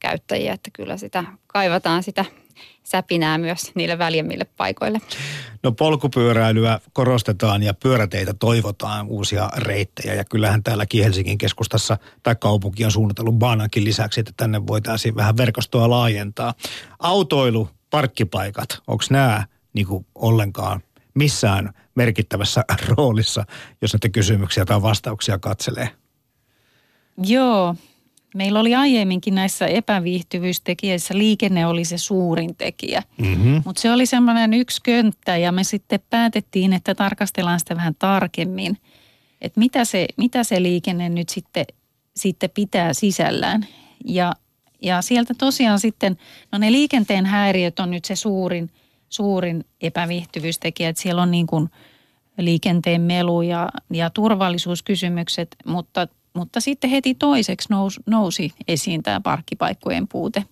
käyttäjiä. 0.00 0.52
Että 0.52 0.70
kyllä 0.72 0.96
sitä 0.96 1.24
kaivataan 1.46 2.02
sitä 2.02 2.24
säpinää 2.82 3.38
myös 3.38 3.74
niille 3.74 3.98
väljemmille 3.98 4.44
paikoille. 4.44 5.00
No 5.62 5.72
polkupyöräilyä 5.72 6.80
korostetaan 6.92 7.62
ja 7.62 7.74
pyöräteitä 7.74 8.34
toivotaan 8.34 9.06
uusia 9.06 9.50
reittejä 9.56 10.14
ja 10.14 10.24
kyllähän 10.24 10.62
täälläkin 10.62 11.04
Helsingin 11.04 11.38
keskustassa 11.38 11.98
tai 12.22 12.36
kaupunki 12.36 12.84
on 12.84 12.92
suunnitellut 12.92 13.34
baanankin 13.34 13.84
lisäksi, 13.84 14.20
että 14.20 14.32
tänne 14.36 14.66
voitaisiin 14.66 15.16
vähän 15.16 15.36
verkostoa 15.36 15.90
laajentaa. 15.90 16.54
Autoilu, 16.98 17.68
parkkipaikat, 17.90 18.68
onko 18.86 19.04
nämä 19.10 19.46
niin 19.72 19.86
ollenkaan 20.14 20.80
missään 21.14 21.72
merkittävässä 21.94 22.64
roolissa, 22.88 23.44
jos 23.82 23.92
näitä 23.92 24.08
kysymyksiä 24.08 24.64
tai 24.64 24.82
vastauksia 24.82 25.38
katselee? 25.38 25.88
Joo, 27.24 27.74
Meillä 28.34 28.60
oli 28.60 28.74
aiemminkin 28.74 29.34
näissä 29.34 29.66
epäviihtyvyystekijöissä 29.66 31.18
liikenne 31.18 31.66
oli 31.66 31.84
se 31.84 31.98
suurin 31.98 32.56
tekijä, 32.56 33.02
mm-hmm. 33.18 33.62
mutta 33.64 33.82
se 33.82 33.92
oli 33.92 34.06
semmoinen 34.06 34.54
yksi 34.54 34.80
könttä 34.82 35.36
ja 35.36 35.52
me 35.52 35.64
sitten 35.64 36.00
päätettiin, 36.10 36.72
että 36.72 36.94
tarkastellaan 36.94 37.60
sitä 37.60 37.76
vähän 37.76 37.94
tarkemmin, 37.98 38.78
että 39.40 39.60
mitä 39.60 39.84
se, 39.84 40.06
mitä 40.16 40.44
se 40.44 40.62
liikenne 40.62 41.08
nyt 41.08 41.28
sitten, 41.28 41.64
sitten 42.16 42.50
pitää 42.54 42.94
sisällään. 42.94 43.66
Ja, 44.04 44.32
ja 44.82 45.02
sieltä 45.02 45.34
tosiaan 45.38 45.80
sitten, 45.80 46.16
no 46.52 46.58
ne 46.58 46.72
liikenteen 46.72 47.26
häiriöt 47.26 47.80
on 47.80 47.90
nyt 47.90 48.04
se 48.04 48.16
suurin, 48.16 48.70
suurin 49.08 49.64
epäviihtyvyystekijä, 49.80 50.88
että 50.88 51.02
siellä 51.02 51.22
on 51.22 51.30
niin 51.30 51.46
kuin 51.46 51.70
liikenteen 52.38 53.00
melu 53.00 53.42
ja, 53.42 53.68
ja 53.92 54.10
turvallisuuskysymykset, 54.10 55.56
mutta 55.66 56.08
mutta 56.34 56.60
sitten 56.60 56.90
heti 56.90 57.14
toiseksi 57.14 57.68
nous, 57.70 58.00
nousi 58.06 58.52
esiin 58.68 59.02
tämä 59.02 59.20
parkkipaikkojen 59.20 60.08
puute. 60.08 60.44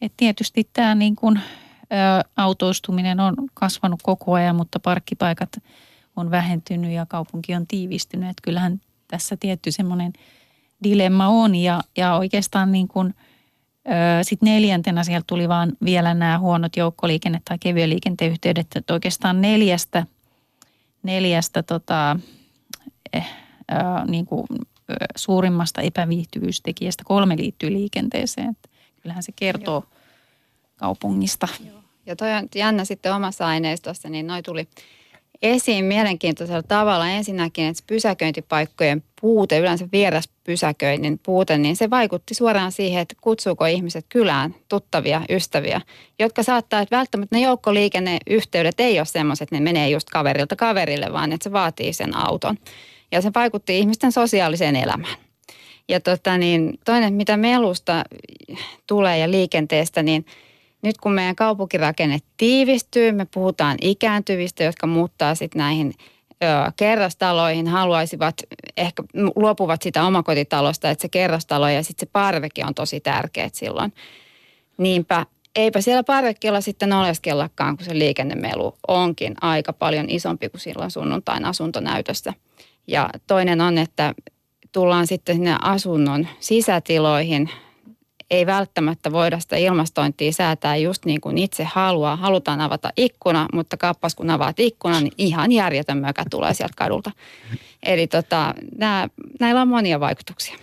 Et 0.00 0.12
tietysti 0.16 0.70
tämä 0.72 0.94
niin 0.94 1.16
kuin, 1.16 1.36
ä, 1.36 1.42
autoistuminen 2.36 3.20
on 3.20 3.34
kasvanut 3.54 4.02
koko 4.02 4.32
ajan, 4.32 4.56
mutta 4.56 4.80
parkkipaikat 4.80 5.62
on 6.16 6.30
vähentynyt 6.30 6.90
ja 6.90 7.06
kaupunki 7.06 7.54
on 7.54 7.66
tiivistynyt. 7.66 8.30
Et 8.30 8.40
kyllähän 8.42 8.80
tässä 9.08 9.36
tietty 9.40 9.72
semmoinen 9.72 10.12
dilemma 10.82 11.28
on 11.28 11.54
ja, 11.54 11.80
ja 11.96 12.14
oikeastaan 12.14 12.72
niin 12.72 12.88
kuin, 12.88 13.14
sitten 14.22 14.46
neljäntenä 14.46 15.04
sieltä 15.04 15.24
tuli 15.26 15.48
vaan 15.48 15.72
vielä 15.84 16.14
nämä 16.14 16.38
huonot 16.38 16.76
joukkoliikenne- 16.76 17.40
tai 17.44 17.58
kevyen 17.58 17.90
liikenteen 17.90 18.30
yhteydet, 18.30 18.66
että 18.76 18.94
oikeastaan 18.94 19.40
neljästä, 19.40 20.06
neljästä 21.02 21.62
tota, 21.62 22.16
eh, 23.12 23.26
äh, 23.72 24.06
niin 24.06 24.26
kuin 24.26 24.46
suurimmasta 25.16 25.82
epäviihtyvyystekijästä 25.82 27.04
kolme 27.06 27.36
liittyy 27.36 27.72
liikenteeseen. 27.72 28.50
Että 28.50 28.68
kyllähän 29.02 29.22
se 29.22 29.32
kertoo 29.36 29.74
Joo. 29.74 30.00
kaupungista. 30.76 31.48
Joo. 31.66 31.78
Ja 32.06 32.16
toi 32.16 32.32
on 32.32 32.48
jännä 32.54 32.84
sitten 32.84 33.14
omassa 33.14 33.46
aineistossa, 33.46 34.08
niin 34.08 34.26
noi 34.26 34.42
tuli 34.42 34.68
esiin 35.42 35.84
mielenkiintoisella 35.84 36.62
tavalla. 36.62 37.08
Ensinnäkin, 37.08 37.64
että 37.64 37.82
pysäköintipaikkojen 37.86 39.02
puute, 39.20 39.58
yleensä 39.58 39.88
vieras 39.92 40.28
pysäköinnin 40.44 41.20
puute, 41.22 41.58
niin 41.58 41.76
se 41.76 41.90
vaikutti 41.90 42.34
suoraan 42.34 42.72
siihen, 42.72 43.02
että 43.02 43.14
kutsuuko 43.20 43.66
ihmiset 43.66 44.06
kylään 44.08 44.54
tuttavia, 44.68 45.22
ystäviä, 45.30 45.80
jotka 46.18 46.42
saattaa, 46.42 46.80
että 46.80 46.96
välttämättä 46.96 47.36
ne 47.36 47.42
joukkoliikenneyhteydet 47.42 48.80
ei 48.80 48.98
ole 48.98 49.06
semmoiset, 49.06 49.42
että 49.42 49.54
ne 49.54 49.60
menee 49.60 49.90
just 49.90 50.10
kaverilta 50.10 50.56
kaverille, 50.56 51.12
vaan 51.12 51.32
että 51.32 51.44
se 51.44 51.52
vaatii 51.52 51.92
sen 51.92 52.16
auton 52.16 52.56
ja 53.14 53.20
se 53.20 53.30
vaikutti 53.34 53.78
ihmisten 53.78 54.12
sosiaaliseen 54.12 54.76
elämään. 54.76 55.16
Ja 55.88 56.00
tota 56.00 56.38
niin, 56.38 56.78
toinen, 56.84 57.14
mitä 57.14 57.36
melusta 57.36 58.04
tulee 58.86 59.18
ja 59.18 59.30
liikenteestä, 59.30 60.02
niin 60.02 60.26
nyt 60.82 60.98
kun 60.98 61.12
meidän 61.12 61.36
kaupunkirakenne 61.36 62.18
tiivistyy, 62.36 63.12
me 63.12 63.26
puhutaan 63.34 63.76
ikääntyvistä, 63.80 64.64
jotka 64.64 64.86
muuttaa 64.86 65.34
sitten 65.34 65.58
näihin 65.58 65.94
ö, 66.30 66.72
kerrostaloihin, 66.76 67.68
haluaisivat, 67.68 68.34
ehkä 68.76 69.02
luopuvat 69.36 69.82
sitä 69.82 70.04
omakotitalosta, 70.04 70.90
että 70.90 71.02
se 71.02 71.08
kerrostalo 71.08 71.68
ja 71.68 71.82
sitten 71.82 72.06
se 72.06 72.10
parveke 72.12 72.64
on 72.64 72.74
tosi 72.74 73.00
tärkeä 73.00 73.50
silloin. 73.52 73.92
Niinpä 74.78 75.26
eipä 75.56 75.80
siellä 75.80 76.02
parvekkeella 76.02 76.60
sitten 76.60 76.92
oleskellakaan, 76.92 77.76
kun 77.76 77.86
se 77.86 77.98
liikennemelu 77.98 78.74
onkin 78.88 79.34
aika 79.40 79.72
paljon 79.72 80.06
isompi 80.08 80.48
kuin 80.48 80.60
silloin 80.60 80.90
sunnuntain 80.90 81.44
asuntonäytössä. 81.44 82.32
Ja 82.86 83.10
toinen 83.26 83.60
on, 83.60 83.78
että 83.78 84.14
tullaan 84.72 85.06
sitten 85.06 85.36
sinne 85.36 85.56
asunnon 85.62 86.28
sisätiloihin. 86.40 87.50
Ei 88.30 88.46
välttämättä 88.46 89.12
voida 89.12 89.40
sitä 89.40 89.56
ilmastointia 89.56 90.32
säätää 90.32 90.76
just 90.76 91.04
niin 91.04 91.20
kuin 91.20 91.38
itse 91.38 91.64
haluaa. 91.64 92.16
Halutaan 92.16 92.60
avata 92.60 92.90
ikkuna, 92.96 93.46
mutta 93.52 93.76
kappas 93.76 94.14
kun 94.14 94.30
avaat 94.30 94.60
ikkunan, 94.60 95.02
niin 95.04 95.12
ihan 95.18 95.52
järjetön 95.52 95.98
mökä 95.98 96.24
tulee 96.30 96.54
sieltä 96.54 96.74
kadulta. 96.76 97.10
Eli 97.82 98.06
tota, 98.06 98.54
nää, 98.78 99.08
näillä 99.40 99.62
on 99.62 99.68
monia 99.68 100.00
vaikutuksia. 100.00 100.56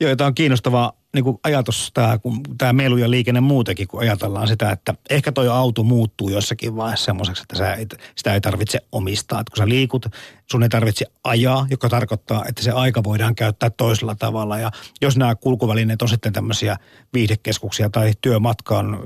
Joo, 0.00 0.16
tämä 0.16 0.28
on 0.28 0.34
kiinnostavaa 0.34 0.92
niin 1.14 1.24
kuin 1.24 1.38
ajatus 1.44 1.90
tämä, 1.94 2.18
kun 2.18 2.40
tämä 2.58 2.72
melu 2.72 2.96
ja 2.96 3.10
liikenne 3.10 3.40
muutenkin, 3.40 3.88
kun 3.88 4.00
ajatellaan 4.00 4.48
sitä, 4.48 4.70
että 4.70 4.94
ehkä 5.10 5.32
toi 5.32 5.48
auto 5.48 5.82
muuttuu 5.82 6.28
jossakin 6.28 6.76
vaiheessa 6.76 7.04
semmoiseksi, 7.04 7.42
että 7.42 7.56
sä 7.56 7.74
ei, 7.74 7.86
sitä 8.16 8.34
ei 8.34 8.40
tarvitse 8.40 8.80
omistaa. 8.92 9.40
Että 9.40 9.50
kun 9.50 9.56
sä 9.64 9.68
liikut, 9.68 10.06
sun 10.50 10.62
ei 10.62 10.68
tarvitse 10.68 11.06
ajaa, 11.24 11.66
joka 11.70 11.88
tarkoittaa, 11.88 12.44
että 12.48 12.62
se 12.62 12.70
aika 12.70 13.04
voidaan 13.04 13.34
käyttää 13.34 13.70
toisella 13.70 14.14
tavalla. 14.14 14.58
Ja 14.58 14.70
jos 15.02 15.16
nämä 15.16 15.34
kulkuvälineet 15.34 16.02
on 16.02 16.08
sitten 16.08 16.32
tämmöisiä 16.32 16.76
viihdekeskuksia 17.12 17.90
tai 17.90 18.12
työmatkan 18.20 18.98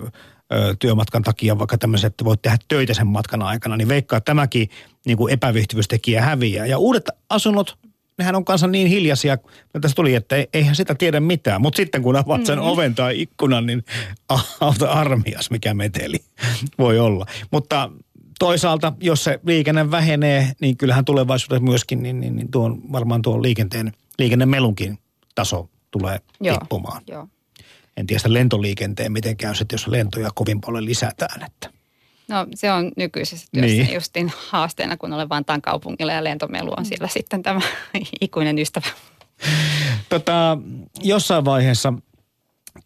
työmatkan 0.78 1.22
takia 1.22 1.59
vaikka 1.59 1.78
tämmöiset, 1.78 2.12
että 2.12 2.24
voit 2.24 2.42
tehdä 2.42 2.59
töitä 2.68 2.94
sen 2.94 3.06
matkan 3.06 3.42
aikana, 3.42 3.76
niin 3.76 3.88
veikkaa 3.88 4.20
tämäkin 4.20 4.68
niin 5.06 5.16
kuin 5.16 5.32
epäviihtyvyystekijä 5.32 6.22
häviää. 6.22 6.66
Ja 6.66 6.78
uudet 6.78 7.09
asunnot, 7.30 7.78
nehän 8.18 8.34
on 8.34 8.44
kanssa 8.44 8.66
niin 8.66 8.86
hiljaisia, 8.86 9.34
että 9.34 9.80
tässä 9.80 9.94
tuli, 9.94 10.14
että 10.14 10.36
eihän 10.52 10.76
sitä 10.76 10.94
tiedä 10.94 11.20
mitään. 11.20 11.62
Mutta 11.62 11.76
sitten 11.76 12.02
kun 12.02 12.16
avaat 12.16 12.46
sen 12.46 12.58
mm-hmm. 12.58 12.70
oven 12.70 12.94
tai 12.94 13.20
ikkunan, 13.20 13.66
niin 13.66 13.84
auta 14.60 14.90
armias, 14.90 15.50
mikä 15.50 15.74
meteli 15.74 16.18
voi 16.78 16.98
olla. 16.98 17.26
Mutta 17.50 17.90
toisaalta, 18.38 18.92
jos 19.00 19.24
se 19.24 19.40
liikenne 19.46 19.90
vähenee, 19.90 20.52
niin 20.60 20.76
kyllähän 20.76 21.04
tulevaisuudessa 21.04 21.64
myöskin, 21.64 22.02
niin, 22.02 22.20
niin, 22.20 22.36
niin 22.36 22.50
tuon, 22.50 22.92
varmaan 22.92 23.22
tuon 23.22 23.42
liikenteen 23.42 23.92
liikennemelunkin 24.18 24.98
taso 25.34 25.70
tulee 25.90 26.20
Joo, 26.40 26.58
tippumaan. 26.58 27.02
Joo. 27.06 27.28
En 27.96 28.06
tiedä 28.06 28.18
sitä 28.18 28.32
lentoliikenteen, 28.32 29.12
miten 29.12 29.36
käy 29.36 29.54
sitten, 29.54 29.74
jos 29.74 29.86
lentoja 29.86 30.30
kovin 30.34 30.60
paljon 30.60 30.84
lisätään. 30.84 31.42
Että. 31.46 31.77
No 32.28 32.46
se 32.54 32.72
on 32.72 32.92
nykyisessä 32.96 33.46
työssä 33.52 33.82
Niin. 33.82 33.94
justiin 33.94 34.32
haasteena, 34.48 34.96
kun 34.96 35.12
olen 35.12 35.28
Vantaan 35.28 35.62
kaupungilla 35.62 36.12
ja 36.12 36.24
lentomelu 36.24 36.74
on 36.76 36.84
siellä 36.84 37.08
sitten 37.08 37.42
tämä 37.42 37.60
ikuinen 38.20 38.58
ystävä. 38.58 38.86
Tota, 40.08 40.58
jossain 41.02 41.44
vaiheessa 41.44 41.92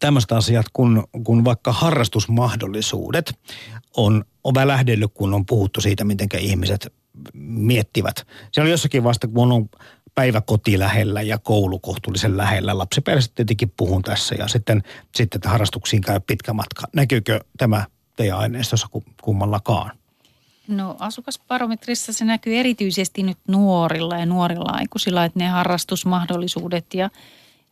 tämmöiset 0.01 0.33
asiat, 0.33 0.67
kun, 0.73 1.05
kun 1.25 1.45
vaikka 1.45 1.73
harrastusmahdollisuudet 1.73 3.39
on, 3.97 4.25
on 4.45 4.55
välähdellyt, 4.55 5.11
kun 5.15 5.35
on 5.35 5.47
puhuttu 5.47 5.81
siitä, 5.81 6.05
miten 6.05 6.29
ihmiset 6.39 6.93
miettivät. 7.35 8.27
Se 8.53 8.61
oli 8.61 8.71
jossakin 8.71 9.05
vasta, 9.05 9.29
kun 9.29 9.53
on 9.53 9.69
päiväkoti 10.15 10.79
lähellä 10.79 11.23
ja 11.23 11.39
koulu 11.39 11.79
kohtuullisen 11.79 12.37
lähellä. 12.37 12.79
Lapsiperheistä 12.79 13.35
tietenkin 13.35 13.73
puhun 13.77 14.03
tässä 14.03 14.35
ja 14.35 14.49
sitten, 14.49 14.83
sitten 15.15 15.39
että 15.39 15.49
harrastuksiin 15.49 16.03
käy 16.03 16.21
pitkä 16.27 16.53
matka. 16.53 16.87
Näkyykö 16.95 17.41
tämä 17.59 17.85
teidän 18.23 18.39
aineistossa 18.39 18.89
kummallakaan? 19.23 19.91
No 20.69 20.97
asukasbarometrissa 20.99 22.13
se 22.13 22.25
näkyy 22.25 22.57
erityisesti 22.57 23.23
nyt 23.23 23.39
nuorilla 23.49 24.19
ja 24.19 24.27
nuorilla 24.27 24.71
aikuisilla, 24.73 25.25
että 25.25 25.39
ne 25.39 25.49
harrastusmahdollisuudet 25.49 26.95
ja 26.95 27.11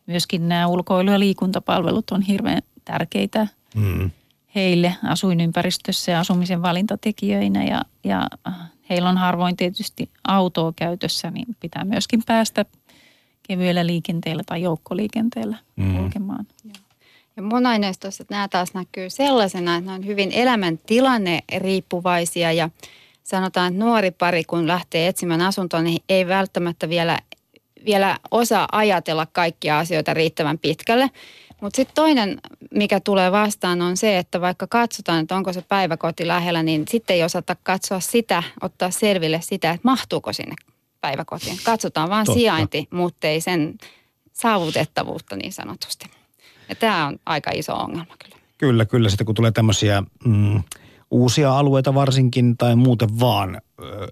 myöskin 0.07 0.49
nämä 0.49 0.67
ulkoilu- 0.67 1.11
ja 1.11 1.19
liikuntapalvelut 1.19 2.11
on 2.11 2.21
hirveän 2.21 2.61
tärkeitä 2.85 3.47
Mm. 3.75 4.11
heille 4.55 4.95
asuinympäristössä 5.03 6.11
ja 6.11 6.19
asumisen 6.19 6.61
valintatekijöinä 6.61 7.63
ja, 7.63 7.81
ja 8.03 8.27
heillä 8.89 9.09
on 9.09 9.17
harvoin 9.17 9.57
tietysti 9.57 10.09
autoa 10.27 10.73
käytössä, 10.75 11.31
niin 11.31 11.47
pitää 11.59 11.85
myöskin 11.85 12.23
päästä 12.25 12.65
kevyellä 13.47 13.85
liikenteellä 13.85 14.43
tai 14.45 14.61
joukkoliikenteellä 14.61 15.57
Mm. 15.75 15.97
kulkemaan. 15.97 16.45
Ja 17.35 17.41
mun 17.41 17.65
aineistossa 17.65 18.23
nämä 18.29 18.47
taas 18.47 18.73
näkyy 18.73 19.09
sellaisena, 19.09 19.75
että 19.75 19.91
ne 19.91 19.95
on 19.95 20.05
hyvin 20.05 20.31
elämäntilanne 20.31 21.39
riippuvaisia 21.57 22.51
ja 22.51 22.69
sanotaan, 23.23 23.73
että 23.73 23.85
nuori 23.85 24.11
pari 24.11 24.43
kun 24.43 24.67
lähtee 24.67 25.07
etsimään 25.07 25.41
asuntoa, 25.41 25.81
niin 25.81 26.03
ei 26.09 26.27
välttämättä 26.27 26.89
vielä, 26.89 27.19
vielä 27.85 28.17
osaa 28.31 28.67
ajatella 28.71 29.25
kaikkia 29.25 29.79
asioita 29.79 30.13
riittävän 30.13 30.59
pitkälle. 30.59 31.09
Mutta 31.61 31.75
sitten 31.75 31.95
toinen, 31.95 32.41
mikä 32.71 32.99
tulee 32.99 33.31
vastaan, 33.31 33.81
on 33.81 33.97
se, 33.97 34.17
että 34.17 34.41
vaikka 34.41 34.67
katsotaan, 34.67 35.19
että 35.21 35.35
onko 35.35 35.53
se 35.53 35.61
päiväkoti 35.61 36.27
lähellä, 36.27 36.63
niin 36.63 36.85
sitten 36.89 37.15
ei 37.15 37.23
osata 37.23 37.55
katsoa 37.63 37.99
sitä, 37.99 38.43
ottaa 38.61 38.91
selville 38.91 39.39
sitä, 39.43 39.71
että 39.71 39.87
mahtuuko 39.87 40.33
sinne 40.33 40.55
päiväkotiin. 41.01 41.57
Katsotaan 41.63 42.09
vaan 42.09 42.25
Totta. 42.25 42.39
sijainti, 42.39 42.87
mutta 42.91 43.27
ei 43.27 43.41
sen 43.41 43.77
saavutettavuutta 44.33 45.35
niin 45.35 45.53
sanotusti. 45.53 46.05
Ja 46.71 46.75
tämä 46.75 47.07
on 47.07 47.19
aika 47.25 47.51
iso 47.53 47.73
ongelma 47.73 48.15
kyllä. 48.23 48.35
Kyllä, 48.57 48.85
kyllä. 48.85 49.09
Sitten 49.09 49.25
kun 49.25 49.35
tulee 49.35 49.51
tämmöisiä 49.51 50.03
mm, 50.25 50.63
uusia 51.11 51.57
alueita 51.57 51.93
varsinkin 51.93 52.57
tai 52.57 52.75
muuten 52.75 53.19
vaan 53.19 53.61
ö, 53.81 54.07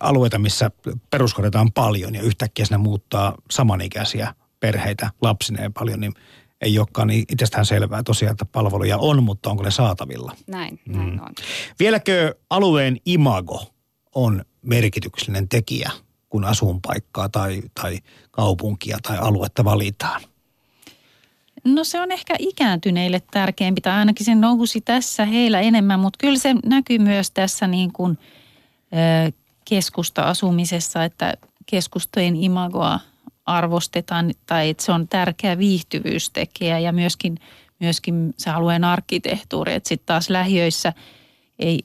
alueita, 0.00 0.38
missä 0.38 0.70
peruskorjataan 1.10 1.72
paljon 1.72 2.14
ja 2.14 2.22
yhtäkkiä 2.22 2.64
sinne 2.64 2.78
muuttaa 2.78 3.34
samanikäisiä 3.50 4.34
perheitä 4.60 5.10
lapsineen 5.22 5.72
paljon, 5.72 6.00
niin 6.00 6.12
ei 6.60 6.78
olekaan 6.78 7.08
niin 7.08 7.24
itsestään 7.32 7.66
selvää 7.66 8.02
tosiaan, 8.02 8.32
että 8.32 8.44
palveluja 8.44 8.98
on, 8.98 9.22
mutta 9.22 9.50
onko 9.50 9.62
ne 9.62 9.70
saatavilla. 9.70 10.32
Näin, 10.46 10.80
näin 10.86 11.20
on. 11.20 11.34
Vieläkö 11.78 12.34
alueen 12.50 12.96
imago 13.06 13.66
on 14.14 14.44
merkityksellinen 14.62 15.48
tekijä, 15.48 15.90
kun 16.28 16.44
asuinpaikkaa 16.44 17.28
tai, 17.28 17.62
tai 17.80 17.98
kaupunkia 18.30 18.98
tai 19.02 19.18
aluetta 19.18 19.64
valitaan? 19.64 20.20
No 21.64 21.84
se 21.84 22.00
on 22.00 22.12
ehkä 22.12 22.34
ikääntyneille 22.38 23.22
tärkeämpi, 23.30 23.80
tai 23.80 23.92
ainakin 23.92 24.26
se 24.26 24.34
nousi 24.34 24.80
tässä 24.80 25.24
heillä 25.24 25.60
enemmän, 25.60 26.00
mutta 26.00 26.18
kyllä 26.20 26.38
se 26.38 26.54
näkyy 26.64 26.98
myös 26.98 27.30
tässä 27.30 27.66
niin 27.66 27.92
kuin 27.92 28.18
ö, 29.28 29.32
keskusta-asumisessa, 29.64 31.04
että 31.04 31.34
keskustojen 31.66 32.36
imagoa 32.36 33.00
arvostetaan 33.46 34.30
tai 34.46 34.68
että 34.68 34.84
se 34.84 34.92
on 34.92 35.08
tärkeä 35.08 35.58
viihtyvyystekijä 35.58 36.78
ja 36.78 36.92
myöskin, 36.92 37.38
myöskin 37.80 38.34
se 38.36 38.50
alueen 38.50 38.84
arkkitehtuuri, 38.84 39.74
että 39.74 39.88
sitten 39.88 40.06
taas 40.06 40.30
lähiöissä 40.30 40.92
ei 41.58 41.84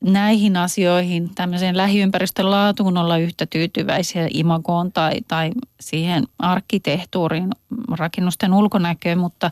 näihin 0.00 0.56
asioihin, 0.56 1.34
tämmöiseen 1.34 1.76
lähiympäristön 1.76 2.50
laatuun 2.50 2.98
olla 2.98 3.18
yhtä 3.18 3.46
tyytyväisiä 3.46 4.28
imagoon 4.34 4.92
tai, 4.92 5.20
tai 5.28 5.50
siihen 5.80 6.24
arkkitehtuuriin, 6.38 7.50
rakennusten 7.90 8.54
ulkonäköön, 8.54 9.18
mutta, 9.18 9.50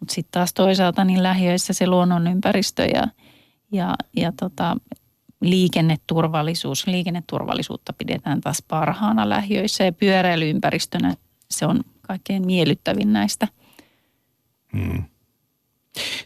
mutta 0.00 0.14
sitten 0.14 0.32
taas 0.32 0.54
toisaalta 0.54 1.04
niin 1.04 1.22
lähiöissä 1.22 1.72
se 1.72 1.86
luonnonympäristö 1.86 2.84
ja, 2.84 3.08
ja, 3.72 3.94
ja 4.16 4.32
tota, 4.40 4.76
liikenneturvallisuus, 5.40 6.86
liikenneturvallisuutta 6.86 7.92
pidetään 7.92 8.40
taas 8.40 8.62
parhaana 8.68 9.28
lähiöissä 9.28 9.84
ja 9.84 9.92
pyöräilyympäristönä 9.92 11.14
se 11.50 11.66
on 11.66 11.80
kaikkein 12.02 12.46
miellyttävin 12.46 13.12
näistä. 13.12 13.48
Hmm. 14.72 15.04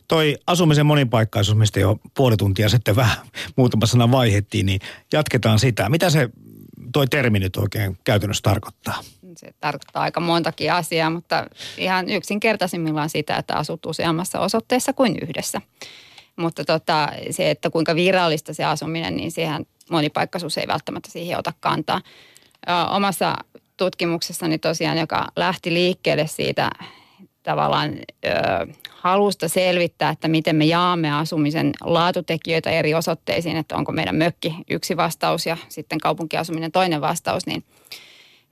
Toi 0.09 0.37
asumisen 0.47 0.87
monipaikkaisuus, 0.87 1.59
mistä 1.59 1.81
jo 1.81 1.97
puoli 2.17 2.37
tuntia 2.37 2.69
sitten 2.69 2.97
vähän 2.97 3.17
muutama 3.57 3.87
sana 3.87 4.11
vaihettiin, 4.11 4.67
niin 4.67 4.81
jatketaan 5.13 5.59
sitä. 5.59 5.89
Mitä 5.89 6.11
se 6.11 6.29
toi 6.93 7.07
termi 7.07 7.39
nyt 7.39 7.57
oikein 7.57 7.99
käytännössä 8.05 8.43
tarkoittaa? 8.43 9.01
Se 9.37 9.55
tarkoittaa 9.61 10.03
aika 10.03 10.21
montakin 10.21 10.73
asiaa, 10.73 11.11
mutta 11.11 11.47
ihan 11.79 12.09
yksinkertaisimmillaan 12.09 13.11
sitä, 13.11 13.37
että 13.37 13.55
asut 13.55 13.87
useammassa 13.87 14.41
osoitteessa 14.41 14.93
kuin 14.93 15.19
yhdessä. 15.23 15.61
Mutta 16.37 16.65
tota, 16.65 17.09
se, 17.31 17.51
että 17.51 17.71
kuinka 17.71 17.95
virallista 17.95 18.55
se 18.55 18.65
asuminen, 18.65 19.17
niin 19.17 19.31
siihen 19.31 19.67
monipaikkaisuus 19.91 20.59
ei 20.59 20.69
välttämättä 20.69 21.11
siihen 21.11 21.39
ota 21.39 21.53
kantaa. 21.61 22.01
Omassa 22.91 23.37
tutkimuksessani 23.77 24.59
tosiaan, 24.59 24.99
joka 24.99 25.29
lähti 25.37 25.75
liikkeelle 25.75 26.27
siitä 26.27 26.71
tavallaan 27.43 27.93
ö, 28.25 28.73
halusta 28.91 29.49
selvittää, 29.49 30.11
että 30.11 30.29
miten 30.29 30.57
me 30.57 30.65
jaamme 30.65 31.13
asumisen 31.13 31.73
laatutekijöitä 31.81 32.71
eri 32.71 32.95
osoitteisiin, 32.95 33.57
että 33.57 33.77
onko 33.77 33.93
meidän 33.93 34.17
mökki 34.17 34.55
yksi 34.71 34.97
vastaus 34.97 35.47
ja 35.47 35.57
sitten 35.69 35.99
kaupunkiasuminen 35.99 36.73
toinen 36.73 37.01
vastaus, 37.01 37.47
niin, 37.47 37.65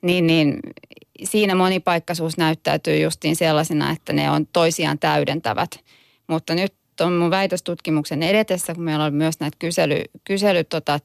niin, 0.03 0.27
niin 0.27 0.61
siinä 1.25 1.55
monipaikkaisuus 1.55 2.37
näyttäytyy 2.37 3.01
justiin 3.01 3.37
sellaisena, 3.37 3.91
että 3.91 4.13
ne 4.13 4.31
on 4.31 4.47
toisiaan 4.47 4.99
täydentävät. 4.99 5.71
Mutta 6.27 6.55
nyt 6.55 6.75
on 7.01 7.13
mun 7.13 7.31
väitöstutkimuksen 7.31 8.23
edetessä, 8.23 8.75
kun 8.75 8.85
meillä 8.85 9.05
on 9.05 9.15
myös 9.15 9.41
näitä 9.41 9.57
kysely, 9.59 10.05
kysely 10.25 10.65
tota, 10.65 11.01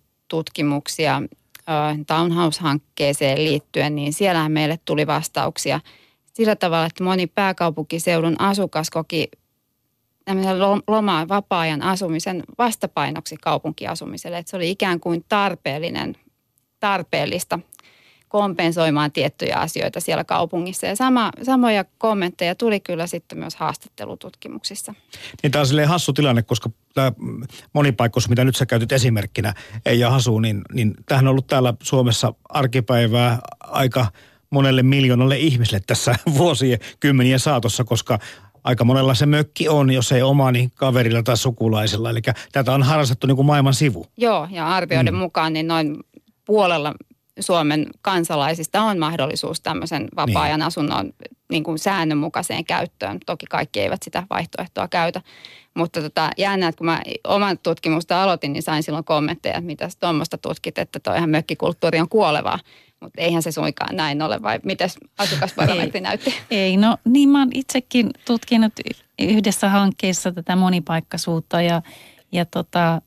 Townhouse-hankkeeseen 2.08 3.44
liittyen, 3.44 3.96
niin 3.96 4.14
siellähän 4.14 4.52
meille 4.52 4.80
tuli 4.86 5.08
vastauksia 5.08 5.80
sillä 6.34 6.56
tavalla, 6.56 6.86
että 6.86 7.04
moni 7.04 7.28
pääkaupunkiseudun 7.28 8.36
asukas 8.40 8.90
koki 8.90 9.32
tämmöisen 10.26 10.60
loma- 10.88 11.28
vapaa-ajan 11.30 11.82
asumisen 11.82 12.44
vastapainoksi 12.58 13.38
kaupunkiasumiselle. 13.42 14.38
Että 14.38 14.50
se 14.50 14.56
oli 14.56 14.72
ikään 14.72 15.00
kuin 15.00 15.26
tarpeellinen, 15.30 16.16
tarpeellista 16.80 17.60
kompensoimaan 18.28 19.12
tiettyjä 19.12 19.56
asioita 19.56 20.00
siellä 20.00 20.24
kaupungissa. 20.24 20.88
Ja 20.88 20.96
sama, 20.96 21.32
samoja 21.44 21.86
kommentteja 21.98 22.56
tuli 22.56 22.80
kyllä 22.80 23.08
sitten 23.08 23.38
myös 23.38 23.56
haastattelututkimuksissa. 23.56 24.94
Niin 25.44 25.52
tämä 25.52 25.62
on 25.62 25.68
silleen 25.68 25.88
hassu 25.88 26.14
tilanne, 26.14 26.42
koska 26.42 26.70
tämä 26.94 27.12
monipaikkoisuus, 27.74 28.30
mitä 28.30 28.44
nyt 28.44 28.56
sä 28.56 28.66
käytit 28.66 28.92
esimerkkinä, 28.92 29.54
ei 29.86 30.00
ja 30.00 30.10
hasu, 30.10 30.40
niin, 30.40 30.62
niin 30.74 30.94
tämähän 31.06 31.28
on 31.28 31.32
ollut 31.32 31.48
täällä 31.48 31.74
Suomessa 31.84 32.34
arkipäivää 32.50 33.40
aika 33.60 34.08
monelle 34.54 34.84
miljoonalle 34.84 35.38
ihmiselle 35.38 35.84
tässä 35.88 36.16
vuosien 36.38 36.80
kymmenien 37.00 37.40
saatossa, 37.40 37.84
koska 37.84 38.20
aika 38.64 38.84
monella 38.84 39.14
se 39.14 39.26
mökki 39.26 39.70
on, 39.70 39.92
jos 39.92 40.12
ei 40.12 40.22
oma, 40.22 40.52
niin 40.52 40.72
kaverilla 40.76 41.24
tai 41.24 41.38
sukulaisella. 41.38 42.10
Eli 42.10 42.22
tätä 42.52 42.74
on 42.74 42.84
harrastettu 42.84 43.28
niin 43.28 43.36
kuin 43.36 43.46
maailman 43.46 43.74
sivu. 43.74 44.06
Joo, 44.18 44.48
ja 44.52 44.68
arvioiden 44.68 45.14
mm. 45.14 45.20
mukaan 45.20 45.54
niin 45.54 45.68
noin 45.68 45.98
puolella 46.46 46.94
Suomen 47.40 47.88
kansalaisista 48.02 48.82
on 48.82 49.00
mahdollisuus 49.00 49.62
tämmöisen 49.62 50.08
vapaa-ajan 50.16 50.60
niin. 50.60 50.68
asunnon 50.68 51.14
niin 51.52 51.64
kuin 51.64 51.80
säännönmukaiseen 51.80 52.66
käyttöön. 52.66 53.20
Toki 53.26 53.46
kaikki 53.46 53.80
eivät 53.80 54.04
sitä 54.04 54.24
vaihtoehtoa 54.30 54.88
käytä. 54.88 55.22
Mutta 55.74 56.02
tota, 56.02 56.30
jännä, 56.38 56.68
että 56.68 56.78
kun 56.78 56.86
mä 56.86 57.02
oman 57.24 57.58
tutkimusta 57.58 58.24
aloitin, 58.24 58.54
niin 58.54 58.64
sain 58.64 58.84
silloin 58.84 59.06
kommentteja, 59.06 59.56
että 59.56 59.66
mitä 59.66 59.90
tuommoista 60.00 60.38
tutkit, 60.38 60.78
että 60.78 61.00
toihan 61.00 61.30
mökkikulttuuri 61.30 62.00
on 62.00 62.10
kuolevaa. 62.10 62.60
Mutta 63.04 63.22
eihän 63.22 63.44
se 63.44 63.52
suinkaan 63.52 63.96
näin 63.96 64.22
ole, 64.22 64.42
vai 64.42 64.60
mitäs 64.64 64.98
asukasbarometri 65.18 66.02
näytti? 66.02 66.34
Ei, 66.52 66.78
no 66.78 66.98
niin 67.06 67.30
mä 67.30 67.40
oon 67.40 67.50
itsekin 67.54 68.10
tutkinut 68.26 68.74
yhdessä 69.20 69.70
hankkeessa 69.70 70.32
tätä 70.32 70.56
monipaikkaisuutta 70.56 71.62
ja, 71.62 71.82
ja 72.32 72.46
tota, 72.46 73.02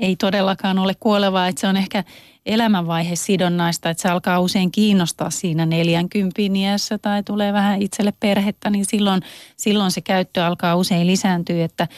ei 0.00 0.16
todellakaan 0.16 0.78
ole 0.78 0.94
kuolevaa, 1.00 1.48
että 1.48 1.60
se 1.60 1.66
on 1.66 1.76
ehkä 1.76 2.04
elämänvaihe 2.46 3.16
sidonnaista, 3.16 3.90
että 3.90 4.02
se 4.02 4.08
alkaa 4.08 4.40
usein 4.40 4.72
kiinnostaa 4.72 5.30
siinä 5.30 5.66
40 5.66 6.40
iässä 6.56 6.98
tai 6.98 7.22
tulee 7.22 7.52
vähän 7.52 7.82
itselle 7.82 8.12
perhettä, 8.20 8.70
niin 8.70 8.84
silloin, 8.84 9.22
silloin 9.56 9.90
se 9.90 10.00
käyttö 10.00 10.46
alkaa 10.46 10.76
usein 10.76 11.06
lisääntyä, 11.06 11.64
että 11.64 11.88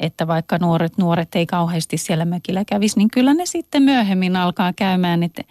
että 0.00 0.26
vaikka 0.26 0.58
nuoret 0.58 0.98
nuoret 0.98 1.34
ei 1.34 1.46
kauheasti 1.46 1.96
siellä 1.96 2.24
mökillä 2.24 2.64
kävisi, 2.64 2.98
niin 2.98 3.10
kyllä 3.10 3.34
ne 3.34 3.46
sitten 3.46 3.82
myöhemmin 3.82 4.36
alkaa 4.36 4.72
käymään, 4.72 5.22
että 5.22 5.42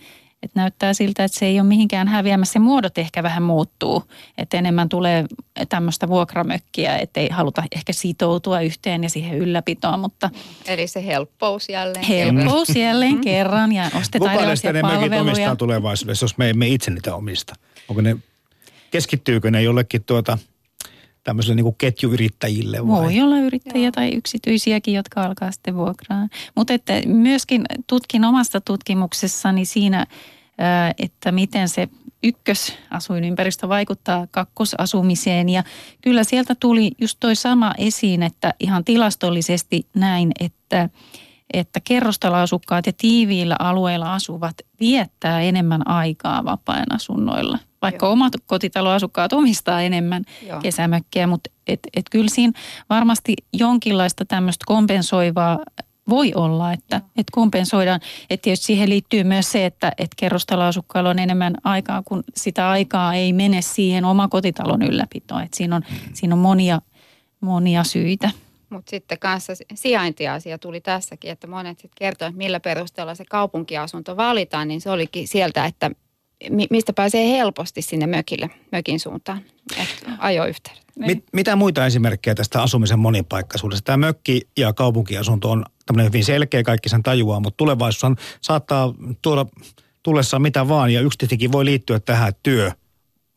että 0.43 0.59
näyttää 0.59 0.93
siltä, 0.93 1.23
että 1.23 1.39
se 1.39 1.45
ei 1.45 1.59
ole 1.59 1.67
mihinkään 1.67 2.07
häviämässä. 2.07 2.53
Se 2.53 2.59
muodot 2.59 2.97
ehkä 2.97 3.23
vähän 3.23 3.43
muuttuu, 3.43 4.03
että 4.37 4.57
enemmän 4.57 4.89
tulee 4.89 5.25
tämmöistä 5.69 6.07
vuokramökkiä, 6.07 6.97
että 6.97 7.19
ei 7.19 7.29
haluta 7.29 7.63
ehkä 7.75 7.93
sitoutua 7.93 8.61
yhteen 8.61 9.03
ja 9.03 9.09
siihen 9.09 9.37
ylläpitoon, 9.37 9.99
mutta... 9.99 10.29
Eli 10.67 10.87
se 10.87 11.05
helppous 11.05 11.69
jälleen 11.69 12.05
Helppous 12.05 12.67
kerran. 12.67 12.83
jälleen 12.83 13.11
mm-hmm. 13.11 13.23
kerran 13.23 13.71
ja 13.71 13.83
ostetaan 13.83 14.31
Kuka 14.31 14.33
erilaisia 14.33 14.73
ne 14.73 14.81
mökit 14.81 15.13
omistaa 15.13 15.55
tulevaisuudessa, 15.55 16.23
jos 16.23 16.37
me 16.37 16.49
emme 16.49 16.67
itse 16.67 16.91
niitä 16.91 17.15
omista? 17.15 17.55
Onko 17.87 18.01
ne, 18.01 18.17
keskittyykö 18.91 19.51
ne 19.51 19.63
jollekin 19.63 20.03
tuota– 20.03 20.37
tämmöisille 21.23 21.55
niin 21.55 21.63
kuin 21.63 21.75
ketjuyrittäjille 21.77 22.87
vai? 22.87 23.03
Voi 23.03 23.21
olla 23.21 23.37
yrittäjiä 23.37 23.83
Joo. 23.83 23.91
tai 23.91 24.09
yksityisiäkin, 24.13 24.93
jotka 24.93 25.23
alkaa 25.23 25.51
sitten 25.51 25.75
vuokraa. 25.75 26.27
Mutta 26.55 26.73
että 26.73 26.93
myöskin 27.05 27.65
tutkin 27.87 28.25
omasta 28.25 28.61
tutkimuksessani 28.61 29.65
siinä, 29.65 30.05
että 30.97 31.31
miten 31.31 31.69
se 31.69 31.87
ykkösasuinympäristö 32.23 33.69
vaikuttaa 33.69 34.27
kakkosasumiseen. 34.31 35.49
Ja 35.49 35.63
kyllä 36.01 36.23
sieltä 36.23 36.55
tuli 36.55 36.91
just 37.01 37.17
toi 37.19 37.35
sama 37.35 37.73
esiin, 37.77 38.23
että 38.23 38.53
ihan 38.59 38.85
tilastollisesti 38.85 39.87
näin, 39.95 40.31
että 40.39 40.89
että 41.53 41.79
kerrostaloasukkaat 41.83 42.85
ja 42.85 42.93
tiiviillä 42.97 43.55
alueilla 43.59 44.13
asuvat 44.13 44.55
viettää 44.79 45.41
enemmän 45.41 45.87
aikaa 45.87 46.45
vapaa 46.45 46.83
asunnoilla– 46.89 47.59
vaikka 47.81 48.05
Joo. 48.05 48.13
omat 48.13 48.33
kotitaloasukkaat 48.45 49.33
omistaa 49.33 49.81
enemmän 49.81 50.23
Joo. 50.47 50.59
kesämökkejä, 50.59 51.27
mutta 51.27 51.51
et, 51.67 51.79
et 51.95 52.05
kyllä 52.11 52.29
siinä 52.29 52.53
varmasti 52.89 53.35
jonkinlaista 53.53 54.25
tämmöistä 54.25 54.63
kompensoivaa 54.67 55.59
voi 56.09 56.31
olla, 56.35 56.73
että, 56.73 56.97
että 56.97 57.31
kompensoidaan. 57.31 57.99
Että 58.29 58.43
tietysti 58.43 58.65
siihen 58.65 58.89
liittyy 58.89 59.23
myös 59.23 59.51
se, 59.51 59.65
että, 59.65 59.91
että 59.97 60.15
kerrostaloasukkailla 60.17 61.09
on 61.09 61.19
enemmän 61.19 61.55
aikaa, 61.63 62.01
kun 62.05 62.23
sitä 62.35 62.69
aikaa 62.69 63.13
ei 63.13 63.33
mene 63.33 63.61
siihen 63.61 64.05
omakotitalon 64.05 64.81
ylläpitoon. 64.81 65.43
Että 65.43 65.57
siinä 65.57 65.75
on, 65.75 65.81
mm. 65.89 65.97
siinä 66.13 66.35
on 66.35 66.39
monia, 66.39 66.81
monia 67.41 67.83
syitä. 67.83 68.31
Mutta 68.69 68.89
sitten 68.89 69.19
kanssa 69.19 69.53
sijaintiasia 69.73 70.57
tuli 70.57 70.81
tässäkin, 70.81 71.31
että 71.31 71.47
monet 71.47 71.79
sitten 71.79 71.95
kertoivat, 71.97 72.31
että 72.31 72.37
millä 72.37 72.59
perusteella 72.59 73.15
se 73.15 73.25
kaupunkiasunto 73.29 74.17
valitaan, 74.17 74.67
niin 74.67 74.81
se 74.81 74.89
olikin 74.89 75.27
sieltä, 75.27 75.65
että 75.65 75.91
mistä 76.69 76.93
pääsee 76.93 77.27
helposti 77.27 77.81
sinne 77.81 78.07
mökille, 78.07 78.49
mökin 78.71 78.99
suuntaan, 78.99 79.41
ajoyhteydet. 80.17 80.83
Mit, 80.99 81.23
mitä 81.33 81.55
muita 81.55 81.85
esimerkkejä 81.85 82.35
tästä 82.35 82.61
asumisen 82.61 82.99
monipaikkaisuudesta? 82.99 83.85
Tämä 83.85 83.97
mökki 83.97 84.41
ja 84.57 84.73
kaupunkiasunto 84.73 85.51
on 85.51 85.65
tämmöinen 85.85 86.07
hyvin 86.07 86.25
selkeä, 86.25 86.63
kaikki 86.63 86.89
sen 86.89 87.03
tajuaa, 87.03 87.39
mutta 87.39 87.57
tulevaisuus 87.57 88.17
saattaa 88.41 88.93
tuoda 89.21 89.45
tullessaan 90.03 90.41
mitä 90.41 90.67
vaan. 90.67 90.93
Ja 90.93 91.01
yksi 91.01 91.17
tietenkin 91.17 91.51
voi 91.51 91.65
liittyä 91.65 91.99
tähän, 91.99 92.29
että 92.29 92.39
työ 92.43 92.71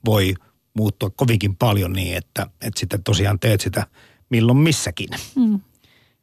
voi 0.05 0.34
muuttua 0.74 1.11
kovinkin 1.11 1.57
paljon 1.57 1.92
niin, 1.92 2.16
että, 2.16 2.46
että 2.61 2.80
sitten 2.80 3.02
tosiaan 3.02 3.40
teet 3.40 3.61
sitä 3.61 3.86
milloin 4.30 4.59
missäkin. 4.59 5.09
Mm. 5.36 5.61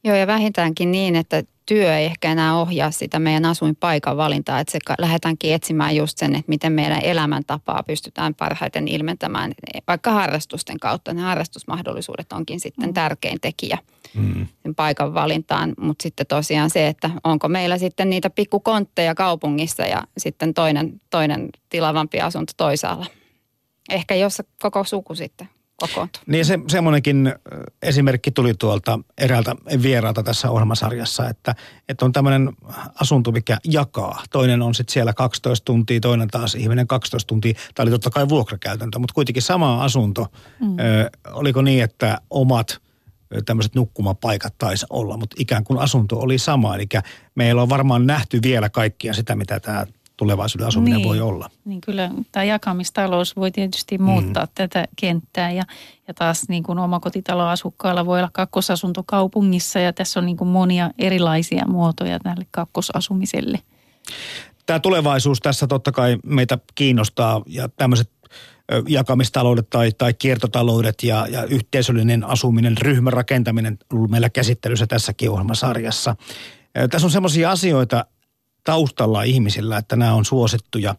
Joo, 0.04 0.16
ja 0.16 0.26
vähintäänkin 0.26 0.92
niin, 0.92 1.16
että 1.16 1.42
työ 1.66 1.96
ei 1.96 2.04
ehkä 2.04 2.32
enää 2.32 2.56
ohjaa 2.56 2.90
sitä 2.90 3.18
meidän 3.18 3.44
asuinpaikan 3.44 4.16
valintaa, 4.16 4.60
että 4.60 4.72
se 4.72 4.78
lähdetäänkin 4.98 5.54
etsimään 5.54 5.96
just 5.96 6.18
sen, 6.18 6.34
että 6.34 6.48
miten 6.48 6.72
meidän 6.72 7.00
elämäntapaa 7.02 7.82
pystytään 7.82 8.34
parhaiten 8.34 8.88
ilmentämään 8.88 9.52
vaikka 9.88 10.10
harrastusten 10.10 10.80
kautta. 10.80 11.14
Ne 11.14 11.22
harrastusmahdollisuudet 11.22 12.32
onkin 12.32 12.60
sitten 12.60 12.88
mm. 12.88 12.94
tärkein 12.94 13.38
tekijä 13.40 13.78
mm. 14.14 14.46
sen 14.62 14.74
paikan 14.74 15.14
valintaan, 15.14 15.74
mutta 15.80 16.02
sitten 16.02 16.26
tosiaan 16.26 16.70
se, 16.70 16.86
että 16.86 17.10
onko 17.24 17.48
meillä 17.48 17.78
sitten 17.78 18.10
niitä 18.10 18.30
pikkukontteja 18.30 19.14
kaupungissa 19.14 19.82
ja 19.82 20.02
sitten 20.18 20.54
toinen, 20.54 21.00
toinen 21.10 21.48
tilavampi 21.68 22.20
asunto 22.20 22.52
toisaalla. 22.56 23.06
Ehkä 23.90 24.14
jossa 24.14 24.44
koko 24.62 24.84
suku 24.84 25.14
sitten 25.14 25.48
kokoontua. 25.88 26.22
Niin 26.26 26.44
se, 26.44 26.58
semmoinenkin 26.68 27.34
esimerkki 27.82 28.30
tuli 28.30 28.54
tuolta 28.54 28.98
eräältä 29.18 29.56
vieraalta 29.82 30.22
tässä 30.22 30.50
ohjelmasarjassa, 30.50 31.28
että, 31.28 31.54
että 31.88 32.04
on 32.04 32.12
tämmöinen 32.12 32.50
asunto, 33.00 33.32
mikä 33.32 33.58
jakaa. 33.64 34.22
Toinen 34.30 34.62
on 34.62 34.74
sitten 34.74 34.92
siellä 34.92 35.12
12 35.12 35.64
tuntia, 35.64 36.00
toinen 36.00 36.28
taas 36.28 36.54
ihminen 36.54 36.86
12 36.86 37.28
tuntia. 37.28 37.54
Tämä 37.74 37.84
oli 37.84 37.90
totta 37.90 38.10
kai 38.10 38.28
vuokrakäytäntö, 38.28 38.98
mutta 38.98 39.14
kuitenkin 39.14 39.42
sama 39.42 39.84
asunto. 39.84 40.26
Mm. 40.60 40.78
Ö, 40.78 41.10
oliko 41.32 41.62
niin, 41.62 41.82
että 41.82 42.18
omat 42.30 42.80
tämmöiset 43.46 43.74
nukkumapaikat 43.74 44.54
taisi 44.58 44.86
olla, 44.90 45.16
mutta 45.16 45.36
ikään 45.38 45.64
kuin 45.64 45.78
asunto 45.78 46.18
oli 46.18 46.38
sama. 46.38 46.74
Eli 46.74 46.86
meillä 47.34 47.62
on 47.62 47.68
varmaan 47.68 48.06
nähty 48.06 48.40
vielä 48.42 48.68
kaikkia 48.70 49.14
sitä, 49.14 49.36
mitä 49.36 49.60
tämä 49.60 49.86
tulevaisuuden 50.22 50.66
asuminen 50.66 50.96
niin, 50.96 51.08
voi 51.08 51.20
olla. 51.20 51.50
Niin 51.64 51.80
kyllä 51.80 52.10
tämä 52.32 52.44
jakamistalous 52.44 53.36
voi 53.36 53.50
tietysti 53.50 53.98
muuttaa 53.98 54.44
mm. 54.44 54.50
tätä 54.54 54.84
kenttää 55.00 55.50
ja, 55.50 55.62
ja 56.08 56.14
taas 56.14 56.48
niin 56.48 56.62
kuin 56.62 56.78
omakotitaloasukkailla 56.78 58.06
voi 58.06 58.18
olla 58.18 58.30
kakkosasunto 58.32 59.02
kaupungissa 59.06 59.78
ja 59.78 59.92
tässä 59.92 60.20
on 60.20 60.26
niin 60.26 60.36
kuin 60.36 60.48
monia 60.48 60.90
erilaisia 60.98 61.66
muotoja 61.66 62.18
tälle 62.18 62.46
kakkosasumiselle. 62.50 63.58
Tämä 64.66 64.80
tulevaisuus 64.80 65.40
tässä 65.40 65.66
totta 65.66 65.92
kai 65.92 66.16
meitä 66.26 66.58
kiinnostaa 66.74 67.42
ja 67.46 67.68
tämmöiset 67.68 68.10
jakamistaloudet 68.88 69.70
tai, 69.70 69.92
tai 69.98 70.14
kiertotaloudet 70.14 71.02
ja, 71.02 71.26
ja 71.30 71.44
yhteisöllinen 71.44 72.24
asuminen, 72.24 72.78
ryhmärakentaminen 72.78 73.78
on 73.92 73.98
ollut 73.98 74.10
meillä 74.10 74.30
käsittelyssä 74.30 74.86
tässäkin 74.86 75.30
ohjelmasarjassa. 75.30 76.16
Tässä 76.90 77.06
on 77.06 77.10
semmoisia 77.10 77.50
asioita, 77.50 78.04
taustalla 78.64 79.22
ihmisillä, 79.22 79.78
että 79.78 79.96
nämä 79.96 80.14
on 80.14 80.24
suosittuja, 80.24 80.94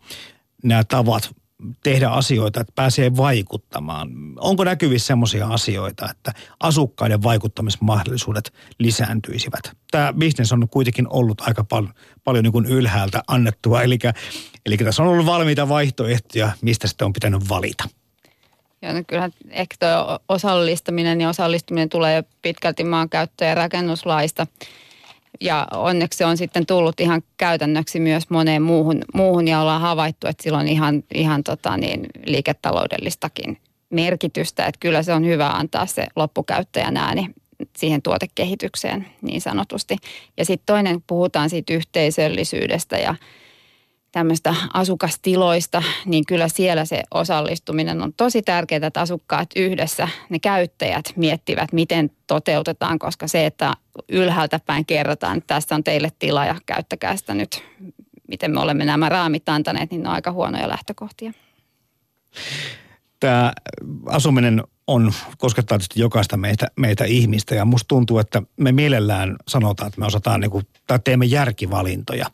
nämä 0.64 0.84
tavat 0.84 1.36
tehdä 1.84 2.10
asioita, 2.10 2.62
että 2.62 2.74
pääsee 2.76 3.18
vaikuttamaan. 3.18 4.10
Onko 4.40 4.64
näkyvissä 4.64 5.08
sellaisia 5.08 5.48
asioita, 5.48 6.10
että 6.12 6.34
asukkaiden 6.60 7.24
vaikuttamismahdollisuudet 7.24 8.54
lisääntyisivät? 8.80 9.72
Tämä 9.92 10.14
bisnes 10.14 10.52
on 10.52 10.70
kuitenkin 10.70 11.08
ollut 11.10 11.42
aika 11.42 11.64
pal- 11.64 11.88
paljon 12.24 12.44
niin 12.44 12.52
kuin 12.52 12.66
ylhäältä 12.66 13.24
annettua, 13.28 13.82
eli, 13.82 14.00
eli 14.66 14.78
tässä 14.78 15.04
on 15.04 15.10
ollut 15.10 15.26
valmiita 15.26 15.70
vaihtoehtoja, 15.70 16.52
mistä 16.62 16.88
sitten 16.88 17.06
on 17.06 17.14
pitänyt 17.14 17.50
valita. 17.50 17.84
Ja 18.82 18.94
no 18.94 19.04
kyllähän 19.08 19.32
ehkä 19.50 19.76
tuo 19.80 20.20
osallistaminen 20.30 21.22
ja 21.22 21.30
osallistuminen 21.30 21.90
tulee 21.90 22.24
pitkälti 22.42 22.84
maankäyttö- 22.84 23.46
ja 23.46 23.56
rakennuslaista– 23.56 24.48
ja 25.42 25.68
onneksi 25.72 26.18
se 26.18 26.26
on 26.26 26.38
sitten 26.38 26.66
tullut 26.66 27.00
ihan 27.00 27.22
käytännöksi 27.38 28.00
myös 28.00 28.30
moneen 28.30 28.62
muuhun, 28.62 29.02
muuhun 29.14 29.48
ja 29.48 29.62
ollaan 29.62 29.82
havaittu, 29.82 30.28
että 30.28 30.44
sillä 30.44 30.58
on 30.58 30.68
ihan, 30.68 31.04
ihan 31.14 31.44
tota 31.44 31.78
niin, 31.78 32.08
liiketaloudellistakin 32.26 33.58
merkitystä. 33.90 34.66
Että 34.66 34.80
kyllä 34.80 35.04
se 35.04 35.14
on 35.14 35.26
hyvä 35.26 35.50
antaa 35.50 35.86
se 35.86 36.08
loppukäyttäjän 36.16 36.98
ääni 36.98 37.30
siihen 37.78 38.02
tuotekehitykseen 38.02 39.08
niin 39.22 39.42
sanotusti. 39.42 39.98
Ja 40.38 40.46
sitten 40.46 40.66
toinen, 40.66 41.04
puhutaan 41.08 41.50
siitä 41.50 41.74
yhteisöllisyydestä 41.74 42.98
ja 42.98 43.16
tämmöistä 44.14 44.56
asukastiloista, 44.74 45.84
niin 46.06 46.24
kyllä 46.28 46.48
siellä 46.48 46.86
se 46.86 47.04
osallistuminen 47.14 48.02
on 48.02 48.14
tosi 48.14 48.42
tärkeää, 48.42 48.88
että 48.88 49.02
asukkaat 49.02 49.50
yhdessä, 49.56 50.08
ne 50.30 50.40
käyttäjät 50.40 51.14
miettivät, 51.16 51.74
miten 51.74 52.10
toteutetaan, 52.28 53.00
koska 53.00 53.28
se, 53.28 53.46
että 53.46 53.74
ylhäältä 54.10 54.60
päin 54.66 54.86
kerrotaan, 54.86 55.38
että 55.38 55.56
tässä 55.56 55.76
on 55.76 55.84
teille 55.84 56.12
tila 56.20 56.46
ja 56.46 56.56
käyttäkää 56.66 57.16
sitä 57.16 57.34
nyt, 57.34 57.64
miten 58.28 58.52
me 58.52 58.60
olemme 58.60 58.86
nämä 58.86 59.10
raamit 59.10 59.50
antaneet, 59.50 59.92
niin 59.92 60.04
ne 60.04 60.10
on 60.10 60.16
aika 60.16 60.32
huonoja 60.32 60.70
lähtökohtia. 60.70 61.32
Tämä 63.20 63.54
asuminen 64.06 64.64
on, 64.88 65.14
koskettaa 65.38 65.78
tietysti 65.78 66.00
jokaista 66.00 66.38
meitä, 66.38 66.68
meitä 66.76 67.06
ihmistä 67.06 67.56
ja 67.56 67.66
musta 67.66 67.88
tuntuu, 67.88 68.20
että 68.20 68.42
me 68.58 68.72
mielellään 68.72 69.36
sanotaan, 69.48 69.88
että 69.88 70.00
me 70.00 70.06
osataan 70.06 70.40
niin 70.40 70.52
kuin, 70.52 70.68
tai 70.88 71.00
teemme 71.04 71.26
järkivalintoja. 71.26 72.26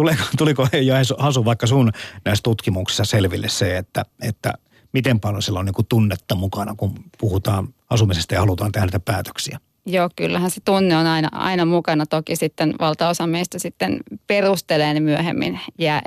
Tuliko, 0.00 0.22
tuliko 0.38 0.68
ja 0.82 0.94
Hasu 1.18 1.44
vaikka 1.44 1.66
sun 1.66 1.92
näissä 2.24 2.42
tutkimuksissa 2.42 3.04
selville 3.04 3.48
se, 3.48 3.76
että, 3.76 4.04
että 4.22 4.52
miten 4.92 5.20
paljon 5.20 5.42
sillä 5.42 5.58
on 5.58 5.64
niin 5.64 5.74
kuin 5.74 5.86
tunnetta 5.86 6.34
mukana, 6.34 6.74
kun 6.76 6.94
puhutaan 7.18 7.68
asumisesta 7.90 8.34
ja 8.34 8.40
halutaan 8.40 8.72
tehdä 8.72 8.86
näitä 8.86 9.00
päätöksiä? 9.00 9.58
Joo, 9.86 10.10
kyllähän 10.16 10.50
se 10.50 10.60
tunne 10.64 10.96
on 10.96 11.06
aina, 11.06 11.28
aina 11.32 11.64
mukana. 11.64 12.06
Toki 12.06 12.36
sitten 12.36 12.74
valtaosa 12.80 13.26
meistä 13.26 13.58
sitten 13.58 14.00
perustelee 14.26 14.94
ne 14.94 15.00
myöhemmin 15.00 15.60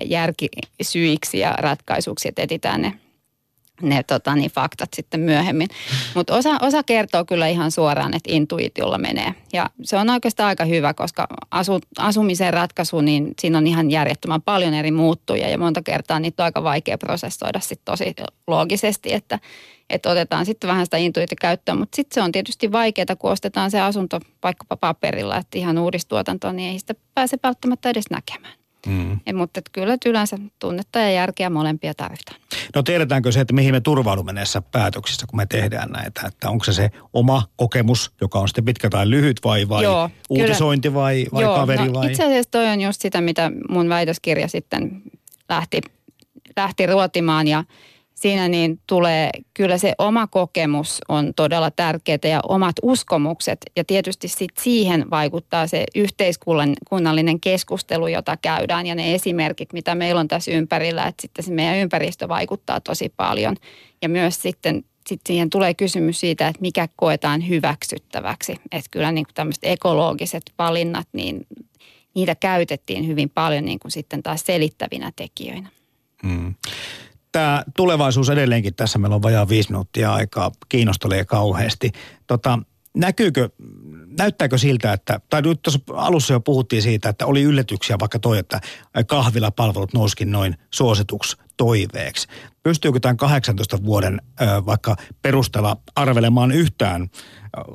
järkisyiksi 0.06 1.39
ja 1.39 1.52
ratkaisuksi, 1.52 2.28
että 2.28 2.41
etsitään 2.41 2.82
ne 2.82 3.00
ne 3.84 4.04
tota, 4.04 4.36
niin 4.36 4.52
faktat 4.52 4.90
sitten 4.96 5.20
myöhemmin. 5.20 5.68
Mutta 6.16 6.36
osa, 6.36 6.58
osa 6.62 6.84
kertoo 6.84 7.26
kyllä 7.26 7.48
ihan 7.48 7.72
suoraan, 7.72 8.14
että 8.14 8.32
intuitiolla 8.34 8.98
menee. 8.98 9.36
Ja 9.54 9.70
se 9.84 9.98
on 9.98 10.10
oikeastaan 10.10 10.48
aika 10.48 10.66
hyvä, 10.66 10.94
koska 10.94 11.28
asu, 11.52 11.80
asumisen 11.98 12.54
ratkaisu, 12.54 13.02
niin 13.02 13.34
siinä 13.42 13.58
on 13.58 13.68
ihan 13.68 13.92
järjettömän 13.92 14.42
paljon 14.42 14.74
eri 14.74 14.92
muuttuja 14.92 15.50
ja 15.50 15.58
monta 15.58 15.82
kertaa 15.82 16.20
niitä 16.20 16.44
on 16.44 16.46
aika 16.46 16.64
vaikea 16.64 16.98
prosessoida 16.98 17.60
sitten 17.60 17.86
tosi 17.86 18.14
loogisesti, 18.48 19.14
että, 19.14 19.40
että 19.90 20.10
otetaan 20.10 20.46
sitten 20.46 20.68
vähän 20.68 20.86
sitä 20.86 20.98
intuitiota 20.98 21.42
käyttöön. 21.42 21.78
Mutta 21.78 21.96
sitten 21.96 22.16
se 22.16 22.22
on 22.22 22.32
tietysti 22.32 22.72
vaikeaa, 22.72 23.16
kun 23.20 23.32
ostetaan 23.32 23.72
se 23.72 23.82
asunto 23.82 24.20
vaikkapa 24.44 24.78
paperilla, 24.78 25.38
että 25.38 25.58
ihan 25.58 25.78
uudistuotanto, 25.78 26.52
niin 26.52 26.72
ei 26.72 26.80
sitä 26.80 26.96
pääse 27.16 27.38
välttämättä 27.44 27.90
edes 27.90 28.10
näkemään. 28.10 28.62
Mm. 28.88 29.20
Ja, 29.26 29.34
mutta 29.34 29.60
että 29.60 29.70
kyllä 29.74 29.94
että 29.94 30.10
yleensä 30.10 30.38
tunnetta 30.60 31.00
ja 31.00 31.12
järkeä 31.12 31.50
molempia 31.50 31.94
tarvitaan. 31.94 32.42
No 32.76 32.84
tiedetäänkö 32.84 33.32
se, 33.32 33.40
että 33.40 33.54
mihin 33.54 33.74
me 33.74 33.82
turvaudumme 33.82 34.34
näissä 34.34 34.62
päätöksissä, 34.62 35.26
kun 35.28 35.38
me 35.38 35.46
tehdään 35.46 35.90
näitä? 35.90 36.22
Että 36.28 36.50
onko 36.50 36.66
se 36.66 36.74
se 36.74 36.90
oma 37.14 37.44
kokemus, 37.56 38.12
joka 38.22 38.40
on 38.40 38.48
sitten 38.48 38.66
pitkä 38.66 38.90
tai 38.90 39.10
lyhyt 39.10 39.38
vai, 39.44 39.70
vai 39.70 39.84
Joo, 39.84 40.10
uutisointi 40.30 40.88
kyllä. 40.88 41.02
vai, 41.02 41.26
vai 41.34 41.44
Joo, 41.44 41.56
kaveri 41.56 41.88
no, 41.88 41.94
vai? 41.94 42.12
Itse 42.12 42.24
asiassa 42.24 42.52
toi 42.52 42.68
on 42.68 42.82
just 42.82 43.02
sitä, 43.02 43.22
mitä 43.22 43.52
mun 43.70 43.90
väitöskirja 43.90 44.48
sitten 44.48 45.02
lähti, 45.50 45.82
lähti 46.58 46.86
ruotimaan 46.86 47.48
ja– 47.48 47.64
siinä 48.24 48.48
niin 48.48 48.80
tulee 48.88 49.30
kyllä 49.54 49.78
se 49.78 49.94
oma 49.98 50.28
kokemus 50.28 51.02
on 51.10 51.34
todella 51.36 51.72
tärkeää 51.72 52.18
ja 52.24 52.40
omat 52.48 52.76
uskomukset. 52.82 53.60
Ja 53.76 53.84
tietysti 53.84 54.28
sit 54.28 54.52
siihen 54.62 55.10
vaikuttaa 55.10 55.68
se 55.68 55.84
yhteiskunnallinen 55.96 57.40
keskustelu, 57.40 58.08
jota 58.08 58.38
käydään 58.38 58.86
ja 58.86 58.96
ne 58.96 59.14
esimerkit, 59.14 59.74
mitä 59.74 59.96
meillä 59.96 60.20
on 60.20 60.28
tässä 60.28 60.52
ympärillä. 60.52 61.08
Että 61.08 61.22
sitten 61.22 61.46
se 61.46 61.52
meidän 61.52 61.78
ympäristö 61.78 62.28
vaikuttaa 62.28 62.82
tosi 62.82 63.14
paljon. 63.18 63.56
Ja 64.02 64.10
myös 64.10 64.42
sitten 64.42 64.86
sit 65.08 65.22
siihen 65.28 65.50
tulee 65.50 65.74
kysymys 65.74 66.20
siitä, 66.20 66.48
että 66.48 66.62
mikä 66.62 66.88
koetaan 66.96 67.48
hyväksyttäväksi. 67.48 68.56
Että 68.72 68.92
kyllä 68.92 69.12
niin 69.12 69.26
kuin 69.26 69.34
tämmöiset 69.34 69.64
ekologiset 69.64 70.44
valinnat, 70.58 71.08
niin 71.14 71.48
niitä 72.16 72.36
käytettiin 72.36 73.08
hyvin 73.08 73.30
paljon 73.30 73.66
niin 73.66 73.80
kuin 73.80 73.92
sitten 73.92 74.24
taas 74.24 74.42
selittävinä 74.46 75.12
tekijöinä. 75.16 75.70
Hmm 76.28 76.54
tämä 77.34 77.64
tulevaisuus 77.76 78.30
edelleenkin, 78.30 78.76
tässä 78.76 79.00
meillä 79.00 79.16
on 79.16 79.22
vajaa 79.22 79.50
viisi 79.50 79.70
minuuttia 79.70 80.14
aikaa, 80.14 80.52
kiinnostelee 80.70 81.26
kauheasti. 81.26 81.92
Tota, 82.28 82.60
näkyykö, 82.98 83.50
näyttääkö 84.18 84.58
siltä, 84.58 84.94
että, 84.94 85.20
tai 85.30 85.42
nyt 85.42 85.62
tuossa 85.62 85.80
alussa 85.94 86.34
jo 86.34 86.40
puhuttiin 86.40 86.82
siitä, 86.82 87.10
että 87.10 87.26
oli 87.26 87.42
yllätyksiä 87.42 88.00
vaikka 88.00 88.20
toi, 88.20 88.38
että 88.38 88.62
kahvilapalvelut 89.08 89.94
nouskin 89.94 90.32
noin 90.32 90.56
suosituksi 90.72 91.38
toiveeksi. 91.58 92.28
Pystyykö 92.64 93.00
tämän 93.00 93.18
18 93.18 93.84
vuoden 93.84 94.22
vaikka 94.66 94.96
perustella 95.22 95.78
arvelemaan 95.96 96.52
yhtään 96.52 97.10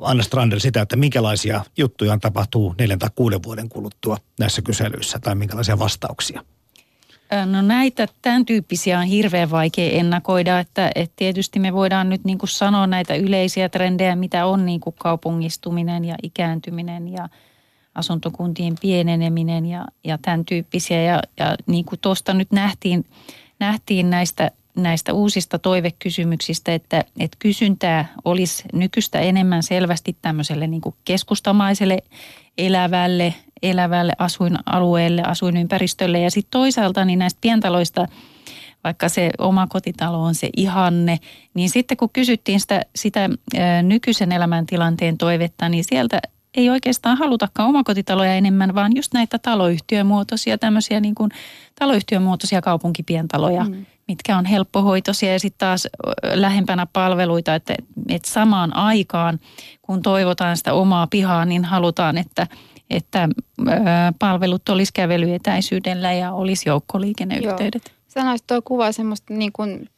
Anna 0.01 0.23
Strander 0.23 0.59
sitä, 0.59 0.81
että 0.81 0.95
minkälaisia 0.95 1.63
juttuja 1.77 2.17
tapahtuu 2.17 2.75
neljän 2.77 2.99
tai 2.99 3.09
kuuden 3.15 3.43
vuoden 3.43 3.69
kuluttua 3.69 4.17
näissä 4.39 4.61
kyselyissä 4.61 5.19
tai 5.19 5.35
minkälaisia 5.35 5.79
vastauksia? 5.79 6.43
No 7.45 7.61
näitä 7.61 8.07
tämän 8.21 8.45
tyyppisiä 8.45 8.99
on 8.99 9.05
hirveän 9.05 9.51
vaikea 9.51 9.91
ennakoida, 9.91 10.59
että, 10.59 10.91
että 10.95 11.13
tietysti 11.15 11.59
me 11.59 11.73
voidaan 11.73 12.09
nyt 12.09 12.23
niin 12.23 12.37
kuin 12.37 12.49
sanoa 12.49 12.87
näitä 12.87 13.15
yleisiä 13.15 13.69
trendejä, 13.69 14.15
mitä 14.15 14.45
on 14.45 14.65
niin 14.65 14.79
kuin 14.79 14.95
kaupungistuminen 14.99 16.05
ja 16.05 16.15
ikääntyminen 16.23 17.13
ja 17.13 17.29
asuntokuntien 17.95 18.75
pieneneminen 18.81 19.65
ja, 19.65 19.85
ja 20.03 20.17
tämän 20.21 20.45
tyyppisiä. 20.45 21.01
Ja, 21.01 21.21
ja 21.39 21.55
niin 21.65 21.85
kuin 21.85 21.99
tuosta 21.99 22.33
nyt 22.33 22.51
nähtiin, 22.51 23.05
nähtiin 23.59 24.09
näistä, 24.09 24.51
näistä 24.75 25.13
uusista 25.13 25.59
toivekysymyksistä, 25.59 26.73
että, 26.73 27.03
että 27.19 27.37
kysyntää 27.39 28.05
olisi 28.25 28.63
nykyistä 28.73 29.19
enemmän 29.19 29.63
selvästi 29.63 30.17
tämmöiselle 30.21 30.67
niin 30.67 30.81
kuin 30.81 30.95
keskustamaiselle 31.05 32.03
elävälle 32.57 33.33
elävälle 33.63 34.13
asuinalueelle, 34.17 35.21
asuinympäristölle. 35.21 36.19
Ja 36.19 36.31
sitten 36.31 36.51
toisaalta 36.51 37.05
niin 37.05 37.19
näistä 37.19 37.37
pientaloista, 37.41 38.07
vaikka 38.83 39.09
se 39.09 39.29
oma 39.37 39.67
kotitalo 39.67 40.23
on 40.23 40.35
se 40.35 40.49
ihanne, 40.57 41.17
niin 41.53 41.69
sitten 41.69 41.97
kun 41.97 42.09
kysyttiin 42.13 42.59
sitä, 42.59 42.81
sitä 42.95 43.29
nykyisen 43.83 44.31
elämäntilanteen 44.31 45.17
toivetta, 45.17 45.69
niin 45.69 45.83
sieltä 45.83 46.19
ei 46.57 46.69
oikeastaan 46.69 47.17
halutakaan 47.17 47.69
omakotitaloja 47.69 48.33
enemmän, 48.33 48.75
vaan 48.75 48.95
just 48.95 49.13
näitä 49.13 49.39
taloyhtiömuotoisia, 49.39 50.57
tämmöisiä 50.57 50.99
niin 50.99 51.15
kuin 51.15 51.31
taloyhtiömuotoisia 51.79 52.61
kaupunkipientaloja, 52.61 53.63
mm. 53.63 53.85
mitkä 54.07 54.37
on 54.37 54.45
helppohoitoisia 54.45 55.31
ja 55.31 55.39
sitten 55.39 55.59
taas 55.59 55.87
lähempänä 56.33 56.87
palveluita, 56.93 57.55
että, 57.55 57.75
että 58.09 58.29
samaan 58.29 58.75
aikaan, 58.75 59.39
kun 59.81 60.01
toivotaan 60.01 60.57
sitä 60.57 60.73
omaa 60.73 61.07
pihaa, 61.07 61.45
niin 61.45 61.65
halutaan, 61.65 62.17
että– 62.17 62.47
että 62.89 63.29
palvelut 64.19 64.69
olisi 64.69 64.93
kävelyetäisyydellä 64.93 66.13
ja 66.13 66.33
olisi 66.33 66.69
joukkoliikenneyhteydet. 66.69 67.81
Joo. 67.85 67.95
Sanoisin, 68.07 68.47
tuo 68.47 68.61
kuva 68.61 68.91
semmoista 68.91 69.33
niin 69.33 69.51
kuin 69.51 69.89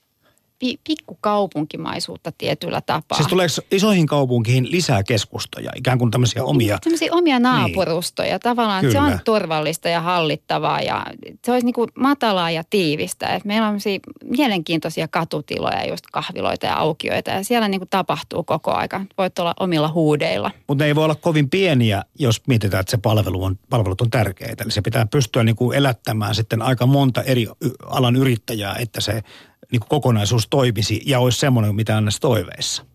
pikkukaupunkimaisuutta 0.84 2.32
tietyllä 2.38 2.82
tapaa. 2.82 3.16
Siis 3.16 3.28
tuleeko 3.28 3.54
isoihin 3.72 4.06
kaupunkiin 4.06 4.72
lisää 4.72 5.04
keskustoja, 5.04 5.72
ikään 5.76 5.98
kuin 5.98 6.12
tämmöisiä 6.12 6.44
omia? 6.44 6.78
Tämmöisiä 6.84 7.10
omia 7.12 7.36
niin. 7.36 7.44
naapurustoja. 7.44 8.30
Niin. 8.30 8.40
Tavallaan 8.40 8.82
Kyllä. 8.82 8.94
se 8.94 9.00
on 9.00 9.20
turvallista 9.26 9.90
ja 9.90 10.02
hallittavaa 10.02 10.82
ja 10.82 11.06
se 11.46 11.52
olisi 11.52 11.66
niin 11.66 11.74
kuin 11.74 11.90
matalaa 11.96 12.52
ja 12.52 12.64
tiivistä. 12.70 13.28
Et 13.28 13.46
meillä 13.46 13.68
on 13.68 13.80
mielenkiintoisia 14.24 15.08
katutiloja, 15.08 15.88
just 15.90 16.06
kahviloita 16.12 16.66
ja 16.66 16.76
aukioita 16.76 17.32
ja 17.32 17.44
siellä 17.44 17.68
niin 17.68 17.80
kuin 17.80 17.90
tapahtuu 17.90 18.44
koko 18.44 18.72
aika. 18.72 19.02
Voit 19.18 19.40
olla 19.40 19.54
omilla 19.60 19.88
huudeilla. 19.88 20.52
Mutta 20.68 20.84
ne 20.84 20.88
ei 20.88 20.96
voi 20.96 21.04
olla 21.04 21.16
kovin 21.16 21.50
pieniä, 21.50 22.04
jos 22.20 22.42
mietitään, 22.48 22.82
että 22.82 22.92
se 22.92 22.98
palvelu 22.98 23.44
on, 23.44 23.60
palvelut 23.70 24.02
on 24.02 24.10
tärkeitä. 24.10 24.64
Eli 24.64 24.72
se 24.72 24.82
pitää 24.82 25.06
pystyä 25.06 25.44
niin 25.44 25.56
kuin 25.56 25.78
elättämään 25.78 26.36
sitten 26.36 26.62
aika 26.62 26.86
monta 26.86 27.24
eri 27.24 27.48
alan 27.86 28.16
yrittäjää, 28.16 28.76
että 28.80 29.02
se 29.02 29.24
niin 29.72 29.80
kuin 29.80 29.90
kokonaisuus 29.90 30.48
toimisi 30.50 31.02
ja 31.06 31.20
olisi 31.20 31.40
semmoinen, 31.40 31.76
mitä 31.76 31.98
on 31.98 32.06
näissä 32.06 32.20
toiveissa. 32.20 32.86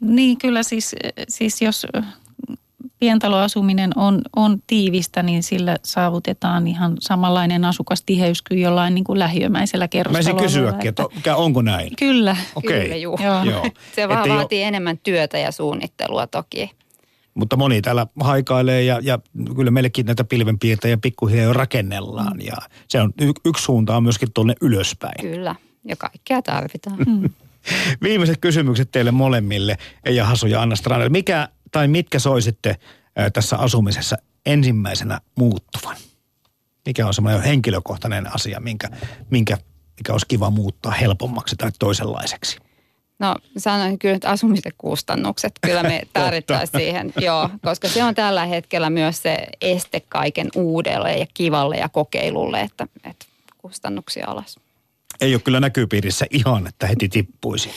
Niin 0.00 0.38
kyllä 0.38 0.62
siis, 0.62 0.94
siis 1.28 1.62
jos 1.62 1.86
pientaloasuminen 2.98 3.98
on, 3.98 4.20
on 4.36 4.62
tiivistä, 4.66 5.22
niin 5.22 5.42
sillä 5.42 5.76
saavutetaan 5.84 6.68
ihan 6.68 6.96
samanlainen 7.00 7.64
asukastiheys 7.64 8.42
kuin 8.42 8.60
jollain 8.60 8.94
niin 8.94 9.04
kuin 9.04 9.18
lähiömäisellä 9.18 9.88
kerrostalolla. 9.88 10.40
Mä 10.40 10.46
kysyäkin, 10.46 10.88
että 10.88 11.36
onko 11.36 11.62
näin? 11.62 11.96
Kyllä. 11.98 12.36
Okay. 12.54 12.82
Kyllä, 12.82 12.96
juu. 12.96 13.18
Joo. 13.24 13.44
Joo. 13.44 13.66
Se 13.94 14.08
vaan 14.08 14.28
vaatii 14.28 14.60
jo... 14.60 14.68
enemmän 14.68 14.98
työtä 14.98 15.38
ja 15.38 15.52
suunnittelua 15.52 16.26
toki. 16.26 16.70
Mutta 17.34 17.56
moni 17.56 17.82
täällä 17.82 18.06
haikailee 18.20 18.82
ja, 18.82 19.00
ja 19.02 19.18
kyllä 19.56 19.70
meillekin 19.70 20.06
näitä 20.06 20.24
pilvenpiirtäjiä 20.24 20.96
pikkuhiljaa 20.96 21.44
jo 21.44 21.52
rakennellaan. 21.52 22.40
Ja 22.40 22.56
se 22.88 23.00
on 23.00 23.12
y- 23.20 23.32
yksi 23.44 23.64
suunta 23.64 23.96
on 23.96 24.02
myöskin 24.02 24.32
tuonne 24.32 24.54
ylöspäin. 24.60 25.20
Kyllä, 25.20 25.54
ja 25.88 25.96
kaikkea 25.96 26.42
tarvitaan. 26.42 26.98
Mm. 26.98 27.30
Viimeiset 28.02 28.38
kysymykset 28.40 28.90
teille 28.90 29.10
molemmille, 29.10 29.78
Eija 30.04 30.26
Hasu 30.26 30.46
ja 30.46 30.62
Anna 30.62 30.76
Stranel. 30.76 31.08
Mikä 31.08 31.48
tai 31.72 31.88
mitkä 31.88 32.18
soisitte 32.18 32.76
tässä 33.32 33.56
asumisessa 33.56 34.16
ensimmäisenä 34.46 35.20
muuttuvan? 35.38 35.96
Mikä 36.86 37.06
on 37.06 37.14
semmoinen 37.14 37.42
henkilökohtainen 37.42 38.34
asia, 38.34 38.60
minkä, 38.60 38.88
minkä, 39.30 39.58
mikä 39.96 40.12
olisi 40.12 40.26
kiva 40.28 40.50
muuttaa 40.50 40.92
helpommaksi 40.92 41.56
tai 41.56 41.70
toisenlaiseksi? 41.78 42.58
No 43.22 43.36
sanoin 43.56 43.98
kyllä, 43.98 44.14
että 44.14 44.30
asumisen 44.30 44.72
kustannukset 44.78 45.52
kyllä 45.66 45.82
me 45.82 46.02
tarvittaisiin 46.12 46.80
siihen, 46.80 47.12
joo, 47.20 47.48
koska 47.64 47.88
se 47.88 48.04
on 48.04 48.14
tällä 48.14 48.46
hetkellä 48.46 48.90
myös 48.90 49.22
se 49.22 49.36
este 49.60 50.00
kaiken 50.08 50.48
uudelle 50.56 51.12
ja 51.12 51.26
kivalle 51.34 51.76
ja 51.76 51.88
kokeilulle, 51.88 52.60
että, 52.60 52.86
että 53.04 53.26
kustannuksia 53.58 54.26
alas. 54.28 54.56
Ei 55.20 55.34
ole 55.34 55.42
kyllä 55.42 55.60
näkypiirissä 55.60 56.26
ihan, 56.30 56.66
että 56.66 56.86
heti 56.86 57.08
tippuisi. 57.08 57.70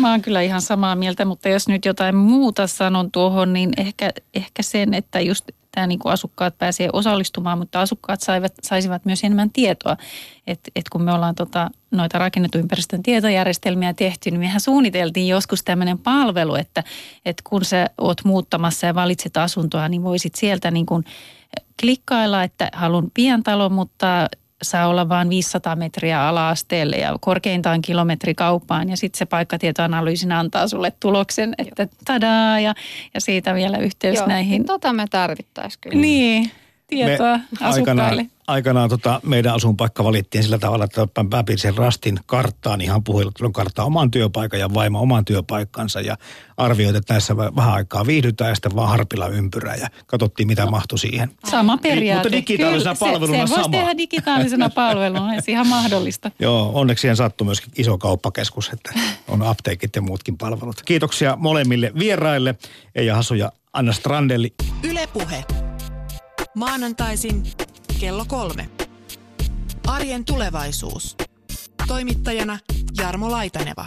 Mä 0.00 0.10
oon 0.10 0.22
kyllä 0.22 0.40
ihan 0.40 0.62
samaa 0.62 0.96
mieltä, 0.96 1.24
mutta 1.24 1.48
jos 1.48 1.68
nyt 1.68 1.84
jotain 1.84 2.16
muuta 2.16 2.66
sanon 2.66 3.10
tuohon, 3.10 3.52
niin 3.52 3.72
ehkä, 3.76 4.10
ehkä 4.34 4.62
sen, 4.62 4.94
että 4.94 5.20
just 5.20 5.44
tämä 5.76 5.86
niin 5.86 5.98
kuin 5.98 6.12
asukkaat 6.12 6.58
pääsee 6.58 6.88
osallistumaan, 6.92 7.58
mutta 7.58 7.80
asukkaat 7.80 8.20
saivat, 8.20 8.52
saisivat 8.62 9.04
myös 9.04 9.24
enemmän 9.24 9.50
tietoa. 9.50 9.96
Että 10.46 10.70
et 10.76 10.88
kun 10.88 11.02
me 11.02 11.12
ollaan 11.12 11.34
tota, 11.34 11.70
noita 11.90 12.18
rakennetun 12.18 12.60
ympäristön 12.60 13.02
tietojärjestelmiä 13.02 13.94
tehty, 13.94 14.30
niin 14.30 14.40
mehän 14.40 14.60
suunniteltiin 14.60 15.28
joskus 15.28 15.64
tämmöinen 15.64 15.98
palvelu, 15.98 16.54
että, 16.54 16.84
että 17.24 17.42
kun 17.44 17.64
sä 17.64 17.90
oot 17.98 18.24
muuttamassa 18.24 18.86
ja 18.86 18.94
valitset 18.94 19.36
asuntoa, 19.36 19.88
niin 19.88 20.02
voisit 20.02 20.34
sieltä 20.34 20.70
niin 20.70 20.86
kuin 20.86 21.04
klikkailla, 21.80 22.42
että 22.42 22.70
haluan 22.72 23.10
pientalo, 23.14 23.68
mutta 23.68 24.28
saa 24.62 24.88
olla 24.88 25.08
vain 25.08 25.30
500 25.30 25.76
metriä 25.76 26.28
ala-asteelle 26.28 26.96
ja 26.96 27.16
korkeintaan 27.20 27.82
kilometri 27.82 28.34
kauppaan. 28.34 28.88
Ja 28.88 28.96
sitten 28.96 29.18
se 29.18 29.26
paikkatietoanalyysin 29.26 30.32
antaa 30.32 30.68
sulle 30.68 30.92
tuloksen, 31.00 31.54
että 31.58 31.88
tadaa 32.04 32.60
ja, 32.60 32.74
ja 33.14 33.20
siitä 33.20 33.54
vielä 33.54 33.78
yhteys 33.78 34.16
Joo, 34.16 34.26
näihin. 34.26 34.64
Tota 34.64 34.92
me 34.92 35.04
tarvittaisiin 35.10 35.80
kyllä. 35.80 36.00
Niin, 36.00 36.50
tietoa 36.86 37.36
me 37.36 37.66
asukkaille. 37.66 38.26
Aikanaan 38.46 38.88
tota, 38.88 39.20
meidän 39.22 39.54
asuinpaikka 39.54 40.04
valittiin 40.04 40.44
sillä 40.44 40.58
tavalla, 40.58 40.84
että 40.84 41.06
mä 41.22 41.44
sen 41.56 41.76
rastin 41.76 42.20
karttaan 42.26 42.80
ihan 42.80 43.04
puheluttelun 43.04 43.52
karttaan 43.52 43.86
oman 43.86 44.10
työpaikan 44.10 44.60
ja 44.60 44.74
vaimo 44.74 45.00
oman 45.00 45.24
työpaikkansa 45.24 46.00
ja 46.00 46.16
arvioit, 46.56 46.96
että 46.96 47.14
näissä 47.14 47.36
vähän 47.36 47.74
aikaa 47.74 48.06
viihdytään 48.06 48.48
ja 48.50 48.54
sitten 48.54 48.76
vaan 48.76 48.88
harpilla 48.88 49.28
ympyrää 49.28 49.76
ja 49.76 49.88
katsottiin 50.06 50.46
mitä 50.46 50.64
no. 50.64 50.70
mahtui 50.70 50.98
siihen. 50.98 51.30
Sama 51.50 51.76
periaate. 51.76 52.28
Mutta 52.28 52.36
digitaalisena 52.36 52.94
Kyllä, 52.94 53.12
palveluna 53.12 53.46
se, 53.46 53.54
se 53.54 53.62
sama. 53.62 53.68
tehdä 53.68 53.96
digitaalisena 53.96 54.70
palveluna, 54.84 55.40
se 55.40 55.52
ihan 55.52 55.66
mahdollista. 55.66 56.30
Joo, 56.38 56.70
onneksi 56.74 57.00
siihen 57.00 57.16
sattui 57.16 57.44
myöskin 57.44 57.72
iso 57.76 57.98
kauppakeskus, 57.98 58.70
että 58.72 58.92
on 59.28 59.42
apteekit 59.42 59.96
ja 59.96 60.02
muutkin 60.02 60.38
palvelut. 60.38 60.82
Kiitoksia 60.84 61.36
molemmille 61.36 61.92
vieraille, 61.98 62.54
Eija 62.94 63.16
Hasu 63.16 63.34
ja 63.34 63.52
Anna 63.72 63.92
Strandelli. 63.92 64.54
Ylepuhe. 64.82 65.44
Maanantaisin 66.54 67.42
kello 68.00 68.24
kolme. 68.28 68.68
Arjen 69.86 70.24
tulevaisuus. 70.24 71.16
Toimittajana 71.86 72.58
Jarmo 72.98 73.30
Laitaneva. 73.30 73.86